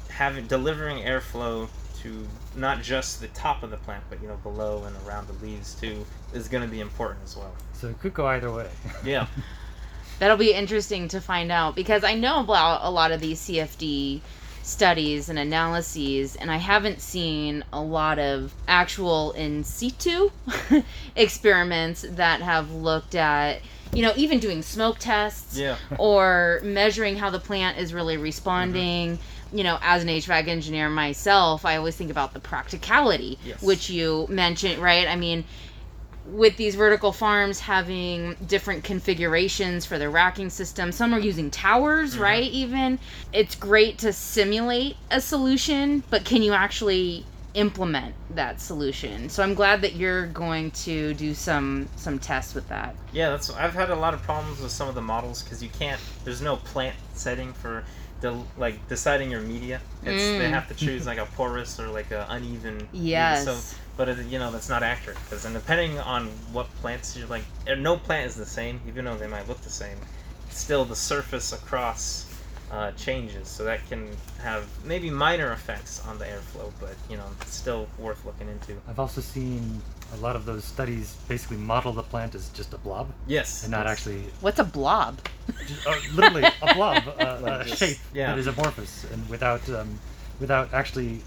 having 0.10 0.48
delivering 0.48 0.98
airflow 1.04 1.68
to 2.02 2.28
not 2.56 2.82
just 2.82 3.22
the 3.22 3.28
top 3.30 3.64
of 3.64 3.70
the 3.72 3.78
plant, 3.78 4.04
but 4.10 4.22
you 4.22 4.28
know 4.28 4.36
below 4.38 4.84
and 4.84 4.96
around 5.08 5.28
the 5.28 5.46
leaves 5.46 5.74
too, 5.76 6.06
is 6.34 6.48
going 6.48 6.64
to 6.64 6.70
be 6.70 6.82
important 6.82 7.20
as 7.24 7.36
well. 7.38 7.54
So 7.74 7.88
it 7.88 8.00
could 8.00 8.14
go 8.14 8.28
either 8.28 8.52
way. 8.52 8.70
Yeah, 9.06 9.28
That'll 10.20 10.38
be 10.38 10.54
interesting 10.54 11.08
to 11.10 11.20
find 11.22 11.52
out 11.52 11.76
because 11.76 12.04
I 12.04 12.14
know 12.14 12.40
about 12.42 12.82
a 12.84 12.90
lot 12.90 13.12
of 13.12 13.20
these 13.20 13.40
CFD 13.42 14.22
studies 14.64 15.30
and 15.30 15.38
analyses, 15.38 16.36
and 16.36 16.50
I 16.50 16.58
haven't 16.58 17.02
seen 17.02 17.64
a 17.74 17.82
lot 17.82 18.18
of 18.20 18.54
actual 18.68 19.32
in 19.34 19.64
situ 19.64 20.32
experiments 21.16 22.06
that 22.10 22.42
have 22.42 22.72
looked 22.72 23.16
at, 23.16 23.62
you 23.94 24.02
know, 24.02 24.14
even 24.16 24.40
doing 24.40 24.62
smoke 24.62 24.98
tests 25.00 25.58
yeah, 25.58 25.78
or 26.00 26.62
measuring 26.64 27.18
how 27.18 27.30
the 27.30 27.40
plant 27.40 27.78
is 27.78 27.94
really 27.94 28.18
responding. 28.18 29.18
Mm-hmm. 29.18 29.58
You 29.58 29.64
know, 29.64 29.78
as 29.84 30.02
an 30.02 30.10
HVAC 30.10 30.48
engineer 30.48 30.90
myself, 30.90 31.64
I 31.64 31.78
always 31.78 31.96
think 31.96 32.10
about 32.10 32.34
the 32.34 32.40
practicality, 32.40 33.38
Yes. 33.46 33.62
which 33.62 33.88
you 33.88 34.26
mentioned, 34.28 34.82
right? 34.82 35.08
I 35.08 35.16
mean, 35.16 35.44
with 36.26 36.56
these 36.58 36.76
vertical 36.76 37.12
farms 37.12 37.60
having 37.60 38.36
different 38.48 38.84
configurations 38.84 39.86
for 39.86 39.98
their 40.00 40.10
racking 40.10 40.50
system, 40.50 40.92
some 40.92 41.14
are 41.14 41.20
using 41.20 41.52
towers, 41.52 42.18
right? 42.18 42.50
Even 42.52 42.98
it's 43.34 43.56
great 43.56 43.98
to 44.00 44.14
simulate 44.14 44.96
a 45.12 45.20
solution, 45.20 46.04
but 46.10 46.24
can 46.26 46.42
you 46.42 46.54
actually 46.54 47.26
implement 47.56 48.16
that 48.36 48.60
solution? 48.62 49.30
So 49.30 49.44
I'm 49.44 49.54
glad 49.54 49.82
that 49.82 49.96
you're 49.96 50.28
going 50.28 50.72
to 50.72 51.14
do 51.14 51.34
some 51.34 51.88
some 51.98 52.18
tests 52.20 52.56
with 52.56 52.68
that. 52.70 52.96
yeah. 53.12 53.30
That's 53.30 53.50
I've 53.52 53.74
had 53.74 53.90
a 53.90 53.96
lot 53.96 54.14
of 54.14 54.22
problems 54.24 54.60
with 54.62 54.72
some 54.72 54.88
of 54.88 54.96
the 54.96 55.02
models 55.02 55.44
because 55.44 55.62
you 55.62 55.70
can't. 55.70 56.00
There's 56.24 56.42
no 56.42 56.56
plant 56.58 56.96
setting 57.14 57.54
for. 57.54 57.84
The, 58.22 58.42
like 58.58 58.88
deciding 58.88 59.30
your 59.32 59.42
media, 59.42 59.82
it's 60.02 60.24
they 60.24 60.46
Mm. 60.48 60.52
have 60.52 60.70
to 60.70 60.74
choose 60.74 61.06
like 61.12 61.18
a 61.18 61.26
porous 61.36 61.78
or 61.78 61.90
like 61.90 62.12
a 62.12 62.26
uneven. 62.30 62.78
media. 62.78 62.88
Yes. 62.94 63.44
So 63.44 63.60
but 63.98 64.10
it, 64.10 64.26
you 64.28 64.40
know 64.40 64.52
that's 64.52 64.70
not 64.70 64.84
accurate 64.84 65.18
because 65.24 65.46
and 65.46 65.54
depending 65.54 66.00
on 66.00 66.28
what 66.52 66.68
plants 66.82 67.16
you're 67.18 67.28
like 67.28 67.44
uh, 67.70 67.76
no 67.76 67.98
plant 67.98 68.26
is 68.28 68.36
the 68.36 68.46
same 68.46 68.80
even 68.88 69.06
though 69.06 69.16
they 69.18 69.28
might 69.28 69.48
look 69.48 69.60
the 69.62 69.70
same 69.70 69.98
still 70.50 70.86
the 70.86 70.96
surface 70.96 71.54
across 71.54 72.30
uh, 72.72 72.92
changes 72.94 73.48
so 73.48 73.64
that 73.64 73.80
can 73.88 74.08
have 74.42 74.66
maybe 74.84 75.10
minor 75.10 75.52
effects 75.52 76.02
on 76.08 76.18
the 76.18 76.26
airflow 76.26 76.72
but 76.80 76.96
you 77.10 77.16
know 77.18 77.26
it's 77.42 77.54
still 77.54 77.88
worth 78.00 78.26
looking 78.26 78.48
into 78.50 78.74
I've 78.88 78.98
also 79.00 79.22
seen 79.22 79.80
a 80.14 80.18
lot 80.18 80.36
of 80.36 80.46
those 80.46 80.64
studies 80.64 81.16
basically 81.28 81.58
model 81.58 81.94
the 81.94 82.02
plant 82.04 82.34
as 82.34 82.50
just 82.50 82.74
a 82.74 82.78
blob 82.80 83.12
yes 83.28 83.64
and 83.64 83.72
not 83.72 83.86
yes. 83.86 83.92
actually 84.00 84.24
What's 84.42 84.58
a 84.60 84.64
blob? 84.64 85.20
just, 85.68 85.86
uh, 85.88 85.96
literally 86.16 86.44
a 86.64 86.74
blob, 86.74 87.04
uh, 87.20 87.40
Like 87.42 87.66
a 87.68 87.70
this. 87.70 87.78
shape 87.78 87.98
Yeah. 88.14 88.28
that 88.32 88.40
is 88.40 88.48
amorphous, 88.48 89.06
and 89.12 89.28
without 89.30 89.68
um, 89.70 90.00
without 90.40 90.74
actually 90.74 91.22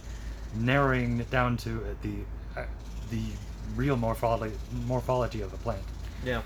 narrowing 0.55 1.21
it 1.21 1.31
down 1.31 1.57
to 1.59 1.77
uh, 1.81 1.95
the 2.03 2.15
the 3.11 3.23
real 3.75 3.97
morphology 3.97 4.55
morphology 4.87 5.43
of 5.43 5.53
a 5.53 5.57
plant. 5.59 5.83
yeah 6.25 6.43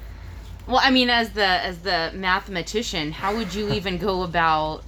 Well, 0.66 0.80
I 0.82 0.90
mean, 0.90 1.10
as 1.10 1.30
the 1.30 1.46
as 1.46 1.78
the 1.80 2.10
mathematician, 2.14 3.12
how 3.12 3.36
would 3.36 3.54
you 3.54 3.72
even 3.72 3.98
go 3.98 4.22
about 4.22 4.82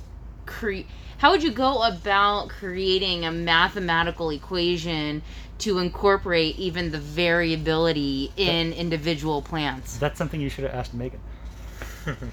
create? 0.46 0.86
How 1.18 1.30
would 1.30 1.42
you 1.42 1.52
go 1.52 1.82
about 1.82 2.48
creating 2.48 3.24
a 3.24 3.30
mathematical 3.30 4.30
equation 4.30 5.22
to 5.58 5.78
incorporate 5.78 6.56
even 6.58 6.90
the 6.90 6.98
variability 6.98 8.32
in 8.36 8.72
individual 8.72 9.40
plants? 9.40 9.98
That's 9.98 10.18
something 10.18 10.40
you 10.40 10.48
should 10.48 10.64
have 10.64 10.74
asked 10.74 10.94
Megan. 10.94 11.20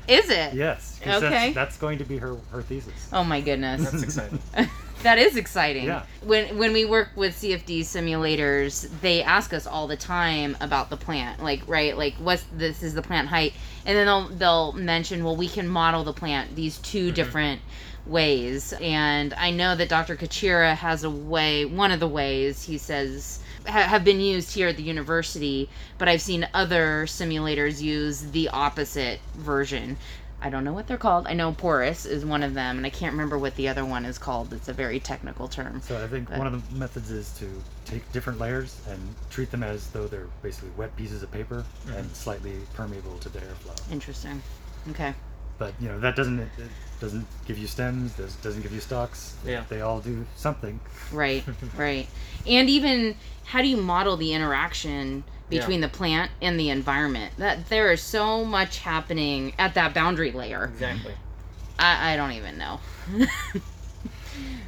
Is 0.07 0.31
it? 0.31 0.55
Yes. 0.55 0.99
Okay. 1.05 1.19
That's, 1.19 1.55
that's 1.55 1.77
going 1.77 1.99
to 1.99 2.03
be 2.03 2.17
her 2.17 2.35
her 2.51 2.63
thesis. 2.63 3.09
Oh 3.13 3.23
my 3.23 3.41
goodness. 3.41 3.83
That's 3.91 4.03
exciting. 4.03 4.39
that 5.03 5.17
is 5.17 5.37
exciting. 5.37 5.85
Yeah. 5.85 6.03
When 6.23 6.57
when 6.57 6.73
we 6.73 6.85
work 6.85 7.09
with 7.15 7.35
CFD 7.35 7.81
simulators, 7.81 8.89
they 9.01 9.23
ask 9.23 9.53
us 9.53 9.65
all 9.65 9.87
the 9.87 9.97
time 9.97 10.57
about 10.61 10.89
the 10.89 10.97
plant. 10.97 11.41
Like, 11.41 11.61
right, 11.67 11.97
like 11.97 12.15
what's 12.15 12.45
this 12.53 12.83
is 12.83 12.93
the 12.93 13.01
plant 13.01 13.27
height, 13.27 13.53
and 13.85 13.97
then 13.97 14.05
they'll 14.05 14.29
they'll 14.29 14.73
mention, 14.73 15.23
well, 15.23 15.35
we 15.35 15.47
can 15.47 15.67
model 15.67 16.03
the 16.03 16.13
plant 16.13 16.55
these 16.55 16.77
2 16.79 17.07
mm-hmm. 17.07 17.13
different 17.13 17.61
ways. 18.05 18.73
And 18.81 19.33
I 19.33 19.51
know 19.51 19.75
that 19.75 19.89
Dr. 19.89 20.15
Kacira 20.15 20.75
has 20.75 21.03
a 21.03 21.09
way. 21.09 21.65
One 21.65 21.91
of 21.91 21.99
the 21.99 22.07
ways 22.07 22.63
he 22.63 22.77
says 22.77 23.39
ha- 23.67 23.83
have 23.83 24.03
been 24.03 24.19
used 24.19 24.53
here 24.53 24.67
at 24.67 24.77
the 24.77 24.83
university, 24.83 25.69
but 25.97 26.07
I've 26.07 26.21
seen 26.21 26.47
other 26.53 27.05
simulators 27.05 27.81
use 27.81 28.21
the 28.31 28.49
opposite 28.49 29.19
version. 29.35 29.97
I 30.41 30.49
don't 30.49 30.63
know 30.63 30.73
what 30.73 30.87
they're 30.87 30.97
called. 30.97 31.27
I 31.27 31.33
know 31.33 31.51
porous 31.51 32.05
is 32.05 32.25
one 32.25 32.43
of 32.43 32.53
them, 32.53 32.77
and 32.77 32.85
I 32.85 32.89
can't 32.89 33.11
remember 33.11 33.37
what 33.37 33.55
the 33.55 33.67
other 33.67 33.83
one 33.83 34.05
is 34.05 34.17
called. 34.17 34.53
It's 34.53 34.69
a 34.69 34.73
very 34.73 34.99
technical 34.99 35.47
term. 35.47 35.81
So 35.81 36.01
I 36.01 36.07
think 36.07 36.29
But- 36.29 36.37
one 36.37 36.47
of 36.47 36.69
the 36.69 36.75
methods 36.75 37.11
is 37.11 37.31
to 37.39 37.49
take 37.85 38.09
different 38.11 38.39
layers 38.39 38.77
and 38.87 38.99
treat 39.29 39.51
them 39.51 39.63
as 39.63 39.87
though 39.87 40.07
they're 40.07 40.27
basically 40.41 40.69
wet 40.77 40.95
pieces 40.95 41.23
of 41.23 41.31
paper 41.31 41.65
mm-hmm. 41.85 41.97
and 41.97 42.15
slightly 42.15 42.55
permeable 42.73 43.17
to 43.19 43.29
the 43.29 43.39
airflow. 43.39 43.91
Interesting. 43.91 44.41
Okay. 44.89 45.13
But 45.57 45.73
you 45.81 45.89
know 45.89 45.99
that 45.99 46.15
doesn't 46.15 46.39
it 46.39 46.49
doesn't 47.01 47.27
give 47.45 47.57
you 47.57 47.67
stems, 47.67 48.13
does, 48.13 48.33
doesn't 48.35 48.61
give 48.61 48.71
you 48.71 48.79
stalks. 48.79 49.35
Yeah. 49.45 49.65
They 49.67 49.81
all 49.81 49.99
do 49.99 50.25
something. 50.37 50.79
Right. 51.11 51.43
right. 51.77 52.07
And 52.47 52.69
even 52.69 53.15
how 53.43 53.61
do 53.61 53.67
you 53.67 53.75
model 53.75 54.15
the 54.15 54.33
interaction 54.33 55.25
Yeah. 55.49 55.59
between 55.59 55.81
the 55.81 55.89
plant 55.89 56.31
and 56.41 56.59
the 56.59 56.69
environment? 56.69 57.33
That 57.37 57.69
there 57.69 57.91
is 57.91 58.01
so 58.01 58.43
much 58.45 58.79
happening 58.79 59.53
at 59.57 59.73
that 59.75 59.93
boundary 59.93 60.31
layer. 60.31 60.65
Exactly. 60.65 61.13
I, 61.77 62.13
I 62.13 62.15
don't 62.17 62.31
even 62.33 62.57
know. 62.57 62.79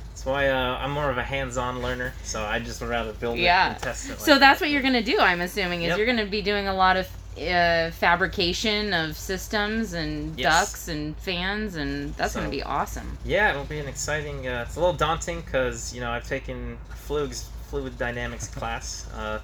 That's 0.10 0.26
why 0.26 0.50
uh, 0.50 0.78
I'm 0.78 0.91
more 0.91 1.10
of 1.10 1.17
a 1.17 1.24
hands-on 1.24 1.82
learner. 1.82 2.13
So 2.24 2.44
I 2.44 2.60
just 2.60 2.80
would 2.82 2.89
rather 2.89 3.13
build 3.13 3.38
Yeah. 3.38 3.72
it 3.72 3.74
and 3.74 3.82
test 3.84 4.10
it. 4.10 4.20
so 4.20 4.38
that's 4.38 4.60
that. 4.60 4.65
what 4.65 4.72
you're 4.72 4.82
gonna 4.82 5.02
do. 5.02 5.17
I'm 5.20 5.41
assuming 5.41 5.82
is 5.84 5.89
Yep. 5.89 5.98
you're 5.98 6.08
gonna 6.08 6.26
be 6.26 6.41
doing 6.41 6.67
a 6.67 6.74
lot 6.74 6.98
of 6.98 7.08
uh, 7.39 7.89
fabrication 7.91 8.94
of 8.94 9.17
systems 9.17 9.94
and 9.94 10.38
Yes. 10.38 10.54
ducts 10.72 10.88
and 10.89 11.15
fans, 11.17 11.76
and 11.76 12.13
that's 12.15 12.36
gonna 12.36 12.50
be 12.50 12.62
awesome. 12.62 13.17
Yeah, 13.26 13.52
it'll 13.52 13.63
be 13.63 13.80
an 13.80 13.88
exciting. 13.88 14.48
Uh, 14.48 14.65
it's 14.67 14.76
a 14.76 14.80
little 14.80 14.94
daunting 14.96 15.41
because 15.41 15.94
you 15.94 16.02
know 16.02 16.12
I've 16.12 16.28
taken 16.28 16.78
fluids 16.94 17.48
fluid 17.70 17.98
dynamics 17.98 18.48
class, 18.50 19.08
uh, 19.15 19.39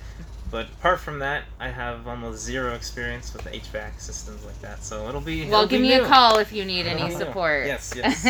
but 0.49 0.67
apart 0.79 0.99
from 0.99 1.19
that, 1.19 1.43
I 1.59 1.69
have 1.69 2.07
almost 2.07 2.43
zero 2.43 2.73
experience 2.73 3.33
with 3.33 3.43
HVAC 3.45 3.99
systems 3.99 4.43
like 4.45 4.59
that. 4.61 4.83
So 4.83 5.07
it'll 5.09 5.21
be. 5.21 5.41
Well, 5.49 5.63
it'll 5.63 5.67
give 5.69 5.81
be 5.81 5.89
me 5.89 5.93
a 5.95 6.05
call 6.05 6.37
if 6.39 6.51
you 6.51 6.65
need 6.65 6.85
any 6.87 7.03
be 7.09 7.15
support. 7.15 7.65
Yes, 7.67 7.93
yes. 7.95 8.21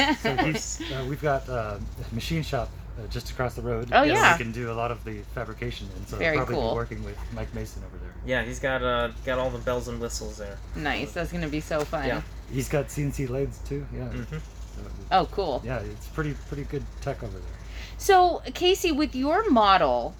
So 0.88 0.95
uh, 0.95 1.06
we've 1.06 1.21
got 1.21 1.47
uh, 1.49 1.77
a 2.12 2.15
machine 2.15 2.43
shop 2.43 2.69
uh, 2.97 3.08
just 3.08 3.30
across 3.32 3.53
the 3.56 3.62
road. 3.62 3.89
Oh, 3.91 4.03
yeah. 4.03 4.34
We 4.38 4.43
can 4.43 4.51
do 4.51 4.71
a 4.71 4.73
lot 4.73 4.91
of 4.91 5.03
the 5.03 5.19
fabrication, 5.36 5.88
and 5.95 6.08
so 6.08 6.17
Very 6.17 6.38
probably 6.38 6.56
cool. 6.56 6.71
be 6.71 6.75
working 6.75 7.03
with 7.03 7.17
Mike 7.34 7.53
Mason 7.53 7.84
over 7.88 7.97
there. 7.97 8.13
Yeah, 8.25 8.43
he's 8.43 8.60
got 8.60 8.82
uh 8.84 9.10
got 9.25 9.38
all 9.39 9.49
the 9.49 9.60
bells 9.60 9.88
and 9.88 10.01
whistles 10.01 10.38
there. 10.38 10.58
Nice. 10.75 11.13
That's 11.13 11.32
gonna 11.32 11.47
be 11.47 11.62
so 11.62 11.82
fun. 11.82 12.08
Yeah. 12.08 12.21
He's 12.51 12.69
got 12.69 12.88
CNC 12.88 13.30
lathes 13.30 13.60
too. 13.67 13.86
Yeah. 13.93 14.06
hmm 14.06 14.23
So, 14.23 14.82
Oh, 15.12 15.25
cool. 15.32 15.62
yeah, 15.65 15.80
it's 15.80 16.08
pretty 16.08 16.34
pretty 16.47 16.63
good 16.63 16.84
tech 17.01 17.21
over 17.23 17.34
there. 17.38 17.41
So, 17.99 18.41
KC, 18.47 18.95
with 18.95 19.15
your 19.15 19.49
model, 19.49 20.13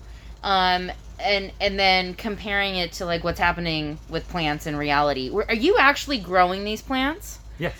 um, 0.44 0.92
and 1.20 1.52
and 1.60 1.80
then 1.80 2.14
comparing 2.14 2.76
it 2.76 2.92
to 2.94 3.06
like 3.06 3.24
what's 3.24 3.40
happening 3.40 4.00
with 4.10 4.28
plants 4.30 4.68
in 4.68 4.76
reality, 4.76 5.30
are 5.30 5.54
you 5.54 5.78
actually 5.78 6.18
growing 6.20 6.64
these 6.64 6.82
plants? 6.82 7.40
Yes. 7.60 7.76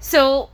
So, 0.00 0.50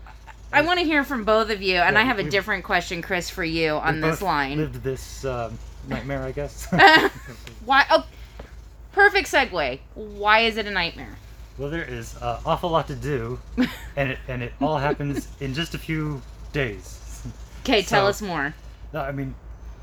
I 0.52 0.62
want 0.62 0.78
to 0.80 0.84
hear 0.84 1.04
from 1.04 1.24
both 1.24 1.50
of 1.50 1.60
you, 1.62 1.76
and 1.76 1.94
Yeah, 1.94 2.00
I 2.00 2.04
have 2.04 2.18
a 2.18 2.28
different 2.28 2.64
question, 2.64 3.02
Chris, 3.02 3.28
for 3.28 3.44
you 3.44 3.72
on 3.72 4.00
this 4.00 4.22
line. 4.22 4.58
Lived 4.58 4.82
this 4.82 5.24
um, 5.24 5.58
nightmare, 5.88 6.22
I 6.22 6.32
guess. 6.32 6.66
Why? 7.64 7.84
Oh, 7.90 8.06
perfect 8.92 9.30
segue. 9.30 9.80
Why 9.94 10.40
is 10.40 10.56
it 10.56 10.66
a 10.66 10.70
nightmare? 10.70 11.16
well, 11.58 11.70
there 11.70 11.84
is 11.84 12.14
an 12.16 12.38
awful 12.44 12.70
lot 12.70 12.86
to 12.88 12.94
do, 12.94 13.38
and 13.96 14.10
it 14.10 14.18
and 14.28 14.42
it 14.42 14.52
all 14.60 14.78
happens 14.78 15.28
in 15.40 15.54
just 15.54 15.74
a 15.74 15.78
few 15.78 16.20
days. 16.52 17.22
Okay, 17.62 17.82
tell 17.82 18.06
us 18.06 18.22
more. 18.22 18.54
No, 18.92 19.00
I 19.00 19.12
mean, 19.12 19.34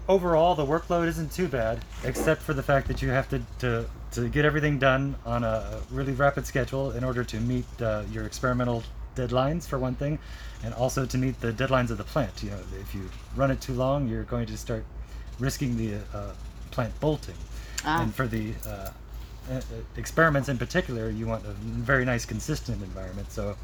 overall 0.08 0.56
the 0.56 0.66
workload 0.66 1.08
isn't 1.08 1.32
too 1.32 1.48
bad, 1.48 1.84
except 2.04 2.42
for 2.42 2.54
the 2.54 2.64
fact 2.64 2.88
that 2.88 3.02
you 3.02 3.10
have 3.10 3.30
to 3.30 3.42
to, 3.60 3.86
to 4.12 4.30
get 4.30 4.46
everything 4.46 4.80
done 4.80 5.16
on 5.26 5.44
a 5.44 5.80
really 5.92 6.14
rapid 6.14 6.46
schedule 6.46 6.92
in 6.92 7.04
order 7.04 7.24
to 7.24 7.40
meet 7.40 7.66
uh, 7.82 8.04
your 8.12 8.26
experimental 8.26 8.84
deadlines 9.16 9.68
for 9.68 9.78
one 9.78 9.96
thing, 9.96 10.20
and 10.64 10.74
also 10.74 11.06
to 11.06 11.18
meet 11.18 11.40
the 11.42 11.52
deadlines 11.52 11.90
of 11.90 11.98
the 11.98 12.04
plant. 12.04 12.44
You 12.44 12.52
know, 12.52 12.60
if 12.80 12.94
you 12.94 13.10
run 13.36 13.52
it 13.52 13.62
too 13.62 13.74
long, 13.74 14.08
you're 14.08 14.24
going 14.24 14.46
to 14.48 14.58
start 14.58 14.84
risking 15.40 15.78
the 15.78 15.96
uh, 16.14 16.32
plant 16.72 16.98
bolting. 17.00 17.36
Ah. 17.86 18.02
And 18.02 18.14
for 18.14 18.28
the 18.28 18.54
uh, 18.68 18.90
experiments 19.98 20.50
in 20.50 20.58
particular, 20.58 21.10
you 21.10 21.28
want 21.28 21.46
a 21.46 21.52
very 21.52 22.06
nice, 22.06 22.26
consistent 22.26 22.82
environment. 22.82 23.32
So 23.32 23.56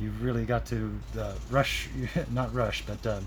you've 0.00 0.22
really 0.22 0.44
got 0.44 0.64
to 0.66 0.98
uh, 1.18 1.34
rush, 1.50 1.88
not 2.30 2.54
rush, 2.54 2.84
but 2.86 3.04
um, 3.06 3.26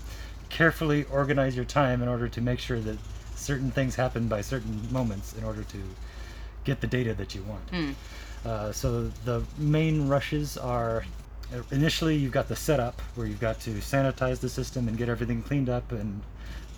carefully 0.52 1.04
organize 1.10 1.56
your 1.56 1.64
time 1.64 2.02
in 2.02 2.08
order 2.08 2.28
to 2.28 2.40
make 2.40 2.60
sure 2.60 2.78
that 2.78 2.98
certain 3.34 3.70
things 3.70 3.96
happen 3.96 4.28
by 4.28 4.40
certain 4.40 4.80
moments 4.92 5.34
in 5.36 5.42
order 5.42 5.64
to 5.64 5.78
get 6.64 6.80
the 6.80 6.86
data 6.86 7.14
that 7.14 7.34
you 7.34 7.42
want. 7.42 7.68
Hmm. 7.70 7.92
Uh, 8.44 8.70
so 8.70 9.08
the 9.24 9.42
main 9.58 10.08
rushes 10.08 10.56
are 10.56 11.04
initially 11.70 12.16
you've 12.16 12.32
got 12.32 12.48
the 12.48 12.56
setup 12.56 13.00
where 13.14 13.26
you've 13.26 13.40
got 13.40 13.60
to 13.60 13.70
sanitize 13.70 14.40
the 14.40 14.48
system 14.48 14.88
and 14.88 14.96
get 14.96 15.08
everything 15.08 15.42
cleaned 15.42 15.68
up 15.68 15.92
and 15.92 16.22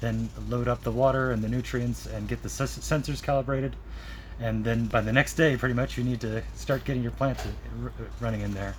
then 0.01 0.29
load 0.49 0.69
up 0.69 0.83
the 0.83 0.91
water 0.91 1.31
and 1.31 1.43
the 1.43 1.49
nutrients 1.49 2.07
and 2.07 2.29
get 2.29 2.43
the 2.43 2.49
sensors 2.49 3.23
calibrated 3.23 3.77
and 4.41 4.65
then 4.65 4.87
by 4.87 5.01
the 5.01 5.13
next 5.13 5.35
day 5.35 5.57
pretty 5.57 5.75
much 5.75 5.97
you 5.97 6.03
need 6.03 6.21
to 6.21 6.43
start 6.57 6.85
getting 6.85 7.03
your 7.03 7.13
plants 7.13 7.47
r- 7.83 7.93
running 8.21 8.41
in 8.41 8.53
there 8.53 8.75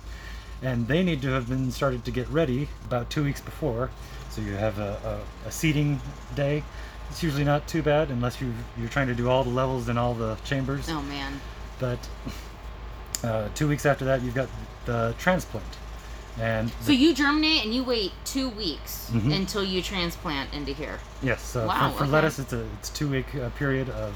and 0.62 0.86
they 0.86 1.02
need 1.02 1.22
to 1.22 1.28
have 1.28 1.48
been 1.48 1.70
started 1.70 2.04
to 2.04 2.10
get 2.10 2.28
ready 2.28 2.68
about 2.84 3.08
two 3.08 3.24
weeks 3.24 3.40
before 3.40 3.90
so 4.36 4.42
you 4.42 4.52
have 4.52 4.78
a, 4.78 5.20
a, 5.44 5.48
a 5.48 5.50
seeding 5.50 5.98
day 6.34 6.62
it's 7.10 7.22
usually 7.22 7.44
not 7.44 7.66
too 7.66 7.82
bad 7.82 8.10
unless 8.10 8.38
you 8.40 8.52
you're 8.78 8.88
trying 8.90 9.06
to 9.06 9.14
do 9.14 9.30
all 9.30 9.42
the 9.42 9.50
levels 9.50 9.88
in 9.88 9.96
all 9.96 10.12
the 10.12 10.36
chambers 10.44 10.86
Oh 10.90 11.00
man. 11.02 11.40
but 11.78 11.98
uh, 13.24 13.48
two 13.54 13.66
weeks 13.66 13.86
after 13.86 14.04
that, 14.04 14.20
you've 14.22 14.34
got 14.34 14.48
the 14.84 15.14
transplant, 15.18 15.64
and 16.38 16.70
So 16.82 16.92
you 16.92 17.14
germinate 17.14 17.64
and 17.64 17.74
you 17.74 17.82
wait 17.82 18.12
two 18.26 18.50
weeks 18.50 19.10
Mhm. 19.10 19.34
until 19.34 19.64
you 19.64 19.80
transplant 19.80 20.52
into 20.52 20.72
here. 20.72 20.98
yes, 21.22 21.40
so 21.42 21.66
Wow, 21.66 21.90
for, 21.92 21.98
for 21.98 22.04
okay. 22.04 22.12
lettuce, 22.12 22.38
it's 22.38 22.52
a 22.52 22.66
it's 22.78 22.90
two 22.90 23.08
week 23.08 23.34
uh, 23.34 23.48
period 23.58 23.88
of 23.88 24.12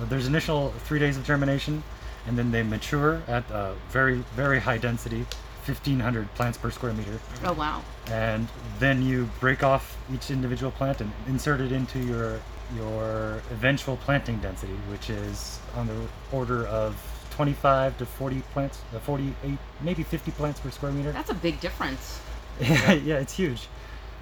uh, 0.00 0.04
there's 0.04 0.26
initial 0.28 0.72
three 0.84 1.00
days 1.00 1.16
of 1.16 1.24
germination, 1.24 1.82
and 2.28 2.38
then 2.38 2.52
they 2.52 2.62
mature 2.62 3.20
at 3.26 3.50
uh, 3.50 3.72
very 3.90 4.22
very 4.36 4.60
high 4.60 4.78
density, 4.78 5.26
1,500 5.66 6.32
plants 6.34 6.58
per 6.58 6.70
square 6.70 6.92
meter, 6.92 7.18
Oh 7.44 7.52
wow. 7.52 7.82
and 8.10 8.46
then 8.78 9.02
you 9.02 9.28
break 9.40 9.62
off 9.62 9.96
each 10.14 10.30
individual 10.30 10.70
plant 10.72 11.00
and 11.00 11.10
insert 11.26 11.60
it 11.60 11.72
into 11.72 11.98
your 11.98 12.40
your 12.76 13.40
eventual 13.52 13.96
planting 13.98 14.38
density, 14.38 14.72
which 14.90 15.08
is 15.10 15.60
on 15.76 15.86
the 15.86 15.94
order 16.32 16.66
of 16.66 16.96
25 17.30 17.96
to 17.98 18.06
40 18.06 18.40
plants, 18.52 18.80
uh, 18.94 18.98
48, 18.98 19.58
maybe 19.82 20.02
50 20.02 20.30
plants 20.32 20.58
per 20.58 20.70
square 20.70 20.90
meter. 20.90 21.12
That's 21.12 21.30
a 21.30 21.34
big 21.34 21.60
difference. 21.60 22.20
yeah, 22.60 23.18
it's 23.18 23.34
huge. 23.34 23.68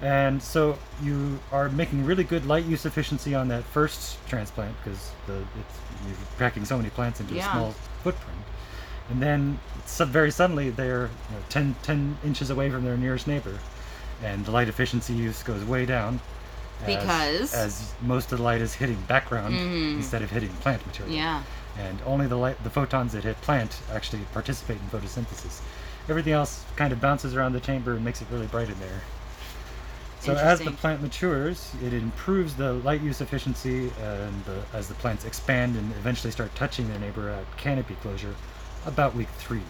And 0.01 0.43
so 0.43 0.77
you 1.01 1.39
are 1.51 1.69
making 1.69 2.05
really 2.05 2.23
good 2.25 2.45
light 2.45 2.65
use 2.65 2.85
efficiency 2.85 3.33
on 3.33 3.47
that 3.47 3.63
first 3.63 4.17
transplant 4.27 4.75
because 4.83 5.09
the 5.25 5.35
it's, 5.37 5.77
you're 6.05 6.17
packing 6.37 6.65
so 6.65 6.77
many 6.77 6.89
plants 6.89 7.19
into 7.21 7.33
Yeah. 7.33 7.49
a 7.49 7.51
small 7.53 7.71
footprint. 8.03 8.37
And 9.09 9.21
then 9.21 9.59
so 9.85 10.03
very 10.05 10.31
suddenly 10.31 10.69
they're 10.71 11.09
you 11.29 11.35
know, 11.35 11.43
10, 11.49 11.75
10 11.83 12.17
inches 12.25 12.49
away 12.49 12.69
from 12.71 12.83
their 12.83 12.97
nearest 12.97 13.27
neighbor, 13.27 13.59
and 14.23 14.45
the 14.45 14.51
light 14.51 14.67
efficiency 14.67 15.13
use 15.13 15.43
goes 15.43 15.63
way 15.63 15.85
down. 15.85 16.19
as- 16.81 16.87
Because? 16.87 17.53
as 17.53 17.93
most 18.01 18.31
of 18.33 18.39
the 18.39 18.43
light 18.43 18.59
is 18.61 18.73
hitting 18.73 18.99
background 19.07 19.53
Mhm. 19.55 19.95
instead 19.95 20.21
of 20.21 20.29
hitting 20.31 20.49
plant 20.57 20.85
material 20.85 21.15
Yeah. 21.15 21.41
and 21.79 21.99
only 22.05 22.27
the 22.27 22.35
light, 22.35 22.61
the 22.65 22.69
photons 22.69 23.13
that 23.13 23.23
hit 23.23 23.39
plant 23.41 23.77
actually 23.93 24.23
participate 24.33 24.77
in 24.81 24.89
photosynthesis. 24.99 25.59
Everything 26.09 26.33
else 26.33 26.63
kind 26.75 26.91
of 26.91 26.99
bounces 26.99 27.33
around 27.33 27.53
the 27.53 27.61
chamber 27.61 27.93
and 27.93 28.03
makes 28.03 28.21
it 28.21 28.27
really 28.29 28.47
bright 28.47 28.67
in 28.69 28.77
there. 28.81 29.01
So 30.19 30.33
as 30.33 30.59
the 30.59 30.71
plant 30.71 31.01
matures, 31.01 31.71
it 31.83 31.93
improves 31.93 32.55
the 32.55 32.73
light 32.73 33.01
use 33.01 33.21
efficiency, 33.21 33.91
and 34.01 34.43
the, 34.45 34.63
as 34.73 34.87
the 34.87 34.95
plants 34.95 35.23
expand 35.23 35.75
and 35.77 35.91
eventually 35.93 36.31
start 36.31 36.53
touching 36.55 36.89
their 36.89 36.99
neighbor 36.99 37.29
at 37.29 37.45
canopy 37.57 37.95
closure, 38.01 38.33
about 38.85 39.15
week 39.15 39.29
three. 39.37 39.61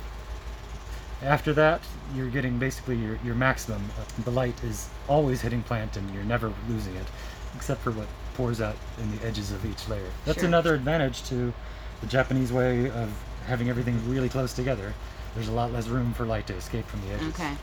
After 1.24 1.53
that, 1.53 1.82
you're 2.16 2.30
getting 2.30 2.59
basically 2.59 2.97
your, 2.97 3.18
your 3.24 3.36
maximum. 3.36 3.82
Uh, 3.99 4.03
The 4.24 4.32
light 4.32 4.61
is 4.63 4.89
always 5.07 5.41
hitting 5.41 5.63
plant, 5.63 5.97
and 5.97 6.13
you're 6.13 6.24
never 6.24 6.53
losing 6.68 6.95
it, 6.95 7.05
except 7.55 7.82
for 7.82 7.91
what 7.91 8.07
pours 8.36 8.59
out 8.61 8.76
in 9.01 9.16
the 9.18 9.26
edges 9.26 9.51
of 9.51 9.66
each 9.66 9.88
layer. 9.88 10.09
That's 10.26 10.39
Sure. 10.39 10.47
another 10.47 10.76
advantage 10.76 11.24
to 11.30 11.53
the 12.01 12.07
Japanese 12.07 12.51
way 12.51 12.89
of 12.91 13.09
having 13.47 13.70
everything 13.70 13.97
really 14.09 14.30
close 14.30 14.53
together. 14.53 14.93
there's 15.36 15.49
a 15.49 15.51
lot 15.51 15.70
less 15.74 15.88
room 15.89 16.13
for 16.13 16.26
light 16.26 16.47
to 16.47 16.53
escape 16.55 16.88
from 16.88 17.01
the 17.01 17.13
edges. 17.13 17.28
Okay. 17.34 17.55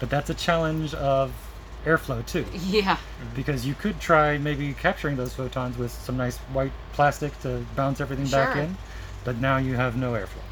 But 0.00 0.10
that's 0.10 0.28
a 0.28 0.34
challenge 0.34 0.92
of 0.94 1.30
airflow 1.86 2.26
too, 2.26 2.44
Yeah. 2.52 2.96
because 3.36 3.64
you 3.64 3.74
could 3.74 4.00
try 4.00 4.38
maybe 4.38 4.72
capturing 4.74 5.16
those 5.16 5.32
photons 5.32 5.78
with 5.78 5.92
some 5.92 6.16
nice 6.16 6.36
white 6.52 6.72
plastic 6.92 7.38
to 7.42 7.64
bounce 7.76 8.00
everything 8.00 8.26
back 8.26 8.56
in, 8.56 8.76
but 9.22 9.36
now 9.36 9.56
you 9.58 9.74
have 9.76 9.96
no 9.96 10.14
airflow. 10.14 10.42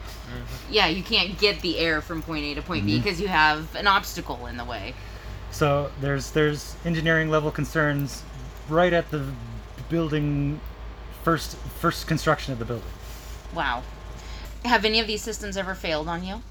Yeah, 0.70 0.86
you 0.86 1.02
can't 1.02 1.38
get 1.38 1.60
the 1.60 1.78
air 1.78 2.00
from 2.00 2.22
point 2.22 2.44
A 2.44 2.54
to 2.54 2.62
point 2.62 2.86
B 2.86 2.98
because 2.98 3.20
you 3.20 3.28
have 3.28 3.74
an 3.74 3.86
obstacle 3.86 4.46
in 4.46 4.56
the 4.56 4.64
way. 4.64 4.94
So 5.50 5.90
there's 6.00 6.30
there's 6.30 6.76
engineering 6.84 7.28
level 7.30 7.50
concerns 7.50 8.22
right 8.68 8.92
at 8.92 9.10
the 9.10 9.24
building 9.90 10.60
first 11.22 11.56
first 11.56 12.06
construction 12.06 12.52
of 12.52 12.58
the 12.58 12.64
building. 12.64 12.88
Wow. 13.54 13.82
Have 14.64 14.84
any 14.84 15.00
of 15.00 15.06
these 15.06 15.22
systems 15.22 15.56
ever 15.56 15.74
failed 15.74 16.08
on 16.08 16.24
you? 16.24 16.42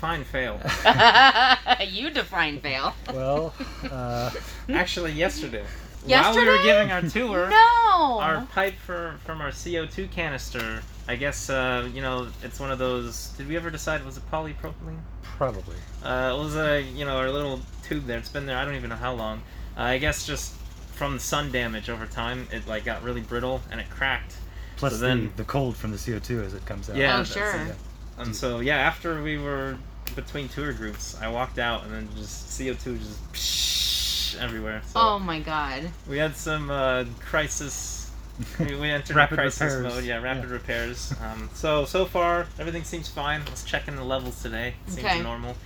Fine 0.00 0.24
fail. 0.24 0.60
you 1.88 2.10
define 2.10 2.60
fail. 2.60 2.94
Well, 3.12 3.54
uh, 3.90 4.30
Actually, 4.68 5.12
yesterday, 5.12 5.64
while 6.04 6.36
we 6.36 6.44
were 6.46 6.62
giving 6.62 6.92
our 6.92 7.02
tour, 7.02 7.48
No. 7.48 8.18
our 8.20 8.46
pipe 8.52 8.74
for 8.74 9.16
from 9.24 9.40
our 9.40 9.50
CO2 9.50 10.10
canister. 10.10 10.82
I 11.08 11.16
guess 11.16 11.48
uh, 11.50 11.88
you 11.94 12.02
know 12.02 12.28
it's 12.42 12.58
one 12.60 12.70
of 12.70 12.78
those. 12.78 13.28
Did 13.38 13.48
we 13.48 13.56
ever 13.56 13.70
decide 13.70 14.04
was 14.04 14.16
it 14.16 14.30
polypropylene? 14.30 15.00
probably. 15.22 15.76
Uh, 16.02 16.32
it 16.34 16.38
was 16.42 16.56
a 16.56 16.80
you 16.82 17.04
know 17.04 17.16
our 17.18 17.30
little 17.30 17.60
tube 17.82 18.06
there. 18.06 18.18
It's 18.18 18.28
been 18.28 18.46
there. 18.46 18.56
I 18.56 18.64
don't 18.64 18.74
even 18.74 18.90
know 18.90 18.96
how 18.96 19.12
long. 19.14 19.42
Uh, 19.76 19.82
I 19.82 19.98
guess 19.98 20.26
just 20.26 20.54
from 20.94 21.14
the 21.14 21.20
sun 21.20 21.52
damage 21.52 21.90
over 21.90 22.06
time, 22.06 22.48
it 22.50 22.66
like 22.66 22.84
got 22.84 23.02
really 23.02 23.20
brittle 23.20 23.60
and 23.70 23.80
it 23.80 23.88
cracked. 23.90 24.34
Plus 24.76 24.92
So 24.94 24.98
then- 24.98 25.30
the, 25.36 25.42
the 25.42 25.44
cold 25.44 25.76
from 25.76 25.90
the 25.90 25.96
CO2 25.98 26.44
as 26.44 26.54
it 26.54 26.64
comes 26.66 26.88
out. 26.90 26.96
Yeah. 26.96 27.14
oh, 27.14 27.18
that's 27.18 27.32
sure. 27.32 27.54
it. 27.66 27.76
And 28.18 28.34
so 28.34 28.60
yeah, 28.60 28.76
after 28.78 29.22
we 29.22 29.36
were 29.38 29.76
between 30.14 30.48
tour 30.48 30.72
groups, 30.72 31.16
I 31.20 31.28
walked 31.28 31.58
out 31.58 31.84
and 31.84 31.92
then 31.92 32.08
just 32.16 32.48
CO2 32.58 32.98
just 33.32 34.36
everywhere. 34.40 34.82
So 34.86 35.00
Oh 35.00 35.18
my 35.18 35.40
god. 35.40 35.90
we 36.08 36.16
had 36.18 36.34
some 36.36 36.70
uh, 36.70 37.04
crisis. 37.20 37.95
We, 38.58 38.74
we 38.76 38.90
entered 38.90 39.16
Rapid 39.16 39.38
a 39.38 39.42
crisis 39.42 39.60
repairs. 39.74 39.94
mode. 39.94 40.04
Yeah, 40.04 40.20
rapid 40.20 40.44
Yeah. 40.48 40.54
repairs. 40.54 41.14
Um, 41.22 41.48
so 41.54 41.84
so 41.84 42.04
far 42.04 42.46
everything 42.58 42.84
seems 42.84 43.08
fine. 43.08 43.42
I 43.46 43.50
was 43.50 43.64
checking 43.64 43.96
the 43.96 44.04
levels 44.04 44.42
today. 44.42 44.74
It 44.86 44.92
seems 44.92 45.06
Okay. 45.06 45.22
normal. 45.22 45.56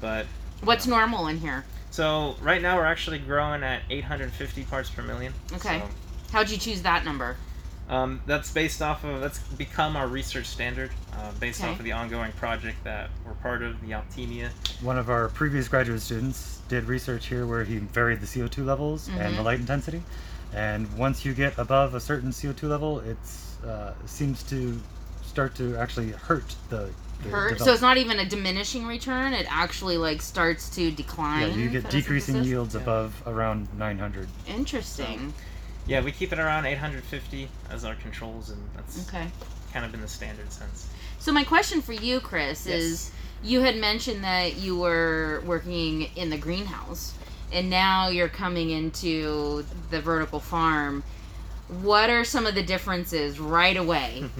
But 0.00 0.26
What's 0.62 0.86
normal 0.86 1.26
in 1.28 1.38
here? 1.38 1.64
so 1.90 2.36
right 2.40 2.62
now 2.62 2.76
we're 2.76 2.84
actually 2.86 3.18
growing 3.18 3.62
at 3.62 3.82
850 3.90 4.62
parts 4.64 4.90
per 4.90 5.02
million. 5.02 5.32
Okay. 5.54 5.80
So, 5.80 5.88
How'd 6.32 6.50
you 6.50 6.56
choose 6.58 6.82
that 6.82 7.04
number? 7.04 7.36
um, 7.88 8.20
that's 8.26 8.52
based 8.52 8.80
off 8.82 9.02
of 9.04 9.20
that's 9.20 9.40
become 9.40 9.96
our 9.96 10.06
research 10.06 10.46
standard, 10.46 10.90
uh, 11.12 11.32
based 11.40 11.60
Okay. 11.60 11.72
off 11.72 11.78
of 11.80 11.84
the 11.84 11.90
ongoing 11.92 12.30
project 12.32 12.82
that 12.84 13.10
we're 13.26 13.32
part 13.34 13.62
of, 13.62 13.80
the 13.80 13.88
OptimIA. 13.92 14.50
One 14.80 14.96
of 14.96 15.10
our 15.10 15.28
previous 15.30 15.66
graduate 15.66 16.00
students 16.00 16.60
did 16.68 16.84
research 16.84 17.26
here 17.26 17.46
where 17.46 17.64
he 17.64 17.78
varied 17.78 18.20
the 18.20 18.26
CO2 18.28 18.64
levels 18.64 19.08
and 19.08 19.34
the 19.36 19.40
Mhm. 19.40 19.44
light 19.44 19.58
intensity. 19.60 20.02
And 20.54 20.92
once 20.98 21.24
you 21.24 21.32
get 21.34 21.56
above 21.58 21.94
a 21.94 22.00
certain 22.00 22.30
CO2 22.30 22.62
level, 22.68 23.00
it 23.00 23.18
uh, 23.66 23.92
seems 24.06 24.42
to 24.44 24.80
start 25.24 25.54
to 25.56 25.76
actually 25.76 26.10
hurt 26.10 26.54
the. 26.70 26.90
the 27.22 27.28
Hurt. 27.28 27.60
So 27.60 27.72
it's 27.72 27.82
not 27.82 27.98
even 27.98 28.18
a 28.18 28.24
diminishing 28.28 28.86
return. 28.86 29.32
It 29.32 29.46
actually 29.48 29.96
like 29.96 30.20
starts 30.22 30.68
to 30.70 30.90
decline. 30.90 31.40
yeah, 31.40 31.46
decline. 31.46 31.62
you 31.62 31.70
get 31.70 31.90
decreasing 31.90 32.42
yields 32.44 32.74
Yeah. 32.74 32.80
above 32.82 33.22
around 33.26 33.68
900. 33.78 34.28
Interesting. 34.48 35.32
Yeah, 35.86 36.02
we 36.02 36.12
keep 36.12 36.32
it 36.32 36.38
around 36.38 36.66
850 36.66 37.48
as 37.70 37.84
our 37.84 37.94
controls, 37.96 38.50
and 38.50 38.60
that's 38.74 39.08
Okay. 39.08 39.26
kind 39.72 39.84
of 39.84 39.92
been 39.92 40.00
the 40.00 40.08
standard 40.08 40.52
since. 40.52 40.88
So 41.18 41.32
my 41.32 41.44
question 41.44 41.80
for 41.82 41.92
you, 41.92 42.20
Chris, 42.20 42.66
Yes. 42.66 42.80
is 42.80 43.10
you 43.42 43.60
had 43.60 43.76
mentioned 43.76 44.22
that 44.24 44.56
you 44.56 44.78
were 44.78 45.42
working 45.46 46.02
in 46.16 46.30
the 46.30 46.36
greenhouse 46.36 47.14
and 47.52 47.70
now 47.70 48.08
you're 48.08 48.28
coming 48.28 48.70
into 48.70 49.64
the 49.90 50.00
vertical 50.00 50.40
farm. 50.40 51.02
What 51.82 52.10
are 52.10 52.24
some 52.24 52.46
of 52.46 52.54
the 52.54 52.62
differences 52.62 53.38
right 53.40 53.76
away? 53.76 54.24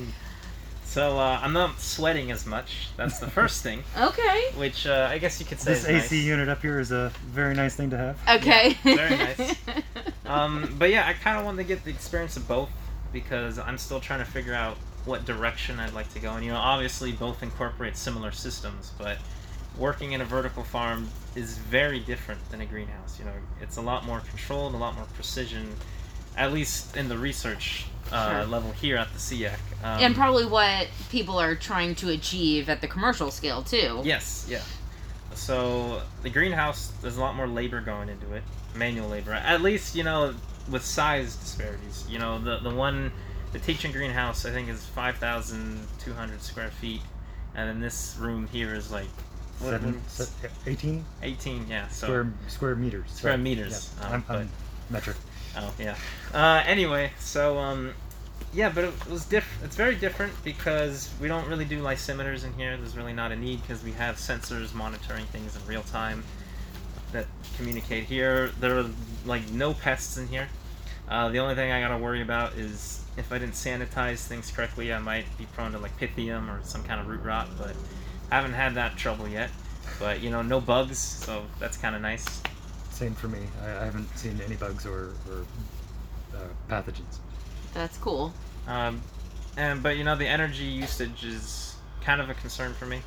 So 0.85 1.21
uh, 1.21 1.39
I'm 1.41 1.53
not 1.53 1.79
sweating 1.79 2.33
as 2.33 2.47
much. 2.47 2.89
That's 2.97 3.21
the 3.21 3.29
first 3.31 3.63
thing, 3.67 3.85
okay. 3.97 4.47
which 4.57 4.89
uh, 4.89 5.07
I 5.09 5.19
guess 5.19 5.39
you 5.39 5.47
could 5.47 5.61
say 5.61 5.71
This 5.75 5.85
is 5.85 5.89
AC 5.89 6.17
nice. 6.17 6.25
unit 6.25 6.49
up 6.49 6.61
here 6.63 6.81
is 6.81 6.91
a 6.91 7.13
very 7.27 7.55
nice 7.55 7.77
thing 7.77 7.91
to 7.91 7.97
have. 7.97 8.19
Okay. 8.29 8.77
Yeah, 8.83 8.97
very 8.97 9.17
nice. 9.17 9.55
Um, 10.27 10.75
but 10.81 10.91
yeah, 10.91 11.07
I 11.07 11.13
kind 11.13 11.39
of 11.39 11.45
wanted 11.45 11.59
to 11.59 11.65
get 11.69 11.85
the 11.85 11.91
experience 11.91 12.37
of 12.37 12.49
both 12.49 12.71
because 13.13 13.57
I'm 13.61 13.79
still 13.79 14.01
trying 14.01 14.19
to 14.19 14.25
figure 14.25 14.53
out 14.53 14.77
what 15.05 15.25
direction 15.25 15.79
I'd 15.79 15.93
like 15.93 16.13
to 16.15 16.19
go. 16.19 16.33
And 16.33 16.45
you 16.45 16.51
know, 16.51 16.59
obviously 16.59 17.13
both 17.13 17.41
incorporate 17.45 17.97
similar 17.97 18.33
systems, 18.33 18.91
but 18.99 19.19
working 19.79 20.13
in 20.13 20.21
a 20.21 20.25
vertical 20.25 20.63
farm 20.63 21.09
is 21.37 21.57
very 21.59 22.01
different 22.01 22.41
than 22.51 22.61
a 22.61 22.67
greenhouse. 22.67 23.19
You 23.19 23.25
know, 23.25 23.33
it's 23.61 23.77
a 23.77 23.81
lot 23.83 24.05
more 24.05 24.21
controlled, 24.21 24.75
a 24.75 24.79
lot 24.79 24.95
more 24.97 25.07
precision, 25.15 25.75
at 26.37 26.53
least 26.53 26.97
in 26.97 27.09
the 27.09 27.17
research 27.17 27.87
uh, 28.13 28.31
Sure. 28.41 28.45
level 28.47 28.73
here 28.73 28.97
at 28.97 29.13
the 29.13 29.19
CEAC. 29.19 29.53
Um, 29.85 30.03
and 30.03 30.15
probably 30.15 30.45
what 30.45 30.89
people 31.11 31.39
are 31.41 31.55
trying 31.55 31.95
to 31.97 32.11
achieve 32.11 32.69
at 32.69 32.81
the 32.81 32.89
commercial 32.89 33.31
scale 33.31 33.63
too. 33.63 34.01
Yes, 34.05 34.47
yeah. 34.49 34.63
So 35.35 36.03
the 36.23 36.31
greenhouse, 36.31 36.93
there's 37.03 37.17
a 37.17 37.21
lot 37.21 37.37
more 37.37 37.47
labor 37.47 37.81
going 37.81 38.09
into 38.09 38.33
it, 38.35 38.43
manual 38.75 39.09
labor. 39.09 39.33
At 39.33 39.63
least 39.63 39.95
you 39.95 40.03
know 40.03 40.35
with 40.69 40.85
size 40.85 41.37
disparities. 41.37 42.05
You 42.09 42.19
know 42.19 42.39
the 42.41 42.59
the 42.59 42.75
one, 42.75 43.13
the 43.53 43.59
teaching 43.61 43.93
greenhouse 43.93 44.45
I 44.45 44.51
think 44.51 44.69
is 44.69 44.85
five 44.87 45.17
thousand 45.19 45.87
two 46.01 46.13
hundred 46.13 46.43
square 46.43 46.71
feet, 46.71 47.03
and 47.55 47.69
then 47.69 47.81
this 47.81 48.17
room 48.19 48.49
here 48.49 48.75
is 48.75 48.91
like 48.91 49.07
what- 49.61 49.71
Seven, 49.71 50.01
se- 50.09 50.49
18 50.67 51.05
eighteen. 51.23 51.67
Yeah, 51.69 51.89
so 51.89 52.07
square 52.07 52.33
square 52.49 52.77
meters. 52.77 53.11
Square 53.15 53.35
Right. 53.35 53.41
meters, 53.41 53.91
Yeah. 54.01 54.07
um, 54.07 54.13
I'm, 54.15 54.25
but- 54.27 54.37
I'm 54.39 54.51
metric. 54.91 55.17
Oh 55.57 55.73
yeah. 55.79 55.97
Uh, 56.33 56.63
anyway, 56.67 57.13
so 57.19 57.59
um, 57.59 57.93
yeah, 58.53 58.69
but 58.71 58.85
it 58.85 59.07
was 59.09 59.25
diff. 59.25 59.47
It's 59.65 59.77
very 59.77 59.95
different 59.97 60.33
because 60.45 61.11
we 61.21 61.29
don't 61.29 61.47
really 61.49 61.65
do 61.65 61.83
lysimeters 61.83 62.45
in 62.45 62.53
here. 62.55 62.77
There's 62.77 62.97
really 62.97 63.13
not 63.13 63.33
a 63.33 63.37
need 63.37 63.61
because 63.63 63.83
we 63.83 63.93
have 63.93 64.17
sensors 64.17 64.73
monitoring 64.75 65.27
things 65.27 65.57
in 65.57 65.67
real 65.67 65.83
time 65.83 66.25
that 67.13 67.27
communicate 67.57 68.05
here. 68.05 68.53
There 68.61 68.79
are 68.79 68.87
like 69.25 69.49
no 69.51 69.75
pests 69.75 70.17
in 70.17 70.29
here. 70.29 70.49
Uh, 71.09 71.29
the 71.29 71.41
only 71.41 71.57
thing 71.57 71.73
I 71.73 71.81
gotta 71.81 71.99
worry 71.99 72.23
about 72.23 72.55
is 72.55 73.01
if 73.17 73.33
I 73.33 73.39
didn't 73.39 73.55
sanitize 73.55 74.19
things 74.27 74.51
correctly, 74.53 74.93
I 74.93 74.99
might 75.01 75.27
be 75.37 75.47
prone 75.47 75.73
to 75.73 75.79
like 75.79 75.99
pythium 75.99 76.49
or 76.49 76.61
some 76.65 76.85
kind 76.85 77.01
of 77.01 77.09
root 77.09 77.23
rot. 77.25 77.49
But 77.59 77.75
I 78.31 78.37
haven't 78.37 78.53
had 78.55 78.75
that 78.75 78.97
trouble 78.97 79.29
yet. 79.29 79.51
But 79.99 80.21
you 80.21 80.31
know, 80.31 80.43
no 80.43 80.61
bugs, 80.61 80.99
so 80.99 81.45
that's 81.59 81.77
kind 81.77 81.95
of 81.95 82.03
nice. 82.03 82.43
Same 82.91 83.15
for 83.15 83.29
me. 83.29 83.41
I, 83.63 83.67
I 83.83 83.85
haven't 83.85 84.09
seen 84.17 84.41
any 84.45 84.57
bugs 84.57 84.87
or, 84.87 85.11
or 85.29 85.45
uh, 86.35 86.39
pathogens. 86.69 87.19
That's 87.75 87.97
cool. 87.99 88.33
Um, 88.67 89.03
and 89.57 89.83
but 89.83 89.97
you 89.97 90.05
know 90.05 90.17
the 90.17 90.27
energy 90.27 90.65
usage 90.65 91.25
is 91.25 91.75
kind 92.03 92.21
of 92.21 92.31
a 92.31 92.35
concern 92.35 92.73
for 92.75 92.87
me. 92.87 93.01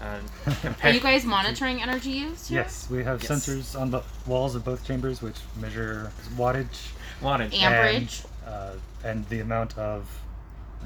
Uh, 0.00 0.18
Are 0.82 0.90
you 0.90 1.00
guys 1.00 1.24
monitoring 1.24 1.80
energy 1.82 2.10
use 2.10 2.48
here? 2.48 2.60
Yes, 2.60 2.86
we 2.90 3.02
have 3.02 3.22
Yes. 3.22 3.30
sensors 3.32 3.80
on 3.80 3.90
the 3.90 4.02
walls 4.26 4.54
of 4.54 4.62
both 4.64 4.86
chambers 4.86 5.22
which 5.22 5.36
measure 5.58 6.12
wattage 6.36 6.90
wattage. 7.22 7.54
Amperage. 7.54 8.22
and, 8.44 8.54
uh, 8.54 8.72
and 9.04 9.26
the 9.30 9.40
amount 9.40 9.76
of 9.78 10.06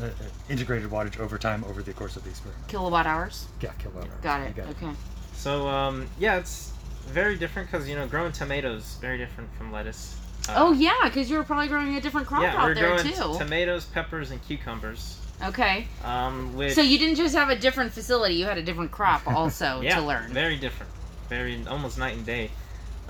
uh, 0.02 0.06
uh, 0.06 0.10
integrated 0.48 0.90
wattage 0.90 1.18
over 1.18 1.38
time 1.38 1.64
over 1.64 1.82
the 1.82 1.92
course 1.92 2.16
of 2.16 2.24
the 2.24 2.30
experiment. 2.30 2.66
Kilowatt 2.68 3.06
hours. 3.06 3.46
Yeah, 3.60 3.72
kilowatt 3.78 4.04
hours. 4.04 4.20
Got 4.22 4.40
You 4.56 4.62
it. 4.62 4.68
Okay. 4.70 4.90
So 5.34 5.68
um, 5.68 6.06
yeah, 6.18 6.36
it's 6.38 6.72
very 7.08 7.36
different 7.36 7.70
because 7.70 7.88
you 7.88 7.94
know 7.96 8.06
growing 8.06 8.32
tomatoes 8.32 8.96
very 9.00 9.18
different 9.18 9.50
from 9.56 9.72
lettuce. 9.72 10.16
Uh, 10.48 10.54
Oh 10.56 10.72
yeah, 10.72 10.92
because 11.04 11.30
you 11.30 11.36
were 11.36 11.44
probably 11.44 11.68
growing 11.68 11.96
a 11.96 12.00
different 12.00 12.26
crop 12.26 12.42
yeah, 12.42 12.56
out 12.56 12.68
we're 12.68 12.74
there 12.74 12.86
growing 12.96 13.04
too. 13.04 13.32
t- 13.32 13.38
tomatoes, 13.38 13.84
peppers, 13.86 14.30
and 14.30 14.42
cucumbers. 14.42 15.18
okay. 15.44 15.86
Um, 16.04 16.54
which 16.56 16.74
So 16.74 16.80
you 16.82 16.98
didn't 16.98 17.16
just 17.16 17.34
have 17.34 17.50
a 17.50 17.56
different 17.56 17.92
facility; 17.92 18.34
you 18.36 18.46
had 18.46 18.58
a 18.58 18.62
different 18.62 18.90
crop 18.90 19.26
also 19.26 19.80
yeah, 19.82 19.96
to 20.00 20.06
learn. 20.06 20.32
very 20.32 20.56
different, 20.56 20.90
very 21.28 21.60
almost 21.68 21.98
night 21.98 22.16
and 22.16 22.24
day. 22.26 22.50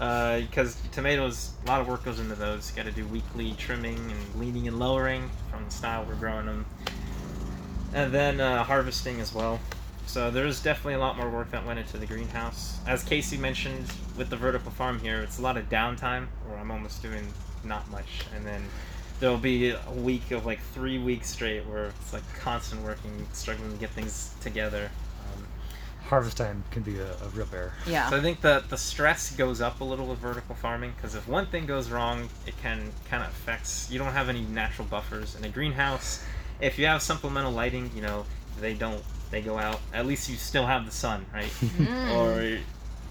Because 0.00 0.80
tomatoes, 0.92 1.52
a 1.66 1.68
lot 1.68 1.82
of 1.82 1.86
work 1.86 2.04
goes 2.04 2.18
into 2.18 2.34
those. 2.34 2.70
Got 2.70 2.86
to 2.86 2.90
do 2.90 3.04
weekly 3.06 3.52
trimming 3.58 3.98
and 3.98 4.34
leaning 4.40 4.66
and 4.66 4.78
lowering 4.78 5.30
from 5.50 5.66
the 5.66 5.70
style 5.70 6.06
we're 6.08 6.14
growing 6.14 6.46
them, 6.46 6.64
and 7.92 8.10
then 8.10 8.40
uh, 8.40 8.64
harvesting 8.64 9.20
as 9.20 9.34
well. 9.34 9.60
So 10.06 10.30
there's 10.30 10.62
definitely 10.62 10.94
a 10.94 10.98
lot 10.98 11.18
more 11.18 11.28
work 11.28 11.50
that 11.50 11.66
went 11.66 11.78
into 11.78 11.98
the 11.98 12.06
greenhouse. 12.06 12.78
As 12.86 13.04
KC 13.04 13.38
mentioned, 13.38 13.92
with 14.16 14.30
the 14.30 14.36
vertical 14.36 14.70
farm 14.70 14.98
here, 15.00 15.20
it's 15.20 15.38
a 15.38 15.42
lot 15.42 15.58
of 15.58 15.68
downtime 15.68 16.26
where 16.48 16.58
I'm 16.58 16.70
almost 16.70 17.02
doing 17.02 17.32
not 17.62 17.88
much, 17.90 18.24
and 18.34 18.44
then 18.44 18.64
there'll 19.20 19.36
be 19.36 19.70
a 19.70 19.92
week 19.94 20.30
of 20.30 20.46
like 20.46 20.60
three 20.72 20.98
weeks 20.98 21.28
straight 21.28 21.66
where 21.66 21.88
it's 22.00 22.12
like 22.14 22.22
constant 22.40 22.82
working, 22.82 23.26
struggling 23.32 23.70
to 23.70 23.76
get 23.76 23.90
things 23.90 24.34
together. 24.40 24.90
Harvest 26.10 26.36
time 26.36 26.64
can 26.72 26.82
be 26.82 26.98
a, 26.98 27.06
a 27.06 27.28
real 27.34 27.46
bear. 27.46 27.72
Yeah. 27.86 28.10
so 28.10 28.16
I 28.16 28.20
think 28.20 28.40
the 28.42 28.62
the 28.68 28.76
stress 28.76 29.34
goes 29.36 29.60
up 29.60 29.80
a 29.80 29.84
little 29.84 30.06
with 30.06 30.18
vertical 30.18 30.54
farming 30.56 30.92
because 30.96 31.14
if 31.14 31.26
one 31.28 31.46
thing 31.46 31.64
goes 31.66 31.88
wrong, 31.90 32.28
it 32.46 32.56
can 32.60 32.90
kind 33.08 33.22
of 33.22 33.30
affects. 33.30 33.88
You 33.90 33.98
don't 33.98 34.12
have 34.12 34.28
any 34.28 34.42
natural 34.42 34.86
buffers 34.88 35.36
in 35.36 35.44
a 35.44 35.48
greenhouse. 35.48 36.22
If 36.60 36.78
you 36.78 36.86
have 36.86 37.00
supplemental 37.00 37.52
lighting, 37.52 37.90
you 37.94 38.02
know 38.02 38.26
they 38.60 38.74
don't 38.74 39.02
they 39.30 39.40
go 39.40 39.56
out. 39.56 39.80
At 39.94 40.04
least 40.06 40.28
you 40.28 40.36
still 40.36 40.66
have 40.66 40.84
the 40.84 40.92
sun, 40.92 41.24
right? 41.32 41.50
Mm. 41.78 42.16
or 42.16 42.58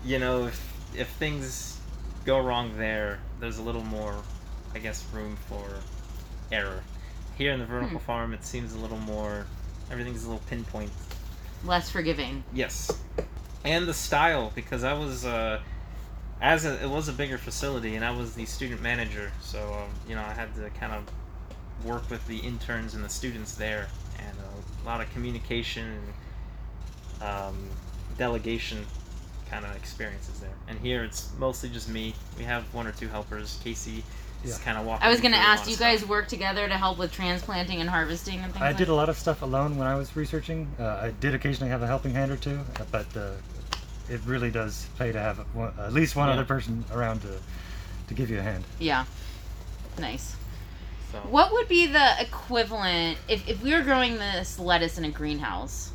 you 0.06 0.20
know 0.20 0.45
if 0.47 0.74
if 0.95 1.08
things 1.12 1.80
go 2.26 2.39
wrong 2.39 2.78
there 2.78 3.20
there's 3.39 3.58
a 3.58 3.62
little 3.62 3.84
more 3.84 4.16
i 4.76 4.80
guess 4.80 5.04
room 5.14 5.36
for 5.47 5.66
error 6.52 6.84
here 7.38 7.52
in 7.54 7.60
the 7.60 7.66
vertical 7.66 7.97
Hmm. 8.00 8.06
farm 8.06 8.34
it 8.34 8.43
seems 8.45 8.74
a 8.74 8.78
little 8.78 8.97
more 9.00 9.45
everything's 9.91 10.24
a 10.26 10.28
little 10.30 10.43
pinpoint 10.50 10.91
Less 11.66 11.89
forgiving. 11.89 12.43
yes. 12.53 12.91
And 13.66 13.88
the 13.88 13.93
style 13.93 14.51
because 14.55 14.84
i 14.86 14.93
was 14.93 15.26
uh 15.26 15.60
as 16.41 16.66
a, 16.66 16.82
it 16.82 16.89
was 16.89 17.10
a 17.10 17.14
bigger 17.14 17.38
facility 17.38 17.95
and 17.95 18.05
i 18.05 18.12
was 18.12 18.34
the 18.34 18.45
student 18.45 18.82
manager 18.82 19.32
so 19.41 19.60
um, 19.74 19.89
you 20.07 20.16
know 20.16 20.22
i 20.22 20.34
had 20.34 20.55
to 20.55 20.70
kind 20.80 20.93
of 20.93 21.03
work 21.86 22.10
with 22.10 22.26
the 22.28 22.38
interns 22.38 22.93
and 22.95 23.03
the 23.03 23.10
students 23.10 23.55
there 23.55 23.88
and 24.18 24.38
a 24.38 24.86
lot 24.88 25.01
of 25.01 25.12
communication 25.14 25.86
and 27.20 27.28
um, 27.30 27.70
delegation 28.18 28.86
kind 29.49 29.66
of 29.66 29.76
experiences 29.76 30.39
there. 30.39 30.53
And 30.68 30.80
here 30.80 31.03
it's 31.03 31.32
mostly 31.38 31.70
just 31.70 31.89
me. 31.89 32.14
We 32.38 32.43
have 32.43 32.64
one 32.74 32.86
or 32.86 32.91
two 32.91 33.07
helpers 33.07 33.60
KC 33.64 34.03
is 34.43 34.51
Yeah. 34.57 34.63
kind 34.65 34.77
of 34.77 34.85
walking 34.85 35.05
I 35.05 35.09
was 35.09 35.19
gonna 35.21 35.35
through 35.35 35.43
a 35.43 35.47
lot 35.47 35.53
ask, 35.53 35.63
do 35.65 35.69
you 35.71 35.75
stuff. 35.75 35.87
guys 35.87 36.05
work 36.05 36.27
together 36.27 36.67
to 36.67 36.77
help 36.77 36.97
with 36.97 37.11
transplanting 37.11 37.81
and 37.81 37.89
harvesting 37.89 38.39
and 38.39 38.51
things 38.53 38.61
I 38.63 38.67
like 38.69 38.77
did 38.77 38.87
a 38.89 38.95
lot 38.95 39.09
of 39.09 39.17
stuff 39.17 39.41
alone 39.41 39.77
when 39.77 39.87
I 39.87 39.95
was 39.95 40.15
researching. 40.15 40.67
Uh, 40.79 40.85
I 41.03 41.11
did 41.19 41.33
occasionally 41.35 41.69
have 41.71 41.81
a 41.81 41.87
helping 41.87 42.13
hand 42.13 42.31
or 42.31 42.37
two, 42.37 42.59
uh, 42.79 42.83
but 42.91 43.05
uh, 43.17 43.31
it 44.09 44.21
really 44.25 44.49
does 44.51 44.87
pay 44.97 45.11
to 45.11 45.19
have 45.19 45.37
one, 45.53 45.73
at 45.79 45.93
least 45.93 46.15
one 46.15 46.27
Yeah. 46.27 46.33
other 46.35 46.45
person 46.45 46.83
around 46.91 47.21
to 47.21 47.39
to 48.07 48.13
give 48.15 48.29
you 48.31 48.39
a 48.39 48.41
hand. 48.41 48.63
Yeah. 48.79 49.05
Nice. 49.99 50.35
so, 51.11 51.19
What 51.29 51.51
would 51.51 51.67
be 51.67 51.85
the 51.87 52.13
equivalent 52.21 53.17
if, 53.27 53.47
if 53.47 53.61
we 53.61 53.73
were 53.73 53.81
growing 53.81 54.17
this 54.17 54.57
lettuce 54.57 54.97
in 54.97 55.05
a 55.05 55.09
greenhouse 55.11 55.91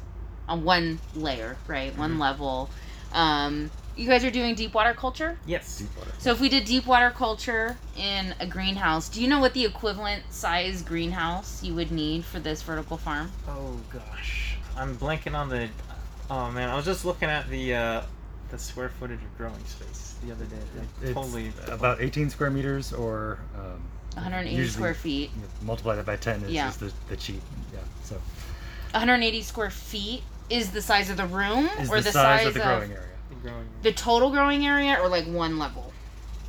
on 0.48 0.62
one 0.64 1.00
layer, 1.16 1.56
right? 1.66 1.96
One 1.96 2.16
Mhm. 2.16 2.20
level. 2.20 2.70
Um, 3.12 3.70
you 3.96 4.08
guys 4.08 4.24
are 4.24 4.30
doing 4.30 4.54
deep 4.54 4.74
water 4.74 4.92
culture? 4.94 5.38
yes 5.46 5.78
Deep 5.78 5.96
water. 5.96 6.10
So 6.18 6.30
if 6.32 6.40
we 6.40 6.48
did 6.48 6.64
deep 6.64 6.86
water 6.86 7.10
culture 7.10 7.76
in 7.96 8.34
a 8.40 8.46
greenhouse, 8.46 9.08
do 9.08 9.20
you 9.22 9.28
know 9.28 9.40
what 9.40 9.54
the 9.54 9.64
equivalent 9.64 10.22
size 10.30 10.82
greenhouse 10.82 11.62
you 11.62 11.74
would 11.74 11.90
need 11.92 12.24
for 12.24 12.40
this 12.40 12.62
vertical 12.62 12.96
farm? 12.96 13.30
oh 13.48 13.78
gosh 13.92 14.56
i'm 14.76 14.96
blanking 14.96 15.34
on 15.34 15.48
the 15.48 15.68
oh 16.30 16.50
man 16.50 16.68
i 16.70 16.74
was 16.74 16.84
just 16.84 17.04
looking 17.04 17.28
at 17.28 17.48
the 17.48 17.74
uh 17.74 18.02
the 18.50 18.58
square 18.58 18.88
footage 18.88 19.20
of 19.22 19.38
growing 19.38 19.64
space 19.64 20.16
the 20.24 20.32
other 20.32 20.44
day 20.46 20.56
like, 20.76 20.88
It's 21.02 21.12
totally 21.14 21.52
about 21.68 22.00
18 22.00 22.30
square 22.30 22.50
meters, 22.50 22.92
or 22.92 23.38
um, 23.56 23.80
180 24.14 24.56
usually 24.56 24.72
square 24.72 24.94
feet. 24.94 25.30
you 25.36 25.42
multiply 25.66 25.96
that 25.96 26.06
by 26.06 26.16
10 26.16 26.42
is, 26.44 26.50
Yeah. 26.50 26.68
is 26.68 26.76
the, 26.76 26.92
the 27.08 27.16
cheat. 27.16 27.40
Yeah. 27.72 27.80
So 28.04 28.14
180 28.92 29.42
square 29.42 29.70
feet 29.70 30.22
is 30.50 30.70
the 30.70 30.80
size 30.82 31.10
of 31.10 31.16
the 31.16 31.26
room 31.26 31.68
is 31.80 31.90
or 31.90 32.00
the, 32.00 32.12
size, 32.12 32.46
of 32.46 32.54
the 32.54 32.60
growing 32.60 32.92
area. 32.92 33.08
The 33.28 33.34
growing 33.36 33.66
the 33.82 33.92
total 33.92 34.30
growing 34.30 34.66
area 34.66 34.98
or 35.00 35.08
like 35.08 35.26
one 35.26 35.58
level? 35.58 35.92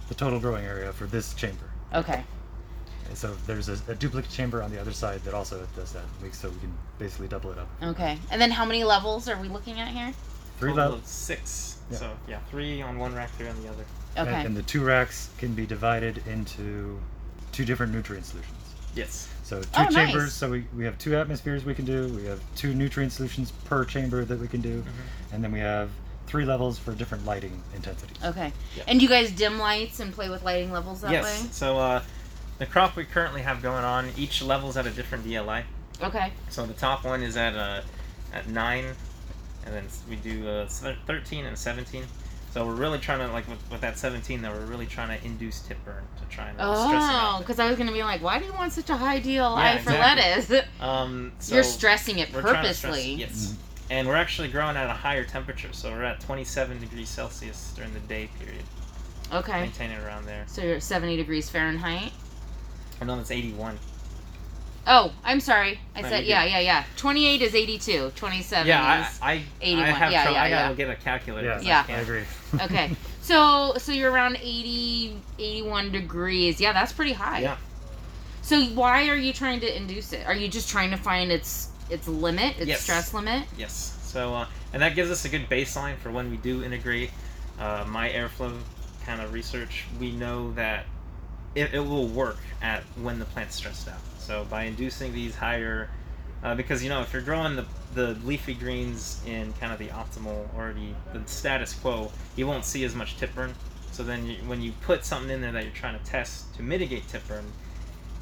The 0.10 0.16
total 0.16 0.40
growing 0.40 0.66
area 0.66 0.92
for 0.94 1.06
this 1.06 1.34
chamber. 1.34 1.70
Okay. 1.94 2.24
And 3.08 3.18
so 3.18 3.36
there's 3.46 3.70
a, 3.70 3.78
a 3.88 3.96
duplicate 3.96 4.32
chamber 4.32 4.62
on 4.64 4.72
the 4.72 4.80
other 4.82 4.92
side 4.92 5.22
that 5.24 5.34
also 5.34 5.66
does 5.76 5.92
that. 5.94 6.04
We- 6.22 6.32
So 6.32 6.50
we 6.50 6.60
can 6.60 6.74
basically 7.00 7.28
double 7.28 7.52
it 7.52 7.58
up. 7.58 7.68
Okay. 7.84 8.18
And 8.32 8.42
then 8.42 8.52
how 8.52 8.66
many 8.66 8.84
levels 8.84 9.28
are 9.30 9.40
we 9.40 9.48
looking 9.48 9.80
at 9.80 9.88
here? 9.90 10.12
Three 10.60 10.74
levels. 10.74 11.08
six 11.08 11.78
Yeah. 11.92 11.98
so 11.98 12.12
yeah 12.28 12.40
three 12.50 12.82
on 12.82 12.98
one 12.98 13.14
rack 13.14 13.30
three 13.32 13.48
on 13.50 13.62
the 13.62 13.70
other 13.70 13.86
Okay. 14.18 14.34
And, 14.34 14.48
and 14.48 14.58
the 14.58 14.64
two 14.64 14.84
racks 14.84 15.30
can 15.38 15.54
be 15.54 15.66
divided 15.66 16.24
into 16.28 16.98
two 17.52 17.66
different 17.66 17.92
nutrient 17.94 18.26
solutions. 18.26 18.56
yes 18.96 19.28
So 19.44 19.62
two 19.62 19.68
Oh, 19.76 19.84
nice. 19.84 19.94
chambers. 19.94 20.34
So 20.34 20.50
we, 20.50 20.66
we 20.76 20.86
have 20.86 20.98
two 20.98 21.16
atmospheres 21.18 21.66
we 21.66 21.76
can 21.76 21.84
do. 21.86 22.08
We 22.16 22.26
have 22.26 22.40
two 22.56 22.74
nutrient 22.74 23.12
solutions 23.12 23.52
per 23.66 23.84
chamber 23.86 24.24
that 24.26 24.40
we 24.40 24.48
can 24.48 24.62
do, 24.62 24.80
Mm-hmm. 24.82 25.34
and 25.36 25.44
then 25.44 25.52
we 25.52 25.60
have 25.60 25.90
three 26.28 26.46
levels 26.46 26.78
for 26.80 26.94
different 26.94 27.26
lighting 27.26 27.62
intensities. 27.76 28.18
okay. 28.24 28.52
Yeah. 28.76 28.84
And 28.88 29.02
you 29.02 29.08
guys 29.08 29.32
dim 29.32 29.60
lights 29.60 30.00
and 30.00 30.12
play 30.14 30.30
with 30.30 30.44
lighting 30.44 30.72
levels 30.72 31.02
that 31.02 31.12
yes 31.12 31.24
way? 31.44 31.50
so 31.52 31.78
uh 31.78 32.02
the 32.58 32.66
crop 32.66 32.96
we 32.96 33.04
currently 33.06 33.42
have 33.42 33.62
going 33.62 33.84
on 33.84 34.10
each 34.18 34.42
level's 34.42 34.78
at 34.78 34.86
a 34.88 34.92
different 34.92 35.24
dli 35.26 35.64
Okay. 36.02 36.32
so 36.50 36.66
the 36.66 36.74
top 36.74 37.04
one 37.06 37.22
is 37.24 37.38
at 37.38 37.56
uh 37.56 37.82
at 38.34 38.48
nine 38.50 38.86
and 39.66 39.74
then 39.74 39.86
we 40.10 40.16
do 40.18 40.48
uh, 40.48 40.68
13 40.68 41.46
and 41.46 41.58
17 41.58 42.04
so 42.52 42.66
we're 42.66 42.74
really 42.74 43.00
trying 43.00 43.20
to 43.20 43.28
like 43.34 43.48
with, 43.48 43.60
with 43.72 43.82
that 43.82 43.98
17 43.98 44.42
though 44.42 44.52
we're 44.52 44.66
really 44.66 44.86
trying 44.86 45.18
to 45.18 45.26
induce 45.26 45.60
tip 45.62 45.78
burn 45.86 46.04
to 46.18 46.26
try 46.36 46.48
and 46.50 46.60
uh, 46.60 46.88
stress 46.88 47.04
Oh, 47.04 47.06
out 47.16 47.40
because 47.40 47.60
I 47.60 47.68
was 47.70 47.78
gonna 47.78 47.92
be 47.92 48.02
like, 48.04 48.22
why 48.24 48.40
do 48.40 48.46
you 48.46 48.54
want 48.54 48.72
such 48.74 48.90
a 48.90 48.96
high 48.98 49.20
DLI 49.20 49.58
Yeah, 49.58 49.78
for 49.78 49.92
exactly. 49.92 50.52
lettuce? 50.52 50.68
um 50.82 51.32
so 51.40 51.56
You're 51.56 51.64
stressing 51.64 52.20
it 52.20 52.34
we're 52.34 52.42
trying 52.42 52.64
to 52.66 52.74
stress- 52.74 52.94
purposely. 52.94 53.14
yes 53.16 53.56
and 53.90 54.08
we're 54.08 54.16
actually 54.16 54.48
growing 54.48 54.76
at 54.76 54.90
a 54.90 54.94
higher 54.94 55.24
temperature 55.24 55.70
so 55.72 55.92
we're 55.92 56.04
at 56.04 56.20
27 56.22 56.80
degrees 56.80 57.10
celsius 57.10 57.74
during 57.76 57.94
the 57.94 58.00
day 58.02 58.30
period 58.40 58.64
Okay. 59.34 59.62
Maintain 59.62 59.90
it 59.90 60.00
around 60.04 60.26
there 60.26 60.44
So 60.48 60.62
you're 60.62 60.76
at 60.76 60.84
70 60.84 61.18
degrees 61.18 61.50
Fahrenheit. 61.50 62.12
I 63.02 63.06
know 63.06 63.16
that's 63.18 63.32
81 63.32 63.80
Oh, 64.88 65.12
I'm 65.24 65.40
sorry. 65.40 65.80
I 65.96 66.02
No, 66.02 66.10
said 66.10 66.26
yeah, 66.26 66.44
yeah, 66.46 66.60
yeah. 66.60 66.84
28 66.96 67.42
is 67.42 67.56
82. 67.56 68.12
27 68.16 68.68
yeah 68.68 69.10
is 69.10 69.20
I, 69.22 69.32
I, 69.32 69.44
81. 69.62 69.84
I 69.84 69.92
have 69.92 70.12
Yeah, 70.12 70.22
trouble 70.22 70.36
yeah, 70.38 70.44
I 70.44 70.50
gotta 70.50 70.70
yeah. 70.70 70.74
get 70.76 70.90
a 70.92 70.96
calculator 70.96 71.48
Yeah, 71.48 71.56
'cause 71.56 71.66
Yeah. 71.66 71.86
I 71.90 71.94
I 71.94 71.98
agree. 72.02 72.24
okay. 72.62 72.92
So 73.22 73.74
so 73.80 73.92
you're 73.92 74.12
around 74.12 74.38
80 74.40 75.20
81 75.40 75.92
degrees. 75.92 76.62
Yeah, 76.62 76.74
that's 76.74 76.94
pretty 76.94 77.14
high. 77.14 77.40
Yeah. 77.40 77.58
So 78.44 78.62
why 78.66 79.10
are 79.10 79.16
you 79.18 79.34
trying 79.34 79.60
to 79.62 79.76
induce 79.76 80.14
it? 80.14 80.28
Are 80.28 80.36
you 80.36 80.48
just 80.48 80.70
trying 80.70 80.92
to 80.92 80.98
find 80.98 81.32
its 81.32 81.70
its 81.90 82.08
limit, 82.08 82.58
its 82.58 82.68
Yes. 82.68 82.82
stress 82.82 83.14
limit? 83.14 83.48
Yes. 83.58 83.98
So, 84.04 84.34
uh, 84.34 84.48
and 84.74 84.82
that 84.82 84.96
gives 84.96 85.12
us 85.12 85.26
a 85.26 85.30
good 85.30 85.50
baseline 85.50 85.98
for 85.98 86.12
when 86.12 86.32
we 86.32 86.38
do 86.38 86.64
integrate 86.64 87.12
uh, 87.60 87.86
my 87.88 88.10
airflow 88.10 88.58
kind 89.06 89.22
of 89.22 89.34
research. 89.34 89.86
We 90.00 90.12
know 90.12 90.54
that 90.54 90.86
it, 91.54 91.74
it 91.74 91.80
will 91.80 92.08
work 92.08 92.38
at 92.62 92.84
when 93.02 93.20
the 93.20 93.26
plant's 93.26 93.56
stressed 93.56 93.88
out. 93.88 94.00
So 94.20 94.46
by 94.50 94.64
inducing 94.64 95.14
these 95.14 95.36
higher, 95.36 95.90
uh, 96.44 96.56
because 96.56 96.84
you 96.84 96.90
know 96.90 97.02
if 97.02 97.14
you're 97.14 97.22
growing 97.22 97.56
the 97.56 97.66
the 97.94 98.18
leafy 98.26 98.54
greens 98.54 99.22
in 99.26 99.54
kind 99.54 99.72
of 99.72 99.80
the 99.80 99.88
optimal 99.88 100.48
or 100.58 100.74
the, 100.74 101.18
the 101.18 101.26
status 101.30 101.74
quo, 101.74 102.12
you 102.36 102.46
won't 102.46 102.66
see 102.66 102.84
as 102.84 102.94
much 102.94 103.16
tip 103.18 103.34
burn. 103.34 103.54
So 103.92 104.04
then 104.04 104.26
you, 104.28 104.36
when 104.46 104.62
you 104.62 104.74
put 104.82 105.06
something 105.06 105.30
in 105.30 105.40
there 105.40 105.54
that 105.54 105.64
you're 105.64 105.72
trying 105.74 105.98
to 105.98 106.04
test 106.04 106.54
to 106.56 106.64
mitigate 106.64 107.08
tip 107.08 107.26
burn, 107.28 107.46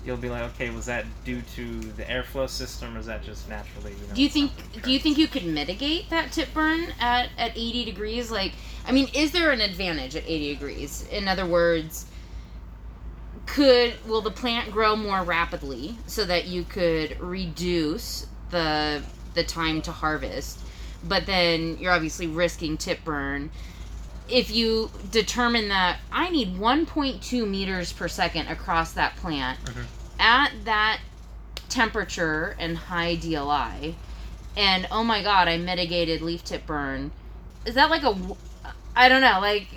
you'll 0.05 0.17
be 0.17 0.29
like, 0.29 0.43
okay, 0.53 0.69
was 0.69 0.85
that 0.85 1.05
due 1.23 1.41
to 1.55 1.79
the 1.79 2.03
airflow 2.03 2.49
system 2.49 2.95
or 2.95 2.99
is 2.99 3.05
that 3.05 3.23
just 3.23 3.47
naturally? 3.47 3.91
You 3.91 4.07
know, 4.07 4.13
Do 4.13 4.21
you 4.21 4.29
think 4.29 4.51
do 4.81 4.91
you 4.91 4.99
think 4.99 5.17
you 5.17 5.27
could 5.27 5.45
mitigate 5.45 6.09
that 6.09 6.31
tip 6.31 6.53
burn 6.53 6.87
at 6.99 7.29
at 7.37 7.51
80 7.55 7.85
degrees? 7.85 8.31
Like, 8.31 8.53
I 8.85 8.91
mean, 8.91 9.09
is 9.13 9.31
there 9.31 9.51
an 9.51 9.61
advantage 9.61 10.15
at 10.15 10.23
80 10.23 10.53
degrees? 10.53 11.07
In 11.11 11.27
other 11.27 11.45
words, 11.45 12.05
could 13.45 13.93
will 14.07 14.21
the 14.21 14.31
plant 14.31 14.71
grow 14.71 14.95
more 14.95 15.23
rapidly 15.23 15.97
so 16.07 16.25
that 16.25 16.47
you 16.47 16.63
could 16.63 17.19
reduce 17.19 18.27
the 18.51 19.01
the 19.33 19.43
time 19.43 19.81
to 19.83 19.91
harvest? 19.91 20.59
But 21.05 21.25
then 21.25 21.77
you're 21.79 21.91
obviously 21.91 22.27
risking 22.27 22.77
tip 22.77 23.03
burn. 23.03 23.51
If 24.29 24.49
you 24.51 24.89
determine 25.11 25.67
that 25.69 25.99
I 26.11 26.29
need 26.29 26.57
1.2 26.57 27.47
meters 27.47 27.91
per 27.93 28.07
second 28.07 28.47
across 28.47 28.93
that 28.93 29.15
plant 29.17 29.59
Mhm. 29.65 29.85
at 30.19 30.51
that 30.65 30.99
temperature 31.69 32.55
and 32.59 32.77
high 32.77 33.15
DLI, 33.15 33.95
and 34.55 34.87
oh 34.91 35.03
my 35.03 35.23
god, 35.23 35.47
I 35.47 35.57
mitigated 35.57 36.21
leaf 36.21 36.43
tip 36.43 36.65
burn. 36.65 37.11
Is 37.65 37.75
that 37.75 37.89
like 37.89 38.03
a. 38.03 38.17
I 38.95 39.09
don't 39.09 39.21
know, 39.21 39.39
like 39.41 39.67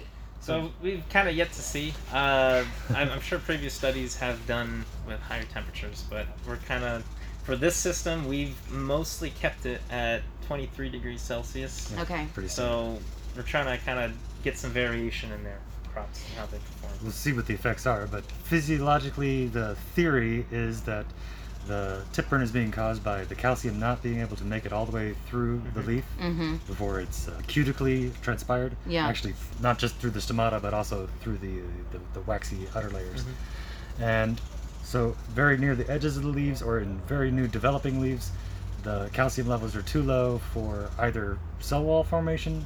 So 0.41 0.71
we've 0.83 1.03
kind 1.09 1.29
of 1.29 1.35
yet 1.35 1.53
to 1.53 1.63
see. 1.63 1.95
Uh, 2.13 2.65
I'm, 2.95 3.11
I'm 3.11 3.21
sure 3.21 3.39
previous 3.39 3.75
studies 3.75 4.17
have 4.17 4.47
done 4.47 4.85
with 5.07 5.21
higher 5.21 5.45
temperatures, 5.45 6.05
but 6.11 6.27
we're 6.47 6.57
kind 6.59 6.85
of 6.85 7.05
for 7.45 7.57
this 7.57 7.75
system 7.77 8.27
we've 8.29 8.57
mostly 8.71 9.31
kept 9.31 9.67
it 9.67 9.81
at 9.91 10.23
23 10.47 10.89
degrees 10.91 11.21
Celsius. 11.21 11.91
Yeah. 11.95 12.03
okay, 12.03 12.27
Pretty 12.35 12.49
simple. 12.49 12.97
So 12.99 13.03
we're 13.37 13.43
trying 13.43 13.67
to 13.79 13.85
kind 13.85 13.99
of 13.99 14.13
get 14.43 14.57
some 14.59 14.71
variation 14.71 15.33
in 15.33 15.43
their 15.45 15.59
crops 15.93 16.25
and 16.29 16.39
how 16.39 16.47
they 16.47 16.59
perform. 16.59 16.93
We'll 17.03 17.13
see 17.13 17.33
what 17.33 17.47
the 17.47 17.55
effects 17.55 17.87
are, 17.87 18.07
but 18.07 18.25
physiologically, 18.45 19.47
the 19.49 19.75
theory 19.95 20.47
is 20.51 20.83
that 20.83 21.07
the 21.67 22.03
tip 22.13 22.29
burn 22.31 22.43
is 22.43 22.53
being 22.53 22.71
caused 22.71 23.03
by 23.03 23.25
the 23.25 23.35
calcium 23.35 23.81
not 23.81 24.01
being 24.03 24.21
able 24.21 24.37
to 24.37 24.45
make 24.45 24.67
it 24.67 24.73
all 24.73 24.87
the 24.87 24.93
way 24.93 25.15
through 25.29 25.61
the 25.75 25.81
Mhm. 25.81 25.87
leaf 25.87 26.05
mm-hmm, 26.21 26.57
before 26.69 27.01
it's 27.01 27.27
uh, 27.27 27.33
cutically 27.49 28.13
transpired. 28.23 28.77
Yeah. 28.87 29.09
Actually, 29.09 29.35
not 29.61 29.77
just 29.79 29.97
through 29.97 30.11
the 30.11 30.21
stomata, 30.21 30.63
but 30.63 30.73
also 30.75 31.09
through 31.21 31.39
the 31.39 31.61
the, 31.91 31.99
the 32.15 32.21
waxy 32.21 32.69
outer 32.77 32.91
layers. 32.91 33.25
And 33.99 34.41
so, 34.85 35.17
very 35.31 35.57
near 35.59 35.75
the 35.75 35.91
edges 35.91 36.17
of 36.17 36.23
the 36.23 36.29
leaves, 36.29 36.63
or 36.63 36.79
in 36.79 36.99
very 37.09 37.33
new 37.33 37.49
developing 37.49 38.01
leaves, 38.01 38.31
the 38.85 39.11
calcium 39.13 39.49
levels 39.49 39.75
are 39.75 39.83
too 39.83 40.03
low 40.03 40.39
for 40.53 40.89
either 41.01 41.37
cell 41.59 41.83
wall 41.83 42.05
formation 42.05 42.65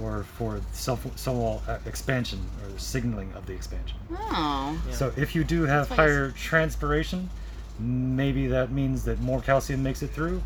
or 0.00 0.24
for 0.24 0.60
cell, 0.72 0.98
cell 1.16 1.62
uh, 1.68 1.78
expansion 1.86 2.40
or 2.62 2.78
signaling 2.78 3.32
of 3.34 3.46
the 3.46 3.52
expansion. 3.52 3.96
oh, 4.12 4.78
Yeah. 4.88 4.94
So 4.94 5.12
if 5.16 5.34
you 5.34 5.44
do 5.44 5.62
have 5.62 5.88
higher 5.88 6.30
transpiration, 6.32 7.30
maybe 7.78 8.46
that 8.48 8.70
means 8.72 9.04
that 9.04 9.20
more 9.20 9.40
calcium 9.40 9.82
makes 9.82 10.02
it 10.02 10.10
through, 10.10 10.42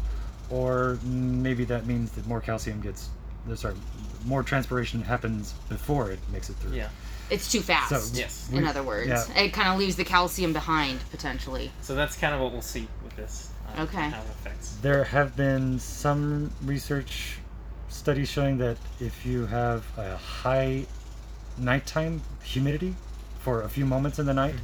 or 0.51 0.99
maybe 1.05 1.64
that 1.64 1.86
means 1.86 2.11
that 2.12 2.26
more 2.26 2.40
calcium 2.40 2.80
gets, 2.80 3.09
uh, 3.51 3.55
sorry, 3.55 3.74
more 4.24 4.42
transpiration 4.42 5.03
happens 5.03 5.53
before 5.68 6.11
it 6.11 6.18
makes 6.32 6.51
it 6.51 6.57
through. 6.57 6.72
Yeah. 6.74 6.88
It's 7.30 7.51
too 7.53 7.61
fast. 7.61 7.90
So 7.90 8.18
Yes. 8.18 8.49
in 8.51 8.62
we- 8.62 8.68
other 8.68 8.82
words, 8.82 9.09
yeah. 9.09 9.38
it 9.42 9.53
kind 9.53 9.68
of 9.68 9.78
leaves 9.78 9.96
the 9.96 10.05
calcium 10.05 10.53
behind 10.55 11.01
potentially. 11.11 11.70
So 11.82 11.94
that's 11.94 12.16
kind 12.16 12.34
of 12.34 12.40
what 12.40 12.53
we'll 12.53 12.62
see 12.62 12.88
with 13.05 13.14
this. 13.16 13.51
uh, 13.76 13.82
Okay. 13.82 14.09
How 14.09 14.20
it 14.20 14.26
affects. 14.30 14.76
There 14.80 15.05
have 15.05 15.36
been 15.36 15.78
some 15.78 16.51
research 16.64 17.38
studies 17.89 18.28
showing 18.30 18.59
that 18.59 18.76
if 19.01 19.24
you 19.26 19.47
have 19.47 19.84
a 19.99 20.16
high 20.16 20.86
nighttime 21.57 22.20
humidity 22.43 22.95
for 23.41 23.62
a 23.62 23.68
few 23.68 23.84
moments 23.86 24.18
in 24.18 24.26
the 24.26 24.34
night, 24.34 24.55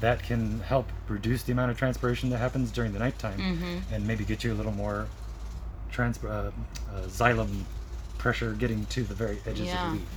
that 0.00 0.22
can 0.22 0.60
help 0.60 0.88
reduce 1.08 1.42
the 1.44 1.52
amount 1.52 1.70
of 1.70 1.78
transpiration 1.78 2.28
that 2.30 2.38
happens 2.38 2.70
during 2.70 2.92
the 2.92 2.98
nighttime 2.98 3.38
Mm-hmm. 3.38 3.94
and 3.94 4.06
maybe 4.06 4.24
get 4.24 4.44
you 4.44 4.52
a 4.52 4.56
little 4.56 4.72
more 4.72 5.06
trans- 5.90 6.22
uh, 6.22 6.50
uh, 6.94 7.00
xylem 7.06 7.62
pressure 8.18 8.52
getting 8.52 8.84
to 8.86 9.02
the 9.02 9.14
very 9.14 9.38
edges 9.46 9.66
Yeah. 9.66 9.86
of 9.86 9.92
the 9.92 9.98
leaf. 10.00 10.08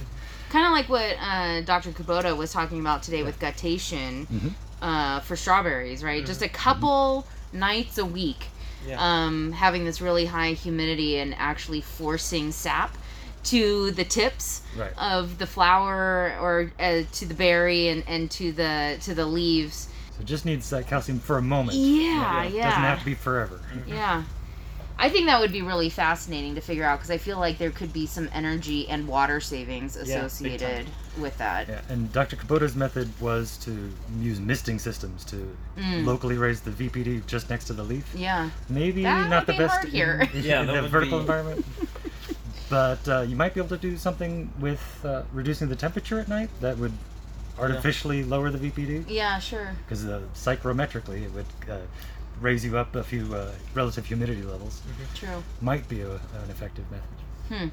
Kind 0.50 0.66
of 0.66 0.72
like 0.72 0.90
what 0.90 1.16
uh, 1.22 1.62
Dr. 1.62 1.92
Kubota 1.92 2.36
was 2.36 2.52
talking 2.52 2.80
about 2.80 3.04
today 3.04 3.24
with 3.24 3.40
guttation 3.40 4.26
Mhm. 4.28 4.54
uh, 4.82 5.20
for 5.22 5.36
strawberries, 5.36 6.04
right? 6.04 6.26
Just 6.26 6.42
a 6.42 6.50
couple 6.50 7.26
nights 7.54 7.98
a 7.98 8.06
week, 8.06 8.48
Yeah. 8.86 8.98
um, 9.00 9.52
having 9.52 9.86
this 9.86 10.02
really 10.02 10.26
high 10.26 10.52
humidity 10.54 11.18
and 11.20 11.34
actually 11.38 11.82
forcing 11.82 12.52
sap 12.52 12.98
to 13.46 13.92
the 13.92 14.04
tips 14.04 14.62
Right. 14.76 14.92
of 14.98 15.38
the 15.38 15.48
flower 15.48 16.38
or 16.42 16.72
uh, 16.80 17.04
to 17.14 17.26
the 17.26 17.34
berry 17.34 17.88
and, 17.88 18.04
and 18.08 18.30
to 18.32 18.52
the 18.52 18.98
to 19.02 19.14
the 19.16 19.26
leaves. 19.26 19.90
So 20.16 20.22
it 20.22 20.26
just 20.26 20.46
needs 20.46 20.70
that 20.72 20.88
calcium 20.88 21.20
for 21.20 21.38
a 21.38 21.42
moment. 21.42 21.78
Yeah, 21.78 22.44
It 22.44 22.54
yeah. 22.54 22.70
doesn't 22.70 22.84
have 22.84 23.00
to 23.00 23.06
be 23.06 23.14
forever. 23.16 23.62
Yeah. 23.88 24.24
I 25.00 25.10
think 25.10 25.28
that 25.28 25.40
would 25.40 25.52
be 25.52 25.62
really 25.62 25.90
fascinating 25.90 26.56
to 26.56 26.62
figure 26.62 26.84
out 26.84 26.98
because 26.98 27.12
I 27.12 27.18
feel 27.18 27.38
like 27.40 27.58
there 27.60 27.70
could 27.72 27.94
be 27.94 28.06
some 28.08 28.30
energy 28.34 28.90
and 28.90 29.08
water 29.08 29.40
savings 29.40 29.96
big 29.96 30.08
associated 30.08 30.88
with 31.20 31.38
that. 31.38 31.68
Yeah, 31.68 31.82
and 31.90 32.12
Dr. 32.12 32.36
Kubota's 32.36 32.76
method 32.76 33.10
was 33.22 33.58
to 33.58 33.92
use 34.20 34.40
misting 34.40 34.80
systems 34.80 35.24
to 35.26 35.56
Mm. 35.78 36.06
locally 36.06 36.38
raise 36.38 36.62
the 36.62 36.72
VPD 36.72 37.22
just 37.28 37.50
next 37.52 37.66
to 37.66 37.74
the 37.74 37.84
leaf. 37.84 38.12
Yeah. 38.16 38.50
Maybe 38.70 39.04
That 39.04 39.30
not 39.30 39.46
would 39.46 39.56
the 39.56 39.60
be 39.60 39.66
best 39.68 39.76
hard 39.82 39.90
here. 39.90 40.28
in, 40.34 40.44
Yeah, 40.44 40.62
in 40.62 40.68
that 40.68 40.82
the 40.82 40.88
vertical 40.90 41.20
be- 41.20 41.22
environment. 41.22 41.66
But 42.70 43.08
uh, 43.08 43.22
you 43.22 43.36
might 43.38 43.54
be 43.54 43.62
able 43.62 43.70
to 43.70 43.78
do 43.78 43.96
something 43.96 44.52
with 44.60 44.82
uh, 45.06 45.22
reducing 45.32 45.70
the 45.70 45.76
temperature 45.76 46.20
at 46.20 46.28
night 46.28 46.50
that 46.60 46.78
would 46.78 46.92
artificially 47.58 48.24
lower 48.26 48.50
the 48.52 48.58
VPD 48.70 49.06
Yeah, 49.08 49.40
sure. 49.40 49.72
because 49.86 50.06
uh, 50.06 50.22
psychrometrically 50.36 51.24
it 51.24 51.32
would 51.34 51.46
uh, 51.72 51.78
raise 52.42 52.64
you 52.64 52.78
up 52.78 52.96
a 52.96 53.04
few 53.04 53.34
uh, 53.34 53.52
relative 53.74 54.06
humidity 54.06 54.44
levels. 54.44 54.82
True. 55.16 55.44
Might 55.62 55.88
be 55.88 56.02
a, 56.02 56.12
an 56.12 56.50
effective 56.50 56.86
method. 56.92 57.72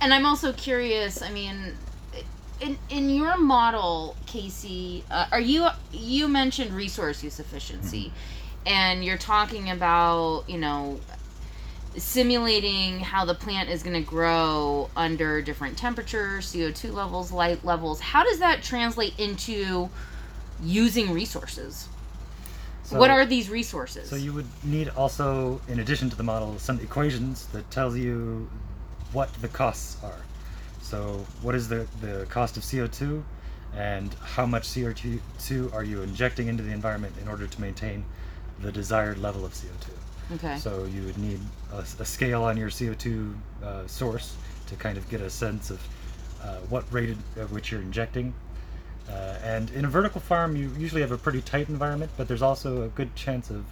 And 0.00 0.14
I'm 0.14 0.26
also 0.26 0.52
curious. 0.52 1.22
I 1.22 1.30
mean, 1.30 1.74
in 2.60 2.78
in 2.88 3.10
your 3.10 3.36
model, 3.36 4.16
KC, 4.26 5.02
uh, 5.10 5.26
are 5.32 5.40
you 5.40 5.68
you 5.92 6.28
mentioned 6.28 6.72
resource 6.72 7.22
use 7.22 7.38
efficiency, 7.38 8.12
and 8.66 9.04
you're 9.04 9.18
talking 9.18 9.70
about 9.70 10.44
you 10.48 10.58
know 10.58 11.00
simulating 11.96 13.00
how 13.00 13.24
the 13.24 13.34
plant 13.34 13.68
is 13.68 13.82
going 13.82 14.00
to 14.00 14.08
grow 14.08 14.88
under 14.96 15.42
different 15.42 15.76
temperatures, 15.76 16.52
CO2 16.52 16.92
levels, 16.92 17.32
light 17.32 17.64
levels. 17.64 18.00
How 18.00 18.22
does 18.22 18.38
that 18.38 18.62
translate 18.62 19.18
into 19.18 19.90
using 20.62 21.12
resources? 21.12 21.88
What 22.98 23.10
are 23.10 23.26
these 23.26 23.48
resources? 23.48 24.08
So 24.08 24.16
you 24.16 24.32
would 24.32 24.46
need 24.64 24.88
also, 24.90 25.60
in 25.68 25.80
addition 25.80 26.10
to 26.10 26.16
the 26.16 26.22
model, 26.22 26.58
some 26.58 26.80
equations 26.80 27.46
that 27.48 27.70
tells 27.70 27.96
you 27.96 28.48
what 29.12 29.32
the 29.34 29.48
costs 29.48 30.02
are. 30.02 30.20
So 30.82 31.24
what 31.42 31.54
is 31.54 31.68
the, 31.68 31.86
the 32.00 32.26
cost 32.28 32.56
of 32.56 32.62
CO2 32.62 33.22
and 33.76 34.14
how 34.14 34.46
much 34.46 34.68
CO2 34.68 35.72
are 35.72 35.84
you 35.84 36.02
injecting 36.02 36.48
into 36.48 36.62
the 36.62 36.72
environment 36.72 37.14
in 37.22 37.28
order 37.28 37.46
to 37.46 37.60
maintain 37.60 38.04
the 38.60 38.72
desired 38.72 39.18
level 39.18 39.44
of 39.44 39.52
CO2. 39.52 40.34
okay. 40.34 40.58
So 40.58 40.84
you 40.84 41.02
would 41.02 41.18
need 41.18 41.40
a, 41.72 41.78
a 41.78 42.04
scale 42.04 42.42
on 42.42 42.56
your 42.56 42.68
CO2 42.68 43.34
uh, 43.62 43.86
source 43.86 44.36
to 44.66 44.76
kind 44.76 44.98
of 44.98 45.08
get 45.08 45.20
a 45.20 45.30
sense 45.30 45.70
of 45.70 45.80
uh, 46.42 46.56
what 46.68 46.84
rate 46.92 47.16
at 47.38 47.50
which 47.50 47.70
you're 47.70 47.82
injecting. 47.82 48.34
Uh, 49.10 49.38
and 49.42 49.70
in 49.70 49.84
a 49.84 49.88
vertical 49.88 50.20
farm, 50.20 50.56
you 50.56 50.70
usually 50.78 51.00
have 51.00 51.12
a 51.12 51.18
pretty 51.18 51.40
tight 51.40 51.68
environment, 51.68 52.10
but 52.16 52.28
there's 52.28 52.42
also 52.42 52.82
a 52.82 52.88
good 52.88 53.14
chance 53.16 53.50
of 53.50 53.64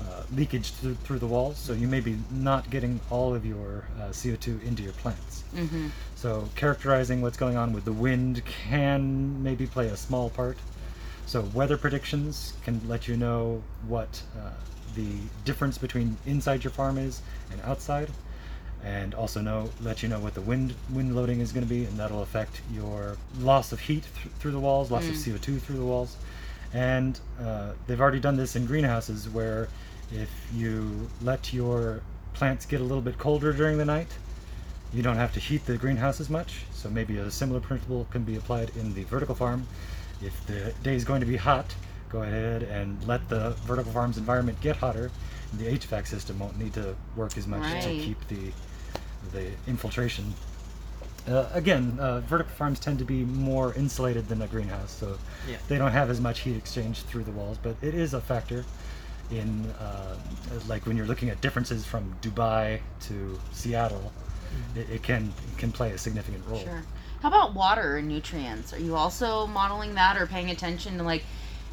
uh, 0.00 0.22
leakage 0.34 0.70
through, 0.72 0.94
through 0.94 1.18
the 1.18 1.26
walls. 1.26 1.58
So 1.58 1.72
you 1.72 1.88
may 1.88 2.00
be 2.00 2.18
not 2.30 2.70
getting 2.70 3.00
all 3.10 3.34
of 3.34 3.44
your 3.44 3.84
uh, 3.98 4.08
CO2 4.08 4.62
into 4.64 4.82
your 4.82 4.92
plants. 4.92 5.44
mm-hmm. 5.54 5.88
So 6.14 6.48
characterizing 6.54 7.20
what's 7.22 7.36
going 7.36 7.56
on 7.56 7.72
with 7.72 7.84
the 7.84 7.92
wind 7.92 8.42
can 8.44 9.42
maybe 9.42 9.66
play 9.66 9.88
a 9.88 9.96
small 9.96 10.30
part. 10.30 10.58
So 11.26 11.42
weather 11.54 11.76
predictions 11.76 12.54
can 12.64 12.80
let 12.88 13.08
you 13.08 13.16
know 13.16 13.62
what 13.86 14.22
uh, 14.36 14.50
the 14.94 15.08
difference 15.44 15.78
between 15.78 16.16
inside 16.26 16.64
your 16.64 16.72
farm 16.72 16.98
is 16.98 17.22
and 17.52 17.60
outside, 17.62 18.10
and 18.84 19.14
also 19.14 19.40
know 19.40 19.70
let 19.82 20.02
you 20.02 20.08
know 20.08 20.18
what 20.18 20.34
the 20.34 20.40
wind 20.40 20.74
wind 20.92 21.14
loading 21.14 21.40
is 21.40 21.52
going 21.52 21.66
to 21.66 21.68
be, 21.68 21.84
and 21.84 21.96
that'll 21.98 22.22
affect 22.22 22.62
your 22.72 23.16
loss 23.40 23.72
of 23.72 23.80
heat 23.80 24.04
th- 24.14 24.34
through 24.38 24.52
the 24.52 24.60
walls, 24.60 24.90
loss 24.90 25.06
of 25.08 25.14
CO2 25.14 25.60
through 25.60 25.76
the 25.76 25.84
walls. 25.84 26.16
And 26.72 27.18
uh, 27.40 27.72
they've 27.86 28.00
already 28.00 28.20
done 28.20 28.36
this 28.36 28.56
in 28.56 28.64
greenhouses 28.64 29.28
where 29.28 29.68
if 30.12 30.30
you 30.54 31.08
let 31.20 31.52
your 31.52 32.00
plants 32.32 32.64
get 32.64 32.80
a 32.80 32.84
little 32.84 33.02
bit 33.02 33.18
colder 33.18 33.52
during 33.52 33.76
the 33.76 33.84
night, 33.84 34.08
you 34.92 35.02
don't 35.02 35.16
have 35.16 35.32
to 35.34 35.40
heat 35.40 35.66
the 35.66 35.76
greenhouse 35.76 36.20
as 36.20 36.30
much. 36.30 36.64
So 36.72 36.88
maybe 36.88 37.18
a 37.18 37.30
similar 37.30 37.60
principle 37.60 38.06
can 38.10 38.22
be 38.22 38.36
applied 38.36 38.70
in 38.76 38.94
the 38.94 39.04
vertical 39.04 39.34
farm. 39.34 39.66
If 40.22 40.46
the 40.46 40.72
day 40.82 40.94
is 40.94 41.04
going 41.04 41.20
to 41.20 41.26
be 41.26 41.36
hot, 41.36 41.74
go 42.08 42.22
ahead 42.22 42.62
and 42.64 43.02
let 43.06 43.28
the 43.28 43.50
vertical 43.66 43.92
farm's 43.92 44.18
environment 44.18 44.60
get 44.60 44.76
hotter. 44.76 45.10
The 45.54 45.64
HVAC 45.64 46.06
system 46.06 46.38
won't 46.38 46.58
need 46.58 46.74
to 46.74 46.94
work 47.16 47.36
as 47.36 47.46
much 47.46 47.62
to 47.82 47.88
keep 48.04 48.28
the 48.28 48.52
the 49.32 49.50
infiltration. 49.66 50.34
Uh, 51.28 51.46
again, 51.52 51.98
uh, 52.00 52.20
vertical 52.20 52.52
farms 52.54 52.80
tend 52.80 52.98
to 52.98 53.04
be 53.04 53.24
more 53.24 53.74
insulated 53.74 54.26
than 54.28 54.40
a 54.42 54.46
greenhouse, 54.46 54.90
so 54.90 55.18
Yeah. 55.48 55.56
they 55.68 55.76
don't 55.78 55.92
have 55.92 56.10
as 56.10 56.20
much 56.20 56.40
heat 56.40 56.56
exchange 56.56 57.02
through 57.02 57.24
the 57.24 57.30
walls. 57.30 57.58
But 57.62 57.76
it 57.82 57.94
is 57.94 58.14
a 58.14 58.20
factor 58.20 58.64
in 59.30 59.66
uh, 59.78 60.16
like 60.66 60.86
when 60.86 60.96
you're 60.96 61.06
looking 61.06 61.30
at 61.30 61.40
differences 61.40 61.84
from 61.86 62.14
Dubai 62.22 62.80
to 63.02 63.38
Seattle, 63.52 64.12
it, 64.74 64.88
it 64.90 65.02
can 65.02 65.32
it 65.52 65.58
can 65.58 65.70
play 65.72 65.92
a 65.92 65.98
significant 65.98 66.44
role. 66.48 66.60
Sure. 66.60 66.82
How 67.22 67.28
about 67.28 67.54
water 67.54 67.98
and 67.98 68.08
nutrients? 68.08 68.72
Are 68.72 68.80
you 68.80 68.96
also 68.96 69.46
modeling 69.46 69.94
that 69.94 70.16
or 70.16 70.26
paying 70.26 70.50
attention 70.50 70.96
to 70.98 71.04
like 71.04 71.22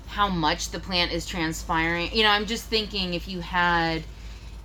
how 0.07 0.27
much 0.27 0.71
the 0.71 0.79
plant 0.79 1.11
is 1.13 1.25
transpiring? 1.25 2.11
You 2.13 2.23
know, 2.23 2.29
I'm 2.29 2.45
just 2.45 2.65
thinking 2.65 3.13
if 3.13 3.27
you 3.27 3.39
had 3.39 4.03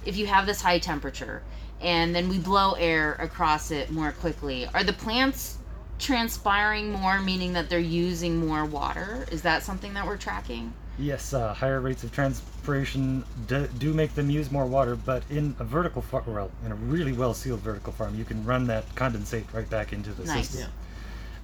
if 0.05 0.17
you 0.17 0.27
have 0.27 0.45
this 0.47 0.61
high 0.61 0.81
temperature 0.81 1.43
and 1.83 2.15
then 2.15 2.29
we 2.29 2.39
blow 2.39 2.73
air 2.75 3.15
across 3.15 3.71
it 3.71 3.91
more 3.91 4.13
quickly, 4.13 4.67
are 4.73 4.85
the 4.85 4.93
plants 4.93 5.59
transpiring 5.99 6.91
more 6.91 7.21
meaning 7.21 7.53
that 7.53 7.69
they're 7.69 7.79
using 7.79 8.47
more 8.47 8.65
water? 8.65 9.27
Is 9.31 9.43
that 9.43 9.63
something 9.63 9.95
that 9.95 10.07
we're 10.07 10.17
tracking? 10.17 10.73
Yes, 10.99 11.33
uh, 11.33 11.55
higher 11.55 11.81
rates 11.81 12.05
of 12.05 12.13
transpiration 12.13 13.25
do, 13.47 13.67
do 13.79 13.95
make 13.95 14.15
them 14.15 14.29
use 14.29 14.51
more 14.51 14.67
water, 14.67 14.95
but 14.95 15.23
in 15.31 15.57
a 15.59 15.65
vertical 15.65 16.03
farm, 16.03 16.25
well, 16.27 16.51
in 16.67 16.73
a 16.73 16.75
really 16.75 17.13
well 17.13 17.35
sealed 17.35 17.61
vertical 17.61 17.93
farm, 17.93 18.17
you 18.17 18.25
can 18.25 18.45
run 18.45 18.67
that 18.67 18.95
condensate 18.95 19.45
right 19.55 19.69
back 19.71 19.93
into 19.93 20.13
the 20.13 20.25
Nice. 20.25 20.51
system, 20.51 20.71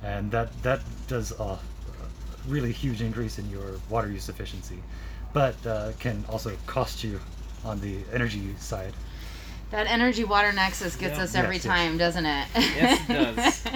and 0.03 0.30
that 0.30 0.51
that 0.62 0.80
does 1.07 1.32
a, 1.41 1.43
a 1.43 1.59
really 2.47 2.72
huge 2.72 3.01
increase 3.01 3.39
in 3.39 3.49
your 3.51 3.80
water 3.89 4.11
use 4.11 4.28
efficiency, 4.28 4.82
but 5.32 5.55
uh, 5.66 5.93
can 5.99 6.24
also 6.28 6.53
cost 6.66 7.03
you 7.03 7.18
on 7.64 7.80
the 7.80 7.99
energy 8.12 8.55
side. 8.59 8.93
That 9.71 9.87
energy 9.87 10.25
water 10.25 10.53
nexus 10.53 10.97
gets 10.97 11.19
Yeah. 11.19 11.25
us 11.25 11.35
every 11.35 11.57
Yes, 11.57 11.64
yes. 11.64 11.75
time, 11.75 11.99
doesn't 11.99 12.27
it? 12.27 12.47
Yes, 12.55 13.01
it 13.09 13.12
does. 13.37 13.62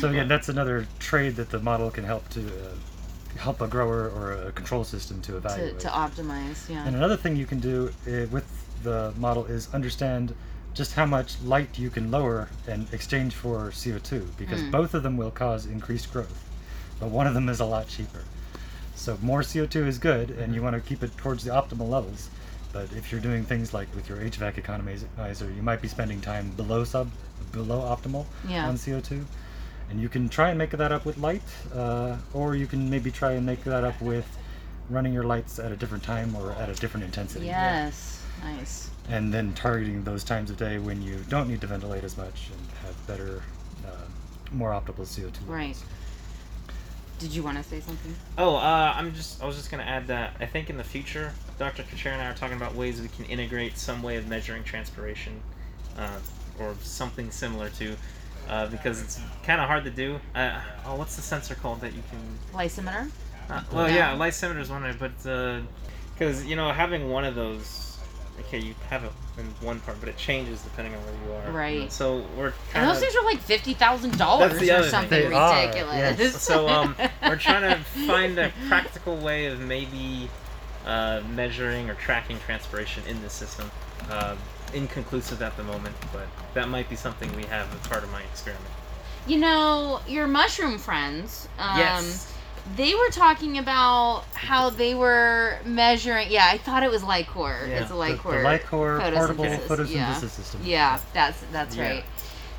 So 0.00 0.08
again, 0.08 0.26
that's 0.28 0.48
another 0.48 0.86
trade 0.98 1.36
that 1.36 1.50
the 1.50 1.58
model 1.60 1.90
can 1.90 2.02
help 2.04 2.26
to 2.30 2.40
uh, 2.40 3.38
help 3.38 3.60
a 3.60 3.68
grower 3.68 4.08
or 4.08 4.32
a 4.32 4.52
control 4.52 4.82
system 4.82 5.20
to 5.22 5.32
to, 5.32 5.36
evaluate. 5.36 5.78
to 5.80 5.88
optimize, 5.88 6.68
yeah. 6.70 6.86
And 6.86 6.96
another 6.96 7.16
thing 7.16 7.36
you 7.36 7.44
can 7.46 7.60
do 7.60 7.90
uh, 8.08 8.26
with 8.30 8.46
the 8.82 9.12
model 9.18 9.44
is 9.44 9.68
understand 9.74 10.34
just 10.74 10.94
how 10.94 11.04
much 11.04 11.40
light 11.42 11.78
you 11.78 11.90
can 11.90 12.10
lower 12.10 12.48
in 12.66 12.86
exchange 12.92 13.34
for 13.34 13.70
CO2, 13.70 14.26
because 14.38 14.60
Mm. 14.62 14.70
both 14.70 14.94
of 14.94 15.02
them 15.02 15.16
will 15.18 15.30
cause 15.30 15.66
increased 15.66 16.10
growth, 16.12 16.42
but 16.98 17.10
one 17.10 17.26
of 17.26 17.34
them 17.34 17.48
is 17.48 17.60
a 17.60 17.64
lot 17.66 17.86
cheaper. 17.86 18.24
So 18.96 19.18
more 19.22 19.42
CO2 19.42 19.86
is 19.86 19.98
good, 19.98 20.30
and 20.30 20.54
you 20.54 20.62
want 20.62 20.74
to 20.74 20.80
keep 20.80 21.02
it 21.02 21.14
towards 21.18 21.44
the 21.44 21.50
optimal 21.50 21.88
levels. 21.88 22.30
But 22.72 22.92
if 22.92 23.10
you're 23.10 23.20
doing 23.20 23.44
things 23.44 23.74
like 23.74 23.92
with 23.94 24.08
your 24.08 24.18
HVAC 24.18 24.62
economizer, 24.62 25.54
you 25.56 25.62
might 25.62 25.82
be 25.82 25.88
spending 25.88 26.20
time 26.20 26.50
below 26.50 26.84
sub, 26.84 27.10
below 27.52 27.80
optimal 27.80 28.26
Yeah. 28.48 28.68
on 28.68 28.76
CO2, 28.76 29.24
and 29.90 30.00
you 30.00 30.08
can 30.08 30.28
try 30.28 30.50
and 30.50 30.58
make 30.58 30.70
that 30.70 30.92
up 30.92 31.04
with 31.04 31.18
light, 31.18 31.42
uh, 31.74 32.16
or 32.32 32.54
you 32.54 32.66
can 32.66 32.88
maybe 32.88 33.10
try 33.10 33.32
and 33.32 33.44
make 33.44 33.64
that 33.64 33.82
up 33.82 34.00
with 34.00 34.26
running 34.88 35.12
your 35.12 35.24
lights 35.24 35.58
at 35.58 35.72
a 35.72 35.76
different 35.76 36.02
time 36.04 36.34
or 36.36 36.52
at 36.52 36.68
a 36.68 36.74
different 36.74 37.04
intensity. 37.04 37.46
Yes. 37.46 38.16
Nice. 38.42 38.88
and 39.10 39.34
then 39.34 39.52
targeting 39.54 40.04
those 40.04 40.22
times 40.24 40.50
of 40.50 40.56
day 40.56 40.78
when 40.78 41.02
you 41.02 41.16
don't 41.28 41.48
need 41.48 41.60
to 41.60 41.66
ventilate 41.66 42.04
as 42.04 42.16
much 42.16 42.48
and 42.52 42.60
have 42.86 43.06
better, 43.08 43.42
uh, 43.86 43.90
more 44.52 44.70
optimal 44.70 45.04
CO2 45.04 45.40
levels. 45.40 45.48
Right. 45.48 45.76
Did 47.18 47.34
you 47.34 47.42
want 47.42 47.58
to 47.58 47.64
say 47.64 47.80
something? 47.80 48.14
Oh, 48.38 48.54
uh, 48.56 48.92
I'm 48.96 49.12
just 49.14 49.42
I 49.42 49.46
was 49.46 49.56
just 49.56 49.70
gonna 49.70 49.82
add 49.82 50.06
that 50.06 50.36
I 50.40 50.46
think 50.46 50.70
in 50.70 50.76
the 50.78 50.84
future, 50.84 51.32
Dr. 51.60 51.82
Kacira 51.82 52.12
and 52.12 52.22
I 52.22 52.30
are 52.30 52.34
talking 52.34 52.56
about 52.56 52.74
ways 52.74 53.02
we 53.02 53.08
can 53.08 53.26
integrate 53.26 53.76
some 53.76 54.02
way 54.02 54.16
of 54.16 54.26
measuring 54.26 54.64
transpiration, 54.64 55.38
uh, 55.98 56.08
or 56.58 56.74
something 56.80 57.30
similar 57.30 57.68
to, 57.68 57.94
uh, 58.48 58.66
because 58.68 59.02
it's 59.02 59.20
kind 59.44 59.60
of 59.60 59.66
hard 59.68 59.84
to 59.84 59.90
do. 59.90 60.18
Uh, 60.34 60.58
oh, 60.86 60.94
what's 60.96 61.16
the 61.16 61.22
sensor 61.22 61.54
called 61.54 61.82
that 61.82 61.92
you 61.92 62.02
can? 62.10 62.18
Lysimeter? 62.58 63.10
Uh, 63.50 63.60
well, 63.72 63.90
yeah, 63.90 64.12
Yeah. 64.14 64.18
lysimeter 64.18 64.58
is 64.58 64.70
one 64.70 64.84
way, 64.84 64.94
but 64.98 65.12
because 66.14 66.46
you 66.46 66.56
know 66.56 66.72
having 66.72 67.10
one 67.10 67.26
of 67.26 67.34
those, 67.34 67.98
okay, 68.40 68.58
you 68.58 68.74
have 68.88 69.04
it 69.04 69.12
in 69.36 69.44
one 69.60 69.80
part, 69.80 70.00
but 70.00 70.08
it 70.08 70.16
changes 70.16 70.62
depending 70.62 70.94
on 70.94 71.00
where 71.04 71.14
you 71.26 71.32
are. 71.46 71.52
Right. 71.52 71.92
So 71.92 72.24
we're 72.38 72.54
And 72.74 72.88
those 72.88 72.96
of 72.96 73.02
things 73.02 73.16
are 73.16 73.24
like 73.26 73.38
fifty 73.40 73.74
thousand 73.74 74.16
dollars 74.16 74.54
or 74.62 74.82
something 74.84 75.28
They 75.28 75.34
are, 75.36 75.60
ridiculous. 75.66 76.18
yes. 76.18 76.42
so 76.42 76.66
um, 76.70 76.96
we're 77.22 77.36
trying 77.36 77.68
to 77.68 77.84
find 78.06 78.38
a 78.38 78.50
practical 78.66 79.18
way 79.18 79.44
of 79.44 79.60
maybe 79.60 80.30
uh, 80.86 81.22
measuring 81.34 81.88
or 81.90 81.94
tracking 81.94 82.38
transpiration 82.40 83.02
in 83.08 83.20
the 83.22 83.30
system. 83.30 83.70
Uh, 84.10 84.34
inconclusive 84.72 85.42
at 85.42 85.56
the 85.56 85.62
moment, 85.64 85.94
but 86.12 86.26
that 86.54 86.68
might 86.68 86.88
be 86.88 86.96
something 86.96 87.34
we 87.36 87.42
have 87.44 87.72
as 87.74 87.88
part 87.88 88.02
of 88.04 88.10
my 88.12 88.22
experiment. 88.22 88.64
You 89.26 89.38
know, 89.38 90.00
your 90.08 90.26
mushroom 90.26 90.78
friends. 90.78 91.48
Um, 91.58 91.78
yes. 91.78 92.32
They 92.76 92.94
were 92.94 93.08
talking 93.10 93.58
about 93.58 94.24
how 94.34 94.70
they 94.70 94.94
were 94.94 95.58
measuring. 95.64 96.30
Yeah, 96.30 96.46
I 96.50 96.58
thought 96.58 96.82
it 96.82 96.90
was 96.90 97.02
LI-COR. 97.02 97.66
Yeah, 97.68 97.80
It's 97.82 97.90
a 97.90 97.94
The, 97.94 97.94
the 97.94 97.98
LI-COR. 97.98 98.42
LI-COR 98.44 99.00
portable 99.00 99.44
photosynthesis, 99.44 99.58
photosynthesis 99.66 99.94
yeah. 99.94 100.14
system. 100.14 100.60
Yeah, 100.64 101.00
that's 101.12 101.40
that's 101.52 101.76
Yeah. 101.76 101.88
right. 101.88 102.04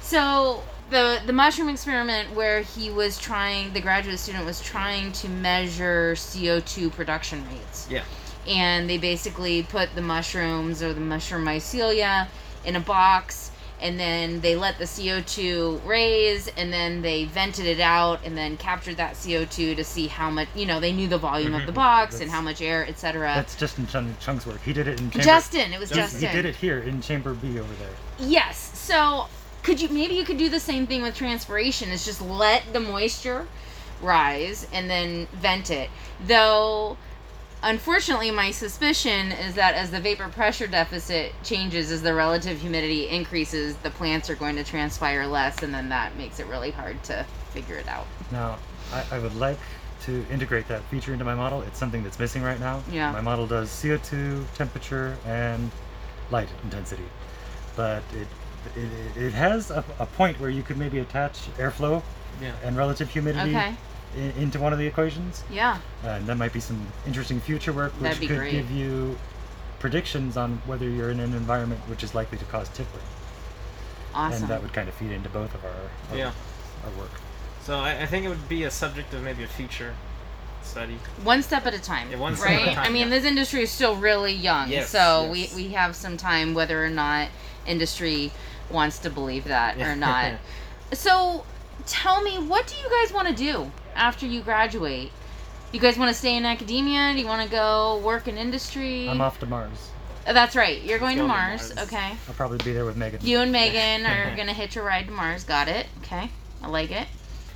So 0.02 0.64
the 0.92 1.22
the 1.26 1.34
mushroom 1.34 1.70
experiment 1.70 2.36
where 2.36 2.62
he 2.62 2.92
was 2.92 3.18
trying, 3.18 3.74
the 3.74 3.82
graduate 3.82 4.20
student 4.20 4.46
was 4.46 4.62
trying 4.62 5.12
to 5.14 5.30
measure 5.30 6.16
CO 6.16 6.60
two 6.60 6.89
production 6.92 7.44
rates. 7.50 7.88
Yeah. 7.89 8.04
And 8.48 8.89
they 8.89 8.98
basically 8.98 9.64
put 9.64 9.94
the 9.96 10.02
mushrooms 10.02 10.84
or 10.84 10.94
the 10.94 11.00
mushroom 11.00 11.46
mycelia 11.46 12.28
in 12.66 12.76
a 12.76 12.80
box, 12.80 13.52
and 13.80 14.00
then 14.00 14.42
they 14.42 14.56
let 14.56 14.78
the 14.80 14.86
CO 14.86 15.22
two 15.22 15.82
raise, 15.86 16.48
and 16.50 16.72
then 16.74 17.02
they 17.02 17.26
vented 17.26 17.66
it 17.66 17.80
out, 17.80 18.20
and 18.26 18.36
then 18.38 18.58
captured 18.58 18.98
that 18.98 19.16
CO 19.16 19.46
two 19.46 19.74
to 19.76 19.84
see 19.84 20.08
how 20.08 20.30
much. 20.30 20.48
You 20.56 20.66
know, 20.66 20.80
they 20.80 20.92
knew 20.92 21.08
the 21.08 21.18
volume 21.18 21.54
of 21.56 21.62
Mhm. 21.62 21.66
the 21.68 21.72
box 21.72 22.20
and 22.20 22.30
how 22.30 22.42
much 22.42 22.62
air, 22.62 22.86
etc. 22.88 23.32
That's 23.36 23.56
Justin 23.56 23.88
Chung, 23.88 24.16
Chung's 24.20 24.46
work. 24.46 24.62
He 24.64 24.74
did 24.74 24.88
it 24.88 25.00
in 25.00 25.10
chamber. 25.12 25.24
Justin, 25.26 25.72
it 25.74 25.80
was 25.80 25.89
he- 25.89 25.96
Justin. 25.96 26.30
He 26.30 26.36
did 26.36 26.46
it 26.46 26.56
here 26.56 26.80
in 26.80 27.02
chamber 27.02 27.34
B 27.34 27.60
over 27.60 27.74
there. 27.76 27.89
Yes. 28.20 28.72
So 28.74 29.28
could 29.64 29.82
you 29.82 29.89
maybe 29.89 30.16
you 30.16 30.24
could 30.24 30.38
do 30.38 30.49
the 30.49 30.59
same 30.59 30.88
thing 30.88 31.01
with 31.01 31.16
transpiration? 31.16 31.89
Is 31.89 32.05
just 32.05 32.22
let 32.22 32.64
the 32.74 32.80
moisture 32.80 33.47
rise 34.01 34.68
and 34.74 34.89
then 34.89 35.28
vent 35.34 35.70
it. 35.70 35.89
Though 36.26 36.97
unfortunately 37.64 38.32
my 38.32 38.49
suspicion 38.51 39.32
is 39.32 39.53
that 39.55 39.76
as 39.76 39.91
the 39.91 39.99
vapor 39.99 40.28
pressure 40.30 40.68
deficit 40.68 41.34
changes 41.43 41.91
as 41.91 42.01
the 42.01 42.14
relative 42.14 42.59
humidity 42.59 43.07
increases, 43.07 43.76
the 43.78 43.91
plants 43.91 44.30
are 44.30 44.36
going 44.36 44.55
to 44.55 44.64
transpire 44.64 45.28
less 45.28 45.62
and 45.62 45.74
then 45.74 45.89
that 45.89 46.16
makes 46.18 46.39
it 46.39 46.47
really 46.47 46.72
hard 46.72 47.01
to 47.03 47.26
figure 47.51 47.76
it 47.76 47.88
out. 47.88 48.07
Now, 48.32 48.57
I, 48.91 49.05
I 49.12 49.20
would 49.20 49.36
like 49.36 49.59
to 50.05 50.26
integrate 50.32 50.68
that 50.68 50.82
feature 50.86 51.14
into 51.14 51.26
my 51.26 51.36
model. 51.36 51.62
It's 51.62 51.78
something 51.78 52.03
that's 52.03 52.18
missing 52.18 52.41
right 52.41 52.59
now. 52.59 52.82
Yeah. 52.91 53.12
My 53.12 53.22
model 53.22 53.45
does 53.45 53.70
CO2, 53.70 54.43
temperature, 54.55 55.16
and 55.26 55.70
light 56.32 56.49
intensity, 56.64 57.05
but 57.76 58.01
it 58.16 58.28
it, 58.76 59.18
it 59.22 59.34
has 59.34 59.72
a, 59.72 59.84
a 59.99 60.05
point 60.05 60.39
where 60.39 60.49
you 60.49 60.64
could 60.64 60.78
maybe 60.78 60.99
attach 60.99 61.34
airflow 61.57 62.01
Yeah. 62.41 62.53
and 62.64 62.76
relative 62.78 63.09
humidity 63.09 63.49
Okay. 63.55 63.76
i- 64.16 64.20
into 64.39 64.59
one 64.59 64.74
of 64.74 64.80
the 64.80 64.86
equations, 64.88 65.43
Yeah. 65.49 65.78
Uh, 66.03 66.07
and 66.09 66.28
that 66.28 66.36
might 66.38 66.53
be 66.53 66.59
some 66.59 66.86
interesting 67.07 67.39
future 67.39 67.74
work, 67.74 67.93
which 67.93 68.03
That'd 68.03 68.20
be 68.20 68.28
could 68.28 68.38
great. 68.38 68.51
give 68.51 68.72
you 68.72 69.18
predictions 69.80 70.38
on 70.38 70.62
whether 70.66 70.88
you're 70.88 71.09
in 71.12 71.20
an 71.20 71.34
environment 71.34 71.82
which 71.88 72.03
is 72.03 72.14
likely 72.14 72.38
to 72.38 72.45
cause 72.45 72.70
tippling, 72.70 73.03
Awesome. 74.14 74.43
and 74.43 74.51
that 74.51 74.62
would 74.62 74.74
kind 74.74 74.88
of 74.89 74.95
feed 74.95 75.12
into 75.12 75.30
both 75.30 75.53
of 75.55 75.64
our 75.66 75.72
of 76.12 76.18
Yeah. 76.18 76.32
our 76.86 76.91
work. 76.99 77.12
So 77.64 77.80
I, 77.80 78.01
I 78.01 78.05
think 78.05 78.26
it 78.26 78.30
would 78.30 78.49
be 78.49 78.64
a 78.64 78.72
subject 78.72 79.14
of 79.14 79.24
maybe 79.24 79.43
a 79.43 79.47
future 79.47 79.93
study. 80.64 80.97
one 81.24 81.41
step 81.41 81.66
at 81.66 81.74
a 81.74 81.82
time 81.82 82.12
Yeah, 82.12 82.18
one 82.18 82.36
step 82.36 82.49
at 82.51 82.62
a 82.62 82.66
right 82.68 82.76
time, 82.76 82.86
i 82.86 82.89
mean 82.89 83.07
yeah. 83.09 83.16
this 83.18 83.26
industry 83.26 83.64
is 83.64 83.72
still 83.72 83.95
really 83.95 84.32
young 84.32 84.70
Yes, 84.70 84.89
so 84.89 85.32
yes. 85.34 85.55
we 85.55 85.64
we 85.68 85.74
have 85.74 85.95
some 85.95 86.18
time 86.18 86.53
whether 86.53 86.86
or 86.86 86.89
not 86.89 87.30
industry 87.66 88.32
wants 88.72 89.00
to 89.00 89.10
believe 89.10 89.46
that 89.46 89.78
or 89.80 89.96
not. 90.08 90.34
So 90.94 91.46
tell 91.86 92.22
me 92.22 92.38
what 92.40 92.68
do 92.68 92.76
you 92.76 92.90
guys 92.90 93.14
want 93.14 93.28
to 93.28 93.34
do 93.34 93.72
after 93.96 94.26
you 94.26 94.42
graduate? 94.42 95.12
You 95.72 95.80
guys 95.80 95.98
want 95.98 96.10
to 96.12 96.18
stay 96.18 96.36
in 96.36 96.46
academia? 96.46 97.14
Do 97.14 97.20
you 97.20 97.28
want 97.28 97.44
to 97.44 97.50
go 97.50 98.00
work 98.04 98.28
in 98.28 98.38
industry? 98.38 99.08
I'm 99.08 99.22
off 99.22 99.40
to 99.40 99.46
Mars. 99.46 99.90
Oh, 100.28 100.34
that's 100.34 100.56
right. 100.56 100.82
You're 100.84 101.00
going 101.00 101.16
to 101.16 101.24
Going 101.24 101.32
to 101.32 101.36
mars. 101.36 101.76
Mars. 101.76 101.88
okay. 101.88 102.12
I'll 102.28 102.34
probably 102.36 102.60
be 102.60 102.74
there 102.74 102.86
with 102.86 102.96
Megan. 102.98 103.20
you 103.24 103.40
and 103.40 103.52
megan 103.52 104.06
are 104.06 104.36
gonna 104.36 104.54
hitch 104.54 104.76
a 104.76 104.82
ride 104.82 105.08
to 105.08 105.12
mars. 105.12 105.44
Got 105.44 105.68
it. 105.68 105.88
Okay. 106.04 106.30
I 106.62 106.68
like 106.68 106.92
it. 106.92 107.08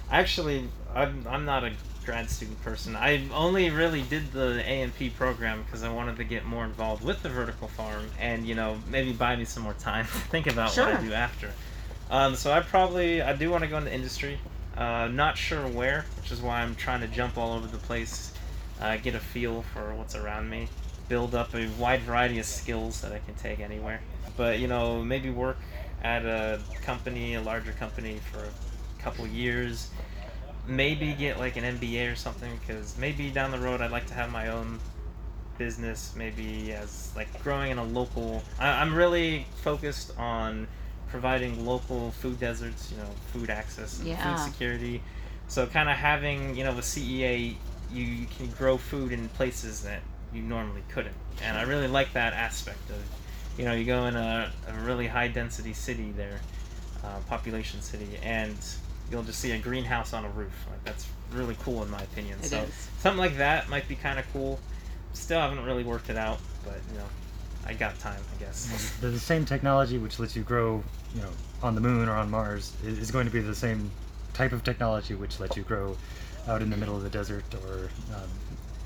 Actually, 0.09 0.67
I'm, 0.95 1.25
I'm 1.29 1.45
not 1.45 1.63
a 1.63 1.73
grad 2.05 2.29
student 2.29 2.61
person. 2.61 2.95
I 2.95 3.27
only 3.33 3.69
really 3.69 4.03
did 4.03 4.31
the 4.31 4.63
AMP 4.65 5.15
program 5.17 5.63
because 5.63 5.83
I 5.83 5.91
wanted 5.91 6.17
to 6.17 6.23
get 6.23 6.45
more 6.45 6.63
involved 6.63 7.03
with 7.03 7.23
the 7.23 7.29
vertical 7.29 7.67
farm 7.67 8.07
and, 8.19 8.45
you 8.45 8.55
know, 8.55 8.77
maybe 8.89 9.11
buy 9.11 9.35
me 9.35 9.45
some 9.45 9.63
more 9.63 9.73
time 9.73 10.05
to 10.05 10.11
think 10.11 10.47
about 10.47 10.75
what 10.77 10.93
I 10.93 11.01
do 11.01 11.13
after. 11.13 11.51
Um, 12.09 12.35
so 12.35 12.51
I 12.51 12.59
probably, 12.59 13.21
I 13.21 13.33
do 13.33 13.49
want 13.49 13.63
to 13.63 13.69
go 13.69 13.77
into 13.77 13.93
industry. 13.93 14.39
Uh, 14.77 15.07
not 15.07 15.37
sure 15.37 15.67
where, 15.67 16.05
which 16.17 16.31
is 16.31 16.41
why 16.41 16.61
I'm 16.61 16.75
trying 16.75 17.01
to 17.01 17.07
jump 17.07 17.37
all 17.37 17.53
over 17.53 17.65
the 17.65 17.77
place, 17.77 18.33
uh, 18.81 18.97
get 18.97 19.15
a 19.15 19.19
feel 19.19 19.63
for 19.73 19.95
what's 19.95 20.15
around 20.15 20.49
me, 20.49 20.67
build 21.07 21.33
up 21.33 21.55
a 21.55 21.67
wide 21.79 22.01
variety 22.01 22.39
of 22.39 22.45
skills 22.45 23.01
that 23.01 23.11
I 23.11 23.19
can 23.19 23.35
take 23.35 23.59
anywhere. 23.59 24.01
But, 24.37 24.59
you 24.59 24.67
know, 24.67 25.01
maybe 25.01 25.29
work 25.29 25.57
at 26.03 26.25
a 26.25 26.59
company, 26.83 27.35
a 27.35 27.41
larger 27.41 27.71
company 27.71 28.19
for 28.31 28.39
a 28.39 29.01
couple 29.01 29.25
years, 29.27 29.89
maybe 30.67 31.13
get 31.13 31.37
like 31.39 31.57
an 31.57 31.63
MBA 31.63 32.11
or 32.11 32.15
something 32.15 32.51
because 32.59 32.97
maybe 32.97 33.29
down 33.29 33.51
the 33.51 33.59
road 33.59 33.81
I'd 33.81 33.91
like 33.91 34.07
to 34.07 34.13
have 34.13 34.31
my 34.31 34.49
own 34.49 34.79
business 35.57 36.13
maybe 36.17 36.73
as 36.73 37.13
like 37.15 37.41
growing 37.41 37.71
in 37.71 37.77
a 37.77 37.83
local 37.83 38.43
I, 38.59 38.81
I'm 38.81 38.93
really 38.93 39.45
focused 39.63 40.17
on 40.17 40.67
providing 41.09 41.65
local 41.65 42.11
food 42.11 42.39
deserts 42.39 42.91
you 42.91 42.97
know 42.97 43.09
food 43.31 43.49
access 43.49 43.99
and 43.99 44.09
Yeah. 44.09 44.35
food 44.35 44.39
security. 44.53 45.01
So 45.47 45.67
kind 45.67 45.89
of 45.89 45.95
having 45.95 46.55
you 46.55 46.63
know 46.63 46.73
the 46.75 46.81
CEA 46.81 47.55
you, 47.93 48.03
you 48.03 48.25
can 48.25 48.47
grow 48.51 48.77
food 48.77 49.11
in 49.11 49.29
places 49.29 49.81
that 49.83 50.01
you 50.33 50.41
normally 50.41 50.83
couldn't. 50.89 51.15
And 51.43 51.57
I 51.57 51.61
really 51.61 51.87
like 51.87 52.13
that 52.13 52.33
aspect 52.33 52.89
of 52.89 53.01
you 53.57 53.65
know 53.65 53.73
you 53.73 53.85
go 53.85 54.05
in 54.07 54.15
a, 54.15 54.51
a 54.67 54.73
really 54.83 55.07
high 55.07 55.27
density 55.27 55.73
city 55.73 56.11
there 56.11 56.41
uh, 57.03 57.19
population 57.29 57.81
city 57.81 58.07
and 58.23 58.57
you'll 59.11 59.23
just 59.23 59.39
see 59.39 59.51
a 59.51 59.57
greenhouse 59.57 60.13
on 60.13 60.25
a 60.25 60.29
roof 60.29 60.51
like 60.69 60.83
that's 60.83 61.07
really 61.31 61.55
cool 61.63 61.83
in 61.83 61.89
my 61.89 62.01
opinion 62.01 62.37
It 62.39 62.45
so 62.45 62.57
is. 62.59 62.89
something 62.99 63.19
like 63.19 63.37
that 63.37 63.69
might 63.69 63.87
be 63.87 63.95
kind 63.95 64.19
of 64.19 64.25
cool 64.33 64.59
still 65.13 65.39
haven't 65.39 65.63
really 65.63 65.83
worked 65.83 66.09
it 66.09 66.17
out 66.17 66.39
but 66.63 66.79
you 66.91 66.97
know 66.97 67.05
i 67.65 67.73
got 67.73 67.97
time 67.99 68.21
i 68.35 68.39
guess 68.39 68.97
the, 69.01 69.07
the 69.07 69.19
same 69.19 69.45
technology 69.45 69.97
which 69.97 70.19
lets 70.19 70.35
you 70.35 70.43
grow, 70.43 70.83
you 71.15 71.21
know, 71.21 71.29
on 71.63 71.73
the 71.75 71.81
moon 71.81 72.07
or 72.09 72.13
on 72.15 72.29
Mars 72.29 72.73
i- 72.83 72.87
is 72.87 73.11
going 73.11 73.25
to 73.25 73.31
be 73.31 73.39
the 73.41 73.55
same 73.55 73.89
type 74.33 74.51
of 74.51 74.63
technology 74.63 75.15
which 75.15 75.39
lets 75.39 75.55
you 75.57 75.63
grow 75.63 75.95
out 76.47 76.61
in 76.61 76.69
the 76.69 76.77
middle 76.77 76.95
of 76.95 77.01
the 77.03 77.09
desert 77.09 77.43
or 77.67 77.89
um, 78.15 78.29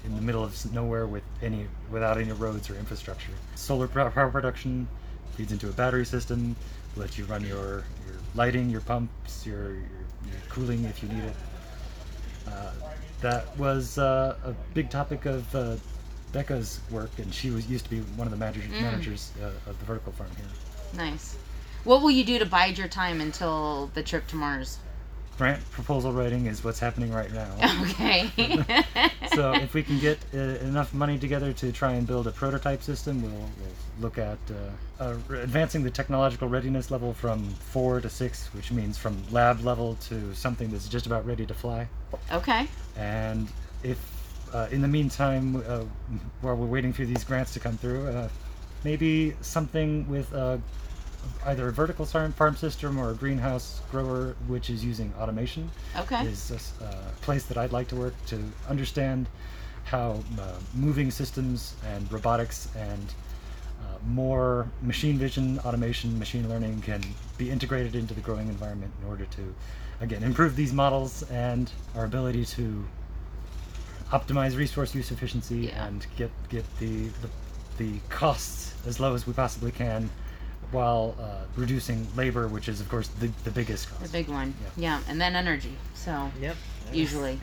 in 0.06 0.16
the 0.16 0.22
middle 0.22 0.44
of 0.44 0.74
nowhere 0.74 1.06
with 1.08 1.24
any 1.42 1.66
without 1.92 2.18
any 2.18 2.32
roads 2.32 2.70
or 2.70 2.76
infrastructure. 2.78 3.34
Solar 3.56 3.88
power 3.88 4.30
production 4.30 4.88
feeds 5.36 5.52
into 5.52 5.68
a 5.68 5.74
battery 5.74 6.06
system, 6.06 6.56
lets 6.96 7.18
you 7.18 7.26
run 7.26 7.42
your, 7.46 7.84
your 8.08 8.16
lighting, 8.34 8.70
your 8.70 8.80
pumps, 8.82 9.46
your, 9.46 9.72
your, 9.72 9.74
your 9.74 9.99
cooling 10.50 10.84
if 10.86 11.02
you 11.04 11.10
need 11.10 11.24
it. 11.24 11.36
Uh, 12.48 12.72
that 13.22 13.58
was 13.58 13.98
uh, 13.98 14.36
a 14.46 14.54
big 14.74 14.90
topic 14.90 15.26
of 15.26 15.54
uh, 15.56 15.76
Becca's 16.32 16.80
work, 16.92 17.12
and 17.18 17.34
she 17.34 17.50
was 17.52 17.70
used 17.70 17.86
to 17.86 17.90
be 17.92 18.00
one 18.16 18.28
of 18.28 18.32
the 18.32 18.38
manager, 18.38 18.62
Mm. 18.62 18.82
managers 18.82 19.32
uh, 19.42 19.70
of 19.70 19.78
the 19.80 19.86
vertical 19.86 20.12
farm 20.14 20.30
here. 20.38 20.46
nice 20.96 21.38
what 21.84 22.02
will 22.02 22.12
you 22.12 22.24
do 22.26 22.38
to 22.40 22.46
bide 22.46 22.78
your 22.78 22.88
time 22.88 23.22
until 23.22 23.90
the 23.94 24.04
trip 24.04 24.28
to 24.28 24.36
mars 24.36 24.78
Grant 25.40 25.72
proposal 25.72 26.12
writing 26.12 26.48
is 26.48 26.66
what's 26.66 26.80
happening 26.80 27.14
right 27.14 27.32
now. 27.32 27.50
okay 27.92 28.30
so 29.34 29.54
if 29.54 29.74
we 29.74 29.82
can 29.82 29.98
get 29.98 30.18
uh, 30.34 30.38
enough 30.38 30.94
money 30.94 31.18
together 31.18 31.54
to 31.54 31.72
try 31.72 31.94
and 31.94 32.06
build 32.06 32.28
a 32.28 32.32
prototype 32.32 32.84
system, 32.84 33.22
we'll, 33.22 33.32
we'll 33.32 34.02
look 34.02 34.18
at 34.18 34.38
uh, 35.00 35.04
uh, 35.04 35.16
advancing 35.42 35.82
the 35.82 35.90
technological 35.90 36.50
readiness 36.50 36.92
level 36.92 37.14
from 37.14 37.42
four 37.72 38.02
to 38.02 38.10
six, 38.10 38.54
which 38.54 38.70
means 38.70 38.98
from 38.98 39.16
lab 39.32 39.62
level 39.62 39.96
to 40.10 40.36
something 40.36 40.72
that's 40.72 40.90
just 40.90 41.06
about 41.06 41.26
ready 41.26 41.46
to 41.46 41.54
fly. 41.54 41.88
okay 42.34 42.68
And 42.98 43.48
if 43.82 43.98
uh, 44.54 44.68
in 44.72 44.82
the 44.82 44.90
meantime, 44.90 45.64
uh, 45.66 45.86
while 46.42 46.56
we're 46.58 46.66
waiting 46.66 46.92
for 46.92 47.06
these 47.06 47.24
grants 47.24 47.54
to 47.54 47.62
come 47.62 47.78
through, 47.78 48.08
uh, 48.10 48.28
maybe 48.84 49.34
something 49.40 50.06
with 50.10 50.34
a, 50.34 50.62
either 51.46 51.68
a 51.68 51.72
vertical 51.72 52.06
farm 52.06 52.32
farm 52.34 52.56
system 52.56 52.98
or 53.00 53.12
a 53.12 53.14
greenhouse 53.14 53.82
grower 53.92 54.36
which 54.48 54.70
is 54.70 54.84
using 54.84 55.14
automation 55.20 55.70
Okay. 55.98 56.26
is 56.26 56.52
a 56.52 56.84
uh, 56.86 56.94
place 57.22 57.44
that 57.46 57.58
I'd 57.58 57.72
like 57.72 57.88
to 57.90 57.96
work 57.96 58.14
to 58.28 58.44
understand 58.70 59.28
how 59.86 60.20
uh, 60.40 60.54
moving 60.76 61.10
systems 61.12 61.76
and 61.88 62.12
robotics 62.12 62.68
and 62.76 63.14
uh, 63.82 63.98
more 64.08 64.68
machine 64.82 65.18
vision, 65.18 65.58
automation, 65.66 66.18
machine 66.20 66.48
learning 66.50 66.82
can 66.82 67.02
be 67.38 67.50
integrated 67.50 67.96
into 67.96 68.14
the 68.14 68.22
growing 68.22 68.48
environment 68.50 68.92
in 69.02 69.08
order 69.08 69.26
to, 69.26 69.56
again, 70.02 70.22
improve 70.22 70.56
these 70.56 70.74
models 70.74 71.24
and 71.32 71.72
our 71.96 72.06
ability 72.06 72.46
to 72.46 72.86
optimize 74.12 74.58
resource 74.58 74.94
use 74.96 75.12
efficiency 75.12 75.68
Yeah. 75.68 75.86
and 75.88 76.06
get 76.18 76.32
get 76.50 76.66
the, 76.80 77.08
the 77.22 77.30
the 77.78 78.00
costs 78.10 78.74
as 78.86 79.00
low 79.00 79.14
as 79.14 79.26
we 79.26 79.34
possibly 79.34 79.72
can 79.72 80.10
while 80.72 81.16
uh, 81.20 81.24
reducing 81.56 82.08
labor, 82.16 82.48
which 82.48 82.68
is 82.70 82.80
of 82.82 82.90
course 82.90 83.08
the, 83.20 83.28
the 83.44 83.52
biggest 83.52 83.90
cost. 83.90 84.04
The 84.04 84.10
big 84.10 84.28
one. 84.30 84.54
Yeah. 84.78 85.00
Yeah. 85.00 85.10
And 85.10 85.20
then 85.20 85.36
energy. 85.36 85.76
So 85.96 86.32
Yep. 86.40 86.56
usually. 86.94 87.40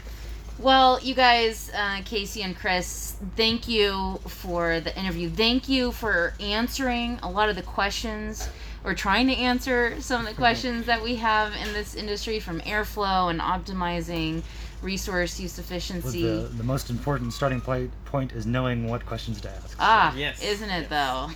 Well, 0.58 0.98
you 1.02 1.14
guys, 1.14 1.70
uh, 1.74 1.98
KC 2.02 2.42
and 2.42 2.56
Chris, 2.56 3.16
thank 3.36 3.68
you 3.68 4.18
for 4.26 4.80
the 4.80 4.96
interview. 4.98 5.28
Thank 5.28 5.68
you 5.68 5.92
for 5.92 6.32
answering 6.40 7.18
a 7.22 7.28
lot 7.30 7.50
of 7.50 7.56
the 7.56 7.62
questions 7.62 8.48
or 8.82 8.94
trying 8.94 9.26
to 9.26 9.34
answer 9.34 10.00
some 10.00 10.22
of 10.22 10.26
the 10.26 10.34
questions 10.44 10.86
that 10.86 11.02
we 11.02 11.16
have 11.16 11.52
in 11.56 11.74
this 11.74 11.94
industry 11.94 12.40
from 12.40 12.60
airflow 12.60 13.28
and 13.30 13.38
optimizing 13.40 14.42
resource 14.80 15.38
use 15.38 15.58
Well, 15.58 15.64
efficiency. 15.66 16.22
the, 16.22 16.48
the 16.56 16.64
most 16.64 16.88
important 16.88 17.34
starting 17.34 17.60
point 17.60 17.90
point 18.06 18.32
is 18.32 18.46
knowing 18.46 18.88
what 18.88 19.04
questions 19.04 19.40
to 19.42 19.50
ask. 19.50 19.76
Ah, 19.78 20.14
Yes, 20.16 20.42
isn't 20.42 20.70
it 20.70 20.86
yes. 20.88 20.90
though? 20.90 21.30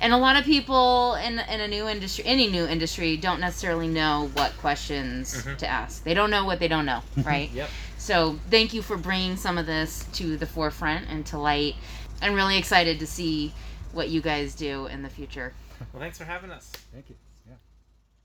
And 0.00 0.12
a 0.12 0.16
lot 0.18 0.36
of 0.36 0.44
people 0.44 1.14
in 1.14 1.38
in 1.38 1.60
a 1.60 1.68
new 1.68 1.88
industry, 1.88 2.24
any 2.26 2.48
new 2.48 2.66
industry, 2.66 3.16
don't 3.16 3.40
necessarily 3.40 3.88
know 3.88 4.30
what 4.34 4.52
questions 4.58 5.34
Mhm. 5.42 5.56
to 5.58 5.66
ask. 5.66 6.04
They 6.04 6.14
don't 6.14 6.30
know 6.30 6.44
what 6.44 6.58
they 6.58 6.68
don't 6.68 6.86
know, 6.86 7.02
right? 7.24 7.50
Yep. 7.52 7.70
So 7.98 8.38
thank 8.50 8.72
you 8.74 8.82
for 8.82 8.96
bringing 8.96 9.36
some 9.36 9.58
of 9.58 9.66
this 9.66 10.04
to 10.14 10.36
the 10.36 10.46
forefront 10.46 11.08
and 11.08 11.24
to 11.26 11.38
light. 11.38 11.74
I'm 12.22 12.34
really 12.34 12.56
excited 12.58 12.98
to 13.00 13.06
see 13.06 13.52
what 13.92 14.08
you 14.10 14.20
guys 14.20 14.54
do 14.54 14.86
in 14.86 15.02
the 15.02 15.08
future. 15.10 15.54
Well, 15.92 16.00
thanks 16.00 16.18
for 16.18 16.24
having 16.24 16.50
us. 16.50 16.70
Thank 16.92 17.08
you. 17.10 17.16
Yeah. 17.48 17.54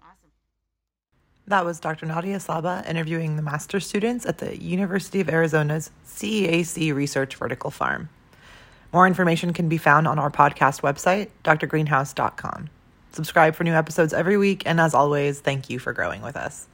Awesome. 0.02 0.30
That 1.48 1.66
was 1.66 1.80
Dr. 1.80 2.06
Nadia 2.06 2.38
Sabeh 2.38 2.88
interviewing 2.88 3.36
the 3.38 3.42
master's 3.42 3.86
students 3.88 4.26
at 4.26 4.38
the 4.40 4.62
University 4.62 5.20
of 5.22 5.30
Arizona's 5.30 5.90
CEAC 6.06 6.94
Research 6.94 7.36
Vertical 7.36 7.72
Farm. 7.72 8.10
More 8.94 9.08
information 9.08 9.54
can 9.54 9.70
be 9.70 9.78
found 9.78 10.08
on 10.08 10.20
our 10.20 10.30
podcast 10.30 10.82
website, 10.82 11.30
drgreenhouse.com. 11.44 12.70
Subscribe 13.14 13.56
for 13.56 13.64
new 13.64 13.74
episodes 13.74 14.14
every 14.14 14.38
week, 14.38 14.64
and 14.66 14.80
as 14.80 14.94
always, 14.94 15.40
thank 15.40 15.70
you 15.70 15.80
for 15.80 15.94
growing 15.94 16.22
with 16.22 16.36
us. 16.36 16.68